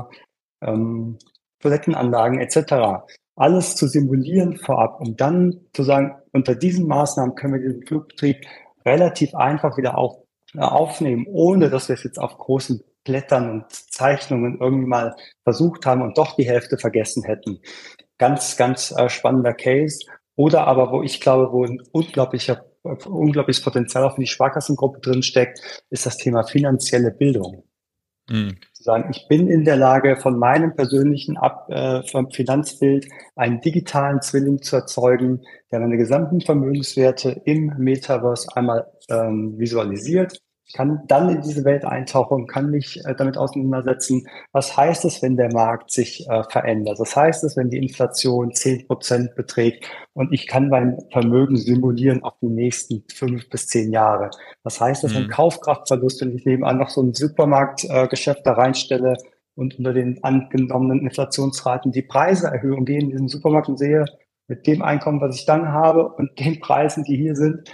ähm, 0.61 1.17
Toilettenanlagen 1.59 2.39
etc. 2.39 3.03
Alles 3.35 3.75
zu 3.75 3.87
simulieren 3.87 4.57
vorab, 4.57 4.99
um 5.01 5.15
dann 5.15 5.61
zu 5.73 5.83
sagen, 5.83 6.15
unter 6.31 6.55
diesen 6.55 6.87
Maßnahmen 6.87 7.35
können 7.35 7.53
wir 7.53 7.61
den 7.61 7.85
Flugbetrieb 7.85 8.45
relativ 8.85 9.35
einfach 9.35 9.77
wieder 9.77 9.97
auf, 9.97 10.17
äh, 10.55 10.59
aufnehmen, 10.59 11.25
ohne 11.27 11.69
dass 11.69 11.89
wir 11.89 11.95
es 11.95 12.03
jetzt 12.03 12.19
auf 12.19 12.37
großen 12.37 12.83
Blättern 13.03 13.49
und 13.49 13.71
Zeichnungen 13.71 14.59
irgendwie 14.59 14.87
mal 14.87 15.15
versucht 15.43 15.85
haben 15.85 16.01
und 16.01 16.17
doch 16.17 16.35
die 16.35 16.47
Hälfte 16.47 16.77
vergessen 16.77 17.23
hätten. 17.23 17.59
Ganz, 18.17 18.57
ganz 18.57 18.91
äh, 18.91 19.09
spannender 19.09 19.53
Case. 19.53 19.99
Oder 20.35 20.67
aber, 20.67 20.91
wo 20.91 21.03
ich 21.03 21.19
glaube, 21.19 21.51
wo 21.51 21.65
ein 21.65 21.81
unglaublicher, 21.91 22.65
unglaubliches 22.83 23.63
Potenzial 23.63 24.03
auch 24.03 24.15
für 24.15 24.21
die 24.21 24.27
Sparkassengruppe 24.27 24.99
drin 24.99 25.23
steckt, 25.23 25.59
ist 25.89 26.05
das 26.05 26.17
Thema 26.17 26.43
finanzielle 26.43 27.11
Bildung. 27.11 27.63
Mhm. 28.29 28.57
Zu 28.79 28.85
sagen, 28.85 29.11
ich 29.11 29.27
bin 29.27 29.49
in 29.49 29.65
der 29.65 29.75
Lage, 29.75 30.15
von 30.15 30.39
meinem 30.39 30.73
persönlichen 30.73 31.35
Ab, 31.35 31.69
äh, 31.69 32.01
Finanzbild 32.31 33.09
einen 33.35 33.59
digitalen 33.59 34.21
Zwilling 34.21 34.61
zu 34.61 34.77
erzeugen, 34.77 35.41
der 35.69 35.81
meine 35.81 35.97
gesamten 35.97 36.39
Vermögenswerte 36.39 37.41
im 37.43 37.73
Metaverse 37.77 38.47
einmal 38.55 38.89
ähm, 39.09 39.59
visualisiert. 39.59 40.39
Ich 40.69 40.75
kann 40.75 41.01
dann 41.07 41.29
in 41.29 41.41
diese 41.41 41.65
Welt 41.65 41.83
eintauchen, 41.83 42.45
kann 42.45 42.69
mich 42.69 43.03
äh, 43.03 43.15
damit 43.15 43.37
auseinandersetzen, 43.37 44.27
was 44.51 44.77
heißt 44.77 45.03
es, 45.03 45.19
wenn 45.23 45.35
der 45.35 45.51
Markt 45.51 45.89
sich 45.89 46.29
äh, 46.29 46.43
verändert? 46.43 46.99
Was 46.99 47.15
heißt 47.15 47.43
es, 47.43 47.57
wenn 47.57 47.71
die 47.71 47.79
Inflation 47.79 48.53
zehn 48.53 48.85
Prozent 48.85 49.33
beträgt 49.33 49.85
und 50.13 50.31
ich 50.31 50.45
kann 50.45 50.69
mein 50.69 50.99
Vermögen 51.11 51.57
simulieren 51.57 52.21
auf 52.21 52.35
die 52.39 52.49
nächsten 52.49 53.03
fünf 53.11 53.49
bis 53.49 53.65
zehn 53.65 53.91
Jahre? 53.91 54.29
Was 54.61 54.79
heißt 54.79 55.03
das, 55.03 55.13
mhm. 55.13 55.17
wenn 55.17 55.29
Kaufkraftverlust, 55.29 56.21
wenn 56.21 56.35
ich 56.35 56.45
nebenan 56.45 56.77
noch 56.77 56.89
so 56.89 57.01
ein 57.01 57.15
Supermarktgeschäft 57.15 58.41
äh, 58.41 58.43
da 58.43 58.53
reinstelle 58.53 59.17
und 59.55 59.79
unter 59.79 59.93
den 59.93 60.23
angenommenen 60.23 61.01
Inflationsraten 61.01 61.91
die 61.91 62.03
Preise 62.03 62.45
erhöhe 62.45 62.75
und 62.75 62.85
gehe 62.85 62.99
in 62.99 63.09
diesen 63.09 63.27
Supermarkt 63.27 63.69
und 63.69 63.79
sehe, 63.79 64.05
mit 64.47 64.67
dem 64.67 64.83
Einkommen, 64.83 65.19
was 65.19 65.35
ich 65.35 65.45
dann 65.45 65.69
habe 65.69 66.09
und 66.09 66.39
den 66.39 66.59
Preisen, 66.59 67.03
die 67.03 67.17
hier 67.17 67.35
sind, 67.35 67.69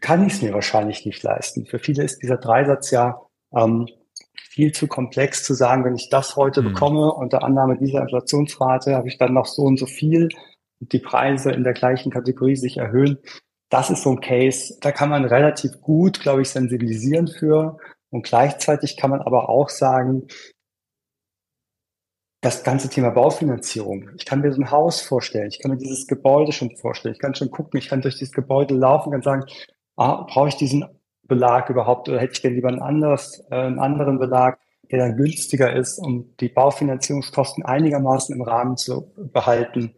kann 0.00 0.26
ich 0.26 0.34
es 0.34 0.42
mir 0.42 0.52
wahrscheinlich 0.52 1.06
nicht 1.06 1.22
leisten. 1.22 1.66
Für 1.66 1.78
viele 1.78 2.04
ist 2.04 2.22
dieser 2.22 2.36
Dreisatz 2.36 2.90
ja 2.90 3.20
ähm, 3.54 3.86
viel 4.34 4.72
zu 4.72 4.86
komplex 4.86 5.44
zu 5.44 5.54
sagen, 5.54 5.84
wenn 5.84 5.96
ich 5.96 6.08
das 6.08 6.36
heute 6.36 6.62
mhm. 6.62 6.68
bekomme, 6.68 7.12
unter 7.12 7.42
Annahme 7.42 7.76
dieser 7.76 8.02
Inflationsrate, 8.02 8.94
habe 8.94 9.08
ich 9.08 9.18
dann 9.18 9.34
noch 9.34 9.46
so 9.46 9.62
und 9.62 9.78
so 9.78 9.86
viel 9.86 10.28
und 10.80 10.92
die 10.92 10.98
Preise 10.98 11.52
in 11.52 11.64
der 11.64 11.72
gleichen 11.72 12.10
Kategorie 12.10 12.56
sich 12.56 12.76
erhöhen. 12.76 13.18
Das 13.68 13.90
ist 13.90 14.02
so 14.02 14.10
ein 14.10 14.20
Case, 14.20 14.78
da 14.80 14.92
kann 14.92 15.10
man 15.10 15.24
relativ 15.24 15.80
gut, 15.80 16.20
glaube 16.20 16.42
ich, 16.42 16.50
sensibilisieren 16.50 17.28
für. 17.28 17.78
Und 18.10 18.24
gleichzeitig 18.24 18.96
kann 18.96 19.10
man 19.10 19.20
aber 19.20 19.48
auch 19.48 19.68
sagen, 19.68 20.28
das 22.40 22.62
ganze 22.62 22.88
Thema 22.88 23.10
Baufinanzierung. 23.10 24.10
Ich 24.16 24.24
kann 24.24 24.40
mir 24.40 24.52
so 24.52 24.60
ein 24.60 24.70
Haus 24.70 25.00
vorstellen. 25.00 25.48
Ich 25.48 25.60
kann 25.60 25.72
mir 25.72 25.78
dieses 25.78 26.06
Gebäude 26.06 26.52
schon 26.52 26.76
vorstellen. 26.76 27.14
Ich 27.14 27.20
kann 27.20 27.34
schon 27.34 27.50
gucken. 27.50 27.78
Ich 27.78 27.88
kann 27.88 28.02
durch 28.02 28.18
dieses 28.18 28.32
Gebäude 28.32 28.74
laufen, 28.74 29.10
kann 29.10 29.22
sagen, 29.22 29.46
ah, 29.96 30.26
brauche 30.28 30.48
ich 30.48 30.56
diesen 30.56 30.84
Belag 31.26 31.70
überhaupt 31.70 32.08
oder 32.08 32.20
hätte 32.20 32.34
ich 32.34 32.42
denn 32.42 32.54
lieber 32.54 32.68
einen, 32.68 32.82
anderes, 32.82 33.44
äh, 33.50 33.56
einen 33.56 33.78
anderen 33.78 34.18
Belag, 34.18 34.58
der 34.90 35.00
dann 35.00 35.16
günstiger 35.16 35.74
ist, 35.74 35.98
um 35.98 36.34
die 36.38 36.48
Baufinanzierungskosten 36.48 37.64
einigermaßen 37.64 38.34
im 38.34 38.42
Rahmen 38.42 38.76
zu 38.76 39.12
behalten. 39.16 39.94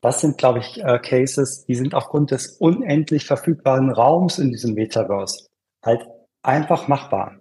Das 0.00 0.20
sind, 0.20 0.38
glaube 0.38 0.60
ich, 0.60 0.82
äh, 0.82 0.98
Cases, 0.98 1.64
die 1.66 1.74
sind 1.74 1.94
aufgrund 1.94 2.30
des 2.30 2.56
unendlich 2.56 3.26
verfügbaren 3.26 3.90
Raums 3.90 4.38
in 4.38 4.50
diesem 4.50 4.74
Metaverse 4.74 5.48
halt 5.82 6.06
einfach 6.42 6.88
machbar. 6.88 7.36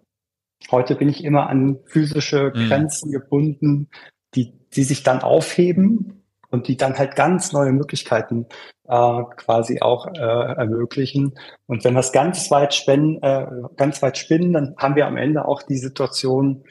Heute 0.71 0.95
bin 0.95 1.07
ich 1.07 1.23
immer 1.23 1.47
an 1.47 1.79
physische 1.85 2.51
mhm. 2.53 2.67
Grenzen 2.67 3.09
mhm. 3.09 3.13
gebunden, 3.13 3.89
die, 4.35 4.53
die 4.73 4.83
sich 4.83 5.03
dann 5.03 5.21
aufheben 5.21 6.18
und 6.51 6.67
die 6.67 6.77
dann 6.77 6.97
halt 6.97 7.15
ganz 7.15 7.51
neue 7.51 7.71
Möglichkeiten 7.71 8.47
äh, 8.87 9.23
quasi 9.37 9.81
auch 9.81 10.07
äh, 10.07 10.19
ermöglichen. 10.19 11.37
Und 11.67 11.83
wenn 11.83 11.93
wir 11.93 11.99
es 11.99 12.11
ganz 12.11 12.49
weit 12.51 12.73
spinnen, 12.73 13.21
äh, 13.21 13.45
ganz 13.77 14.01
weit 14.01 14.17
spinnen, 14.17 14.53
dann 14.53 14.75
haben 14.77 14.95
wir 14.95 15.05
am 15.05 15.17
Ende 15.17 15.47
auch 15.47 15.61
die 15.63 15.77
Situation, 15.77 16.63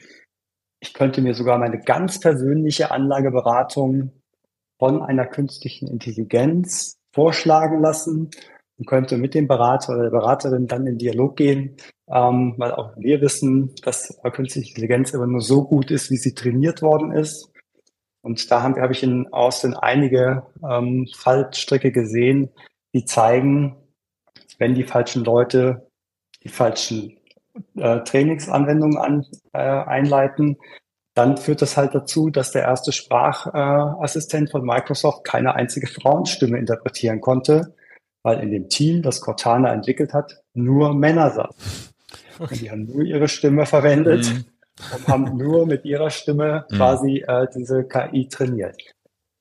ich 0.81 0.93
könnte 0.93 1.21
mir 1.21 1.33
sogar 1.33 1.57
meine 1.57 1.79
ganz 1.79 2.19
persönliche 2.19 2.91
Anlageberatung 2.91 4.11
von 4.77 5.01
einer 5.01 5.25
künstlichen 5.25 5.87
Intelligenz 5.87 6.97
vorschlagen 7.13 7.81
lassen 7.81 8.29
und 8.77 8.85
könnte 8.87 9.17
mit 9.17 9.33
dem 9.33 9.47
Berater 9.47 9.93
oder 9.93 10.03
der 10.03 10.09
Beraterin 10.09 10.67
dann 10.67 10.87
in 10.87 10.97
Dialog 10.97 11.35
gehen, 11.35 11.75
ähm, 12.07 12.55
weil 12.57 12.71
auch 12.71 12.95
wir 12.97 13.19
wissen, 13.21 13.75
dass 13.83 14.17
künstliche 14.33 14.69
Intelligenz 14.69 15.13
immer 15.13 15.27
nur 15.27 15.41
so 15.41 15.65
gut 15.65 15.91
ist, 15.91 16.09
wie 16.11 16.17
sie 16.17 16.33
trainiert 16.33 16.81
worden 16.81 17.11
ist. 17.11 17.51
Und 18.29 18.51
da 18.51 18.61
habe 18.61 18.79
hab 18.79 18.91
ich 18.91 19.01
in 19.01 19.33
Austin 19.33 19.73
einige 19.73 20.43
ähm, 20.63 21.07
Fallstricke 21.17 21.91
gesehen, 21.91 22.51
die 22.93 23.03
zeigen, 23.03 23.75
wenn 24.59 24.75
die 24.75 24.83
falschen 24.83 25.23
Leute 25.23 25.89
die 26.43 26.49
falschen 26.49 27.17
äh, 27.75 28.01
Trainingsanwendungen 28.01 28.99
an, 28.99 29.25
äh, 29.53 29.57
einleiten, 29.57 30.57
dann 31.15 31.37
führt 31.37 31.63
das 31.63 31.75
halt 31.75 31.95
dazu, 31.95 32.29
dass 32.29 32.51
der 32.51 32.61
erste 32.61 32.91
Sprachassistent 32.91 34.49
äh, 34.49 34.51
von 34.51 34.61
Microsoft 34.63 35.23
keine 35.23 35.55
einzige 35.55 35.87
Frauenstimme 35.87 36.59
interpretieren 36.59 37.21
konnte, 37.21 37.73
weil 38.21 38.41
in 38.41 38.51
dem 38.51 38.69
Team, 38.69 39.01
das 39.01 39.21
Cortana 39.21 39.73
entwickelt 39.73 40.13
hat, 40.13 40.43
nur 40.53 40.93
Männer 40.93 41.31
saßen. 41.31 41.89
Okay. 42.41 42.55
Die 42.55 42.71
haben 42.71 42.85
nur 42.85 43.03
ihre 43.03 43.27
Stimme 43.27 43.65
verwendet. 43.65 44.33
Mhm 44.33 44.45
und 44.93 45.07
haben 45.07 45.37
nur 45.37 45.65
mit 45.65 45.85
ihrer 45.85 46.09
Stimme 46.09 46.65
mhm. 46.69 46.75
quasi 46.75 47.23
äh, 47.27 47.47
diese 47.55 47.83
KI 47.83 48.27
trainiert. 48.27 48.81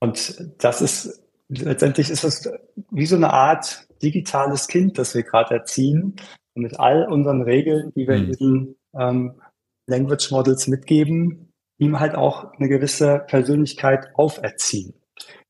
Und 0.01 0.53
das 0.59 0.80
ist 0.80 1.28
letztendlich 1.49 2.11
ist 2.11 2.24
es 2.24 2.51
wie 2.91 3.07
so 3.07 3.16
eine 3.16 3.32
Art 3.32 3.86
digitales 4.03 4.68
Kind, 4.68 4.99
das 4.99 5.14
wir 5.14 5.22
gerade 5.22 5.55
erziehen. 5.55 6.16
Und 6.55 6.62
mit 6.62 6.78
all 6.78 7.07
unseren 7.09 7.43
Regeln, 7.43 7.93
die 7.95 8.07
wir 8.07 8.16
in 8.16 8.24
mhm. 8.24 8.26
diesen 8.26 8.76
ähm, 8.99 9.41
Language 9.86 10.30
Models 10.30 10.66
mitgeben, 10.66 11.53
ihm 11.78 12.01
halt 12.01 12.14
auch 12.14 12.53
eine 12.55 12.68
gewisse 12.68 13.24
Persönlichkeit 13.28 14.09
auferziehen. 14.14 14.95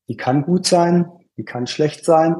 Die 0.07 0.17
kann 0.17 0.43
gut 0.43 0.65
sein, 0.65 1.11
die 1.37 1.43
kann 1.43 1.67
schlecht 1.67 2.05
sein, 2.05 2.35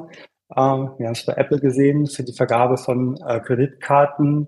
Ähm, 0.55 0.93
wir 0.97 1.05
haben 1.05 1.13
es 1.13 1.27
bei 1.27 1.33
Apple 1.33 1.59
gesehen, 1.59 2.07
für 2.07 2.23
die 2.23 2.33
Vergabe 2.33 2.77
von 2.77 3.17
äh, 3.17 3.39
Kreditkarten, 3.39 4.47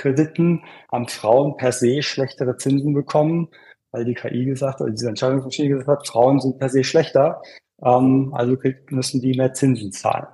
Krediten 0.00 0.64
haben 0.90 1.08
Frauen 1.08 1.56
per 1.56 1.72
se 1.72 2.02
schlechtere 2.02 2.56
Zinsen 2.56 2.94
bekommen, 2.94 3.48
weil 3.92 4.04
die 4.04 4.14
KI 4.14 4.46
gesagt, 4.46 4.80
also 4.80 4.90
diese 4.90 5.08
Entscheidungsmaschine 5.08 5.68
gesagt 5.68 5.88
hat, 5.88 6.08
Frauen 6.08 6.40
sind 6.40 6.58
per 6.58 6.70
se 6.70 6.84
schlechter, 6.84 7.42
ähm, 7.82 8.32
also 8.34 8.56
müssen 8.90 9.20
die 9.20 9.36
mehr 9.36 9.52
Zinsen 9.52 9.92
zahlen. 9.92 10.26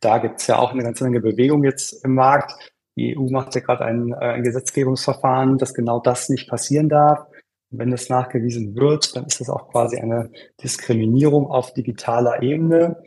Da 0.00 0.18
gibt 0.18 0.40
es 0.40 0.46
ja 0.46 0.58
auch 0.58 0.72
eine 0.72 0.82
ganze 0.82 1.04
Menge 1.04 1.20
Bewegung 1.20 1.64
jetzt 1.64 2.04
im 2.04 2.14
Markt. 2.14 2.54
Die 2.96 3.16
EU 3.16 3.30
macht 3.30 3.54
ja 3.54 3.60
gerade 3.60 3.84
ein, 3.84 4.12
äh, 4.12 4.16
ein 4.16 4.42
Gesetzgebungsverfahren, 4.42 5.58
dass 5.58 5.74
genau 5.74 6.00
das 6.00 6.28
nicht 6.28 6.48
passieren 6.48 6.88
darf. 6.88 7.26
Und 7.70 7.78
wenn 7.78 7.90
das 7.90 8.08
nachgewiesen 8.08 8.74
wird, 8.74 9.16
dann 9.16 9.26
ist 9.26 9.40
das 9.40 9.48
auch 9.48 9.68
quasi 9.70 9.98
eine 9.98 10.30
Diskriminierung 10.62 11.46
auf 11.46 11.72
digitaler 11.72 12.42
Ebene. 12.42 13.02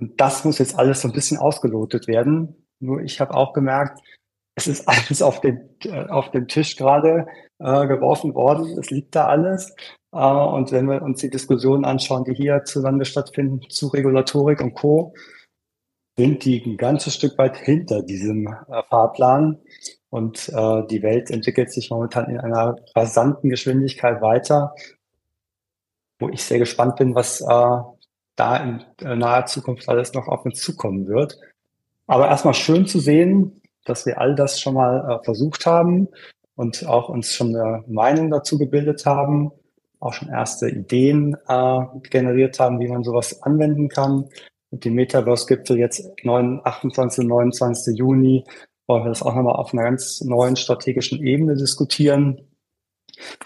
Und 0.00 0.20
das 0.20 0.44
muss 0.44 0.58
jetzt 0.58 0.78
alles 0.78 1.00
so 1.00 1.08
ein 1.08 1.14
bisschen 1.14 1.38
ausgelotet 1.38 2.08
werden. 2.08 2.66
Nur 2.78 3.00
ich 3.00 3.20
habe 3.20 3.34
auch 3.34 3.52
gemerkt, 3.52 4.00
es 4.56 4.66
ist 4.66 4.88
alles 4.88 5.22
auf 5.22 5.40
den, 5.40 5.68
äh, 5.84 6.06
auf 6.08 6.30
den 6.32 6.48
Tisch 6.48 6.76
gerade 6.76 7.26
äh, 7.58 7.86
geworfen 7.86 8.34
worden. 8.34 8.76
Es 8.78 8.90
liegt 8.90 9.14
da 9.14 9.26
alles. 9.26 9.74
Äh, 10.12 10.18
und 10.18 10.72
wenn 10.72 10.88
wir 10.88 11.02
uns 11.02 11.20
die 11.20 11.30
Diskussionen 11.30 11.84
anschauen, 11.84 12.24
die 12.24 12.34
hier 12.34 12.64
zusammen 12.64 13.04
stattfinden 13.04 13.60
zu 13.70 13.88
Regulatorik 13.88 14.60
und 14.60 14.74
Co., 14.74 15.14
sind 16.18 16.46
die 16.46 16.64
ein 16.64 16.78
ganzes 16.78 17.14
Stück 17.14 17.36
weit 17.36 17.58
hinter 17.58 18.02
diesem 18.02 18.46
äh, 18.46 18.82
Fahrplan. 18.88 19.58
Und 20.08 20.48
äh, 20.48 20.86
die 20.86 21.02
Welt 21.02 21.30
entwickelt 21.30 21.70
sich 21.70 21.90
momentan 21.90 22.30
in 22.30 22.40
einer 22.40 22.76
rasanten 22.94 23.50
Geschwindigkeit 23.50 24.22
weiter, 24.22 24.74
wo 26.18 26.30
ich 26.30 26.42
sehr 26.42 26.58
gespannt 26.58 26.96
bin, 26.96 27.14
was 27.14 27.42
äh, 27.42 27.76
da 28.36 28.56
in 28.56 28.82
äh, 29.02 29.14
naher 29.14 29.44
Zukunft 29.44 29.90
alles 29.90 30.14
noch 30.14 30.26
auf 30.28 30.46
uns 30.46 30.62
zukommen 30.62 31.06
wird. 31.06 31.38
Aber 32.06 32.28
erstmal 32.28 32.54
schön 32.54 32.86
zu 32.86 32.98
sehen, 32.98 33.60
dass 33.86 34.06
wir 34.06 34.20
all 34.20 34.34
das 34.34 34.60
schon 34.60 34.74
mal 34.74 35.10
äh, 35.20 35.24
versucht 35.24 35.66
haben 35.66 36.08
und 36.54 36.86
auch 36.86 37.08
uns 37.08 37.32
schon 37.32 37.54
eine 37.54 37.84
Meinung 37.86 38.30
dazu 38.30 38.58
gebildet 38.58 39.06
haben, 39.06 39.52
auch 40.00 40.12
schon 40.12 40.28
erste 40.28 40.68
Ideen 40.68 41.36
äh, 41.48 41.80
generiert 42.10 42.60
haben, 42.60 42.80
wie 42.80 42.88
man 42.88 43.04
sowas 43.04 43.42
anwenden 43.42 43.88
kann. 43.88 44.28
Mit 44.70 44.84
dem 44.84 44.94
Metaverse-Gipfel 44.94 45.78
jetzt 45.78 46.10
9, 46.22 46.60
28. 46.64 47.20
und 47.20 47.28
29. 47.28 47.96
Juni 47.96 48.44
wollen 48.86 49.04
wir 49.04 49.08
das 49.08 49.22
auch 49.22 49.34
nochmal 49.34 49.56
auf 49.56 49.72
einer 49.72 49.84
ganz 49.84 50.20
neuen 50.20 50.56
strategischen 50.56 51.24
Ebene 51.24 51.56
diskutieren. 51.56 52.40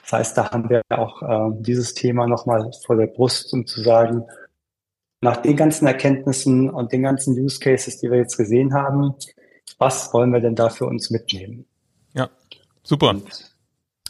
Das 0.02 0.12
heißt, 0.12 0.38
da 0.38 0.50
haben 0.50 0.68
wir 0.68 0.82
auch 0.88 1.22
äh, 1.22 1.56
dieses 1.60 1.94
Thema 1.94 2.26
nochmal 2.26 2.70
vor 2.84 2.96
der 2.96 3.06
Brust, 3.06 3.52
um 3.52 3.66
zu 3.66 3.82
sagen, 3.82 4.24
nach 5.22 5.36
den 5.36 5.56
ganzen 5.56 5.86
Erkenntnissen 5.86 6.70
und 6.70 6.92
den 6.92 7.02
ganzen 7.02 7.38
Use 7.38 7.60
Cases, 7.60 7.98
die 7.98 8.10
wir 8.10 8.18
jetzt 8.18 8.36
gesehen 8.36 8.74
haben, 8.74 9.14
was 9.80 10.12
wollen 10.12 10.32
wir 10.32 10.40
denn 10.40 10.54
da 10.54 10.68
für 10.68 10.86
uns 10.86 11.10
mitnehmen? 11.10 11.64
Ja, 12.14 12.28
super. 12.84 13.08
Und 13.10 13.24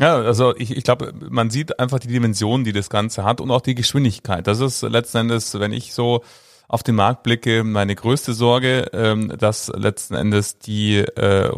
ja, 0.00 0.16
also 0.16 0.54
ich, 0.56 0.76
ich 0.76 0.82
glaube, 0.82 1.14
man 1.30 1.50
sieht 1.50 1.78
einfach 1.78 2.00
die 2.00 2.08
Dimension, 2.08 2.64
die 2.64 2.72
das 2.72 2.90
Ganze 2.90 3.22
hat 3.24 3.40
und 3.40 3.50
auch 3.50 3.60
die 3.60 3.74
Geschwindigkeit. 3.74 4.46
Das 4.46 4.60
ist 4.60 4.82
letzten 4.82 5.18
Endes, 5.18 5.58
wenn 5.58 5.72
ich 5.72 5.94
so 5.94 6.22
auf 6.70 6.84
den 6.84 6.94
Markt 6.94 7.24
blicke, 7.24 7.64
meine 7.64 7.96
größte 7.96 8.32
Sorge, 8.32 8.90
ähm, 8.92 9.32
dass 9.36 9.72
letzten 9.74 10.14
Endes 10.14 10.60
die 10.60 10.98
äh, 10.98 11.50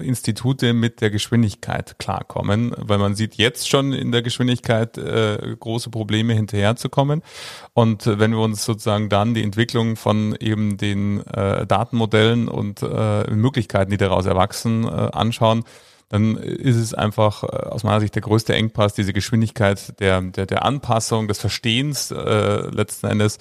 Institute 0.00 0.72
mit 0.72 1.02
der 1.02 1.10
Geschwindigkeit 1.10 1.98
klarkommen, 1.98 2.74
weil 2.78 2.96
man 2.96 3.14
sieht 3.14 3.34
jetzt 3.34 3.68
schon 3.68 3.92
in 3.92 4.10
der 4.10 4.22
Geschwindigkeit 4.22 4.96
äh, 4.96 5.54
große 5.60 5.90
Probleme 5.90 6.32
hinterherzukommen. 6.32 7.20
Und 7.74 8.06
wenn 8.06 8.30
wir 8.30 8.38
uns 8.38 8.64
sozusagen 8.64 9.10
dann 9.10 9.34
die 9.34 9.42
Entwicklung 9.42 9.96
von 9.96 10.34
eben 10.40 10.78
den 10.78 11.20
äh, 11.26 11.66
Datenmodellen 11.66 12.48
und 12.48 12.80
Möglichkeiten, 13.30 13.90
die 13.90 13.96
daraus 13.96 14.26
erwachsen, 14.26 14.88
anschauen, 14.88 15.64
dann 16.08 16.36
ist 16.36 16.76
es 16.76 16.94
einfach 16.94 17.42
äh, 17.44 17.46
aus 17.46 17.82
meiner 17.82 18.00
Sicht 18.00 18.14
der 18.14 18.22
größte 18.22 18.54
Engpass, 18.54 18.94
diese 18.94 19.12
Geschwindigkeit 19.12 19.98
der, 20.00 20.20
der, 20.20 20.46
der 20.46 20.64
Anpassung, 20.64 21.28
des 21.28 21.38
Verstehens 21.38 22.10
äh, 22.10 22.68
letzten 22.68 23.06
Endes 23.06 23.38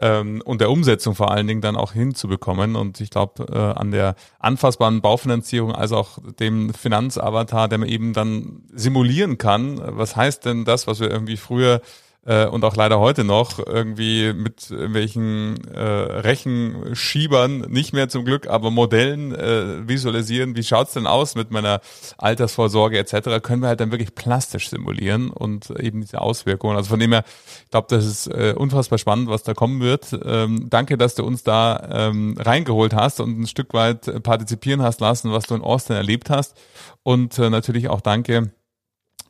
ähm, 0.00 0.42
und 0.44 0.60
der 0.60 0.70
Umsetzung 0.70 1.14
vor 1.14 1.30
allen 1.30 1.46
Dingen 1.46 1.60
dann 1.60 1.76
auch 1.76 1.92
hinzubekommen. 1.92 2.76
Und 2.76 3.00
ich 3.00 3.10
glaube, 3.10 3.46
äh, 3.52 3.78
an 3.78 3.90
der 3.90 4.16
anfassbaren 4.38 5.00
Baufinanzierung 5.00 5.74
als 5.74 5.92
auch 5.92 6.18
dem 6.38 6.74
Finanzavatar, 6.74 7.68
der 7.68 7.78
man 7.78 7.88
eben 7.88 8.12
dann 8.12 8.62
simulieren 8.72 9.38
kann, 9.38 9.80
was 9.82 10.16
heißt 10.16 10.44
denn 10.44 10.64
das, 10.64 10.86
was 10.86 11.00
wir 11.00 11.10
irgendwie 11.10 11.36
früher 11.36 11.80
äh, 12.26 12.46
und 12.46 12.64
auch 12.64 12.76
leider 12.76 13.00
heute 13.00 13.24
noch 13.24 13.58
irgendwie 13.58 14.32
mit 14.34 14.70
irgendwelchen 14.70 15.64
äh, 15.72 15.80
Rechenschiebern, 15.80 17.60
nicht 17.68 17.94
mehr 17.94 18.08
zum 18.08 18.24
Glück, 18.24 18.46
aber 18.46 18.70
Modellen 18.70 19.34
äh, 19.34 19.88
visualisieren, 19.88 20.54
wie 20.54 20.62
schaut's 20.62 20.92
denn 20.92 21.06
aus 21.06 21.34
mit 21.34 21.50
meiner 21.50 21.80
Altersvorsorge 22.18 22.98
etc., 22.98 23.42
können 23.42 23.62
wir 23.62 23.68
halt 23.68 23.80
dann 23.80 23.90
wirklich 23.90 24.14
plastisch 24.14 24.68
simulieren 24.68 25.30
und 25.30 25.70
eben 25.70 26.02
diese 26.02 26.20
Auswirkungen. 26.20 26.76
Also 26.76 26.90
von 26.90 27.00
dem 27.00 27.12
her, 27.12 27.24
ich 27.64 27.70
glaube, 27.70 27.86
das 27.88 28.04
ist 28.04 28.26
äh, 28.26 28.54
unfassbar 28.56 28.98
spannend, 28.98 29.28
was 29.28 29.42
da 29.42 29.54
kommen 29.54 29.80
wird. 29.80 30.18
Ähm, 30.22 30.66
danke, 30.68 30.98
dass 30.98 31.14
du 31.14 31.24
uns 31.24 31.42
da 31.42 31.88
ähm, 31.90 32.36
reingeholt 32.38 32.94
hast 32.94 33.20
und 33.20 33.40
ein 33.40 33.46
Stück 33.46 33.72
weit 33.72 34.22
partizipieren 34.22 34.82
hast 34.82 35.00
lassen, 35.00 35.32
was 35.32 35.44
du 35.46 35.54
in 35.54 35.62
Austin 35.62 35.96
erlebt 35.96 36.28
hast. 36.28 36.56
Und 37.02 37.38
äh, 37.38 37.48
natürlich 37.48 37.88
auch 37.88 38.02
danke 38.02 38.52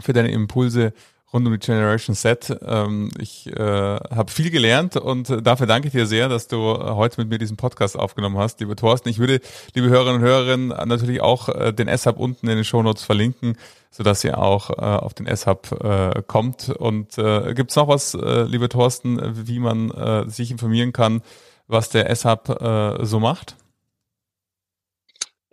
für 0.00 0.12
deine 0.12 0.30
Impulse 0.30 0.92
rund 1.32 1.46
um 1.46 1.52
die 1.52 1.58
Generation 1.58 2.14
Set. 2.14 2.56
Ähm, 2.66 3.10
ich 3.18 3.46
äh, 3.46 3.56
habe 3.58 4.30
viel 4.30 4.50
gelernt 4.50 4.96
und 4.96 5.46
dafür 5.46 5.66
danke 5.66 5.88
ich 5.88 5.92
dir 5.92 6.06
sehr, 6.06 6.28
dass 6.28 6.48
du 6.48 6.58
heute 6.58 7.20
mit 7.20 7.30
mir 7.30 7.38
diesen 7.38 7.56
Podcast 7.56 7.98
aufgenommen 7.98 8.38
hast, 8.38 8.60
liebe 8.60 8.76
Thorsten. 8.76 9.08
Ich 9.08 9.18
würde, 9.18 9.40
liebe 9.74 9.88
Hörerinnen 9.88 10.20
und 10.20 10.26
Hörer, 10.26 10.56
natürlich 10.86 11.20
auch 11.20 11.48
äh, 11.48 11.72
den 11.72 11.88
S-Hub 11.88 12.18
unten 12.18 12.48
in 12.48 12.56
den 12.56 12.64
Show 12.64 12.82
Notes 12.82 13.04
verlinken, 13.04 13.56
sodass 13.90 14.24
ihr 14.24 14.38
auch 14.38 14.70
äh, 14.70 14.74
auf 14.74 15.14
den 15.14 15.26
S-Hub 15.26 15.70
äh, 15.82 16.22
kommt. 16.26 16.68
Und 16.68 17.16
äh, 17.18 17.54
gibt 17.54 17.70
es 17.70 17.76
noch 17.76 17.88
was, 17.88 18.14
äh, 18.14 18.42
liebe 18.42 18.68
Thorsten, 18.68 19.46
wie 19.46 19.60
man 19.60 19.90
äh, 19.90 20.28
sich 20.28 20.50
informieren 20.50 20.92
kann, 20.92 21.22
was 21.68 21.90
der 21.90 22.10
S-Hub 22.10 22.48
äh, 22.60 23.04
so 23.04 23.20
macht? 23.20 23.56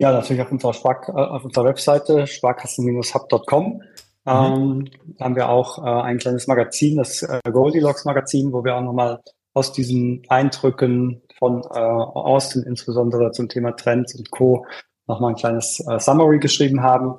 Ja, 0.00 0.12
natürlich 0.12 0.42
auf 0.42 0.52
unserer, 0.52 0.74
Spark, 0.74 1.08
äh, 1.08 1.12
auf 1.12 1.44
unserer 1.44 1.64
Webseite 1.64 2.26
sparkassen-hub.com 2.26 3.82
Mhm. 4.28 4.88
Ähm, 5.08 5.16
haben 5.20 5.36
wir 5.36 5.48
auch 5.48 5.78
äh, 5.78 6.02
ein 6.02 6.18
kleines 6.18 6.46
Magazin, 6.46 6.96
das 6.96 7.22
äh, 7.22 7.40
Goldilocks 7.50 8.04
Magazin, 8.04 8.52
wo 8.52 8.62
wir 8.64 8.76
auch 8.76 8.82
nochmal 8.82 9.20
aus 9.54 9.72
diesen 9.72 10.22
Eindrücken 10.28 11.22
von 11.38 11.62
äh, 11.62 11.78
Austin, 11.78 12.62
insbesondere 12.64 13.32
zum 13.32 13.48
Thema 13.48 13.72
Trends 13.72 14.14
und 14.14 14.30
Co., 14.30 14.66
nochmal 15.06 15.32
ein 15.32 15.36
kleines 15.36 15.80
äh, 15.88 15.98
Summary 15.98 16.38
geschrieben 16.38 16.82
haben. 16.82 17.14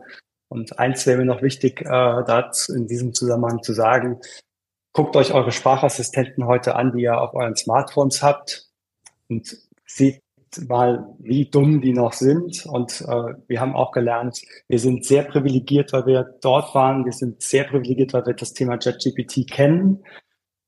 Und 0.47 0.77
eins 0.79 1.05
wäre 1.05 1.17
mir 1.17 1.25
noch 1.25 1.41
wichtig, 1.41 1.81
äh, 1.81 1.85
dazu 1.85 2.73
in 2.73 2.87
diesem 2.87 3.13
Zusammenhang 3.13 3.63
zu 3.63 3.73
sagen, 3.73 4.19
guckt 4.93 5.15
euch 5.15 5.33
eure 5.33 5.51
Sprachassistenten 5.51 6.45
heute 6.45 6.75
an, 6.75 6.91
die 6.91 7.03
ihr 7.03 7.19
auf 7.19 7.33
euren 7.33 7.55
Smartphones 7.55 8.21
habt 8.21 8.69
und 9.27 9.57
seht 9.85 10.21
mal, 10.67 11.15
wie 11.19 11.45
dumm 11.45 11.81
die 11.81 11.93
noch 11.93 12.13
sind. 12.13 12.65
Und 12.65 13.01
äh, 13.01 13.33
wir 13.47 13.61
haben 13.61 13.75
auch 13.75 13.91
gelernt, 13.91 14.41
wir 14.67 14.79
sind 14.79 15.05
sehr 15.05 15.23
privilegiert, 15.23 15.93
weil 15.93 16.05
wir 16.05 16.35
dort 16.41 16.73
waren. 16.75 17.05
Wir 17.05 17.13
sind 17.13 17.41
sehr 17.41 17.65
privilegiert, 17.65 18.13
weil 18.13 18.25
wir 18.25 18.33
das 18.33 18.53
Thema 18.53 18.77
JetGPT 18.79 19.49
kennen. 19.49 20.03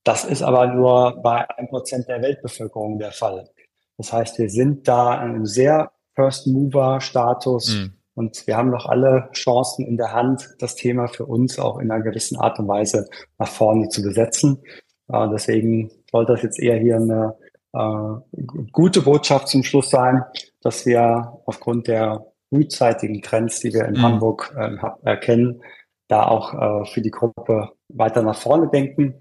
Das 0.04 0.26
ist 0.26 0.42
aber 0.42 0.68
nur 0.68 1.22
bei 1.22 1.48
einem 1.50 1.70
Prozent 1.70 2.08
der 2.08 2.22
Weltbevölkerung 2.22 2.98
der 2.98 3.12
Fall. 3.12 3.50
Das 3.98 4.12
heißt, 4.12 4.40
wir 4.40 4.50
sind 4.50 4.88
da 4.88 5.16
in 5.24 5.32
einem 5.32 5.46
sehr 5.46 5.92
First 6.16 6.48
Mover 6.48 7.00
Status 7.02 7.76
mhm. 7.76 7.94
und 8.16 8.48
wir 8.48 8.58
haben 8.58 8.72
noch 8.72 8.88
alle 8.88 9.30
Chancen 9.34 9.86
in 9.86 9.98
der 9.98 10.12
Hand, 10.12 10.56
das 10.60 10.76
Thema 10.76 11.08
für 11.08 11.26
uns 11.26 11.60
auch 11.60 11.80
in 11.80 11.92
einer 11.92 12.04
gewissen 12.04 12.38
Art 12.38 12.60
und 12.60 12.68
Weise 12.68 13.08
nach 13.38 13.48
vorne 13.48 13.90
zu 13.90 14.02
besetzen. 14.02 14.64
Äh, 15.08 15.28
deswegen 15.32 15.92
soll 16.12 16.26
das 16.26 16.42
jetzt 16.42 16.60
eher 16.60 16.80
hier 16.80 16.96
eine 16.96 17.36
gute 17.74 19.02
Botschaft 19.02 19.48
zum 19.48 19.64
Schluss 19.64 19.90
sein, 19.90 20.24
dass 20.62 20.86
wir 20.86 21.40
aufgrund 21.46 21.88
der 21.88 22.26
frühzeitigen 22.50 23.22
Trends, 23.22 23.62
die 23.62 23.74
wir 23.74 23.86
in 23.86 23.96
mhm. 23.96 24.02
Hamburg 24.02 24.54
äh, 24.58 24.76
erkennen, 25.04 25.62
da 26.08 26.28
auch 26.28 26.54
äh, 26.54 26.86
für 26.86 27.02
die 27.02 27.12
Gruppe 27.12 27.70
weiter 27.88 28.22
nach 28.22 28.38
vorne 28.38 28.68
denken. 28.70 29.16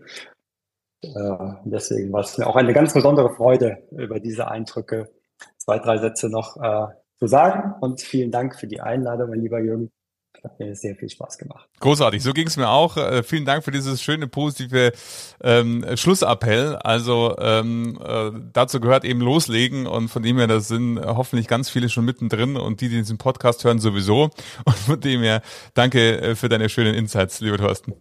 Äh, 1.02 1.08
deswegen 1.64 2.12
war 2.12 2.20
es 2.20 2.36
mir 2.36 2.46
auch 2.46 2.56
eine 2.56 2.72
ganz 2.72 2.92
besondere 2.92 3.32
Freude, 3.34 3.84
über 3.92 4.18
diese 4.18 4.48
Eindrücke 4.48 5.08
zwei, 5.56 5.78
drei 5.78 5.98
Sätze 5.98 6.28
noch 6.28 6.56
äh, 6.56 6.88
zu 7.18 7.26
sagen. 7.28 7.74
Und 7.80 8.00
vielen 8.00 8.32
Dank 8.32 8.58
für 8.58 8.66
die 8.66 8.80
Einladung, 8.80 9.30
mein 9.30 9.40
lieber 9.40 9.60
Jürgen. 9.60 9.90
Hat 10.42 10.58
mir 10.58 10.74
sehr 10.74 10.96
viel 10.96 11.10
Spaß 11.10 11.36
gemacht. 11.36 11.68
Großartig, 11.80 12.22
so 12.22 12.32
ging 12.32 12.46
es 12.46 12.56
mir 12.56 12.68
auch. 12.68 12.96
Äh, 12.96 13.22
vielen 13.22 13.44
Dank 13.44 13.62
für 13.64 13.72
dieses 13.72 14.02
schöne, 14.02 14.26
positive 14.26 14.92
ähm, 15.42 15.84
Schlussappell. 15.96 16.76
Also 16.76 17.36
ähm, 17.38 18.00
äh, 18.02 18.30
dazu 18.52 18.80
gehört 18.80 19.04
eben 19.04 19.20
loslegen 19.20 19.86
und 19.86 20.08
von 20.08 20.22
dem 20.22 20.38
her, 20.38 20.46
da 20.46 20.60
sind 20.60 20.98
hoffentlich 20.98 21.46
ganz 21.46 21.68
viele 21.68 21.90
schon 21.90 22.06
mittendrin 22.06 22.56
und 22.56 22.80
die, 22.80 22.88
die 22.88 22.96
diesen 22.96 23.18
Podcast 23.18 23.64
hören, 23.64 23.80
sowieso. 23.80 24.30
Und 24.64 24.76
von 24.76 25.00
dem 25.00 25.22
her, 25.22 25.42
danke 25.74 26.20
äh, 26.20 26.34
für 26.34 26.48
deine 26.48 26.68
schönen 26.68 26.94
Insights, 26.94 27.40
lieber 27.40 27.58
Thorsten. 27.58 27.94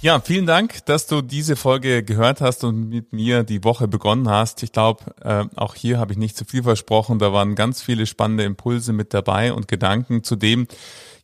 Ja, 0.00 0.20
vielen 0.20 0.46
Dank, 0.46 0.86
dass 0.86 1.08
du 1.08 1.22
diese 1.22 1.56
Folge 1.56 2.04
gehört 2.04 2.40
hast 2.40 2.62
und 2.62 2.88
mit 2.88 3.12
mir 3.12 3.42
die 3.42 3.64
Woche 3.64 3.88
begonnen 3.88 4.28
hast. 4.28 4.62
Ich 4.62 4.70
glaube, 4.70 5.02
äh, 5.24 5.44
auch 5.56 5.74
hier 5.74 5.98
habe 5.98 6.12
ich 6.12 6.18
nicht 6.18 6.36
zu 6.36 6.44
viel 6.44 6.62
versprochen. 6.62 7.18
Da 7.18 7.32
waren 7.32 7.56
ganz 7.56 7.82
viele 7.82 8.06
spannende 8.06 8.44
Impulse 8.44 8.92
mit 8.92 9.12
dabei 9.12 9.52
und 9.52 9.66
Gedanken 9.66 10.22
zu 10.22 10.36
dem, 10.36 10.68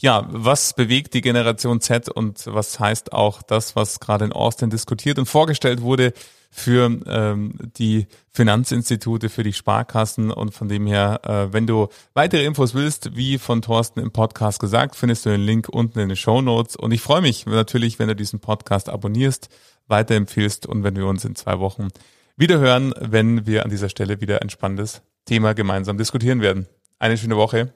ja, 0.01 0.27
was 0.29 0.75
bewegt 0.75 1.15
die 1.15 1.21
Generation 1.21 1.81
Z 1.81 2.09
und 2.09 2.49
was 2.49 2.81
heißt 2.81 3.13
auch 3.13 3.43
das, 3.43 3.77
was 3.77 4.01
gerade 4.01 4.25
in 4.25 4.33
Austin 4.33 4.71
diskutiert 4.71 5.21
und 5.21 5.27
vorgestellt 5.27 5.81
wurde 5.81 6.13
für 6.57 7.01
ähm, 7.09 7.53
die 7.77 8.07
Finanzinstitute, 8.31 9.29
für 9.29 9.43
die 9.43 9.53
Sparkassen 9.53 10.31
und 10.31 10.55
von 10.55 10.69
dem 10.69 10.87
her, 10.87 11.21
äh, 11.25 11.53
wenn 11.53 11.67
du 11.67 11.89
weitere 12.15 12.45
Infos 12.45 12.75
willst, 12.75 13.17
wie 13.17 13.39
von 13.39 13.61
Thorsten 13.61 13.99
im 13.99 14.13
Podcast 14.13 14.61
gesagt, 14.61 14.95
findest 14.95 15.27
du 15.27 15.31
den 15.31 15.41
Link 15.41 15.69
unten 15.69 15.99
in 15.99 16.09
den 16.11 16.17
Show 16.17 16.41
Notes 16.43 16.77
und 16.77 16.93
ich 16.93 17.01
freue 17.01 17.23
mich 17.23 17.45
natürlich, 17.47 17.99
wenn 17.99 18.07
du 18.07 18.15
diesen 18.15 18.39
Podcast 18.39 18.89
abonnierst, 18.89 19.49
weiterempfiehlst 19.89 20.67
und 20.67 20.85
wenn 20.85 20.95
wir 20.95 21.07
uns 21.07 21.25
in 21.25 21.35
zwei 21.35 21.59
Wochen 21.59 21.89
wieder 22.37 22.61
hören, 22.61 22.95
wenn 23.01 23.47
wir 23.47 23.65
an 23.65 23.71
dieser 23.71 23.89
Stelle 23.89 24.21
wieder 24.21 24.41
ein 24.41 24.49
spannendes 24.49 25.03
Thema 25.25 25.55
gemeinsam 25.55 25.99
diskutieren 25.99 26.41
werden. 26.41 26.69
Eine 27.01 27.19
schöne 27.19 27.37
Woche. 27.37 27.75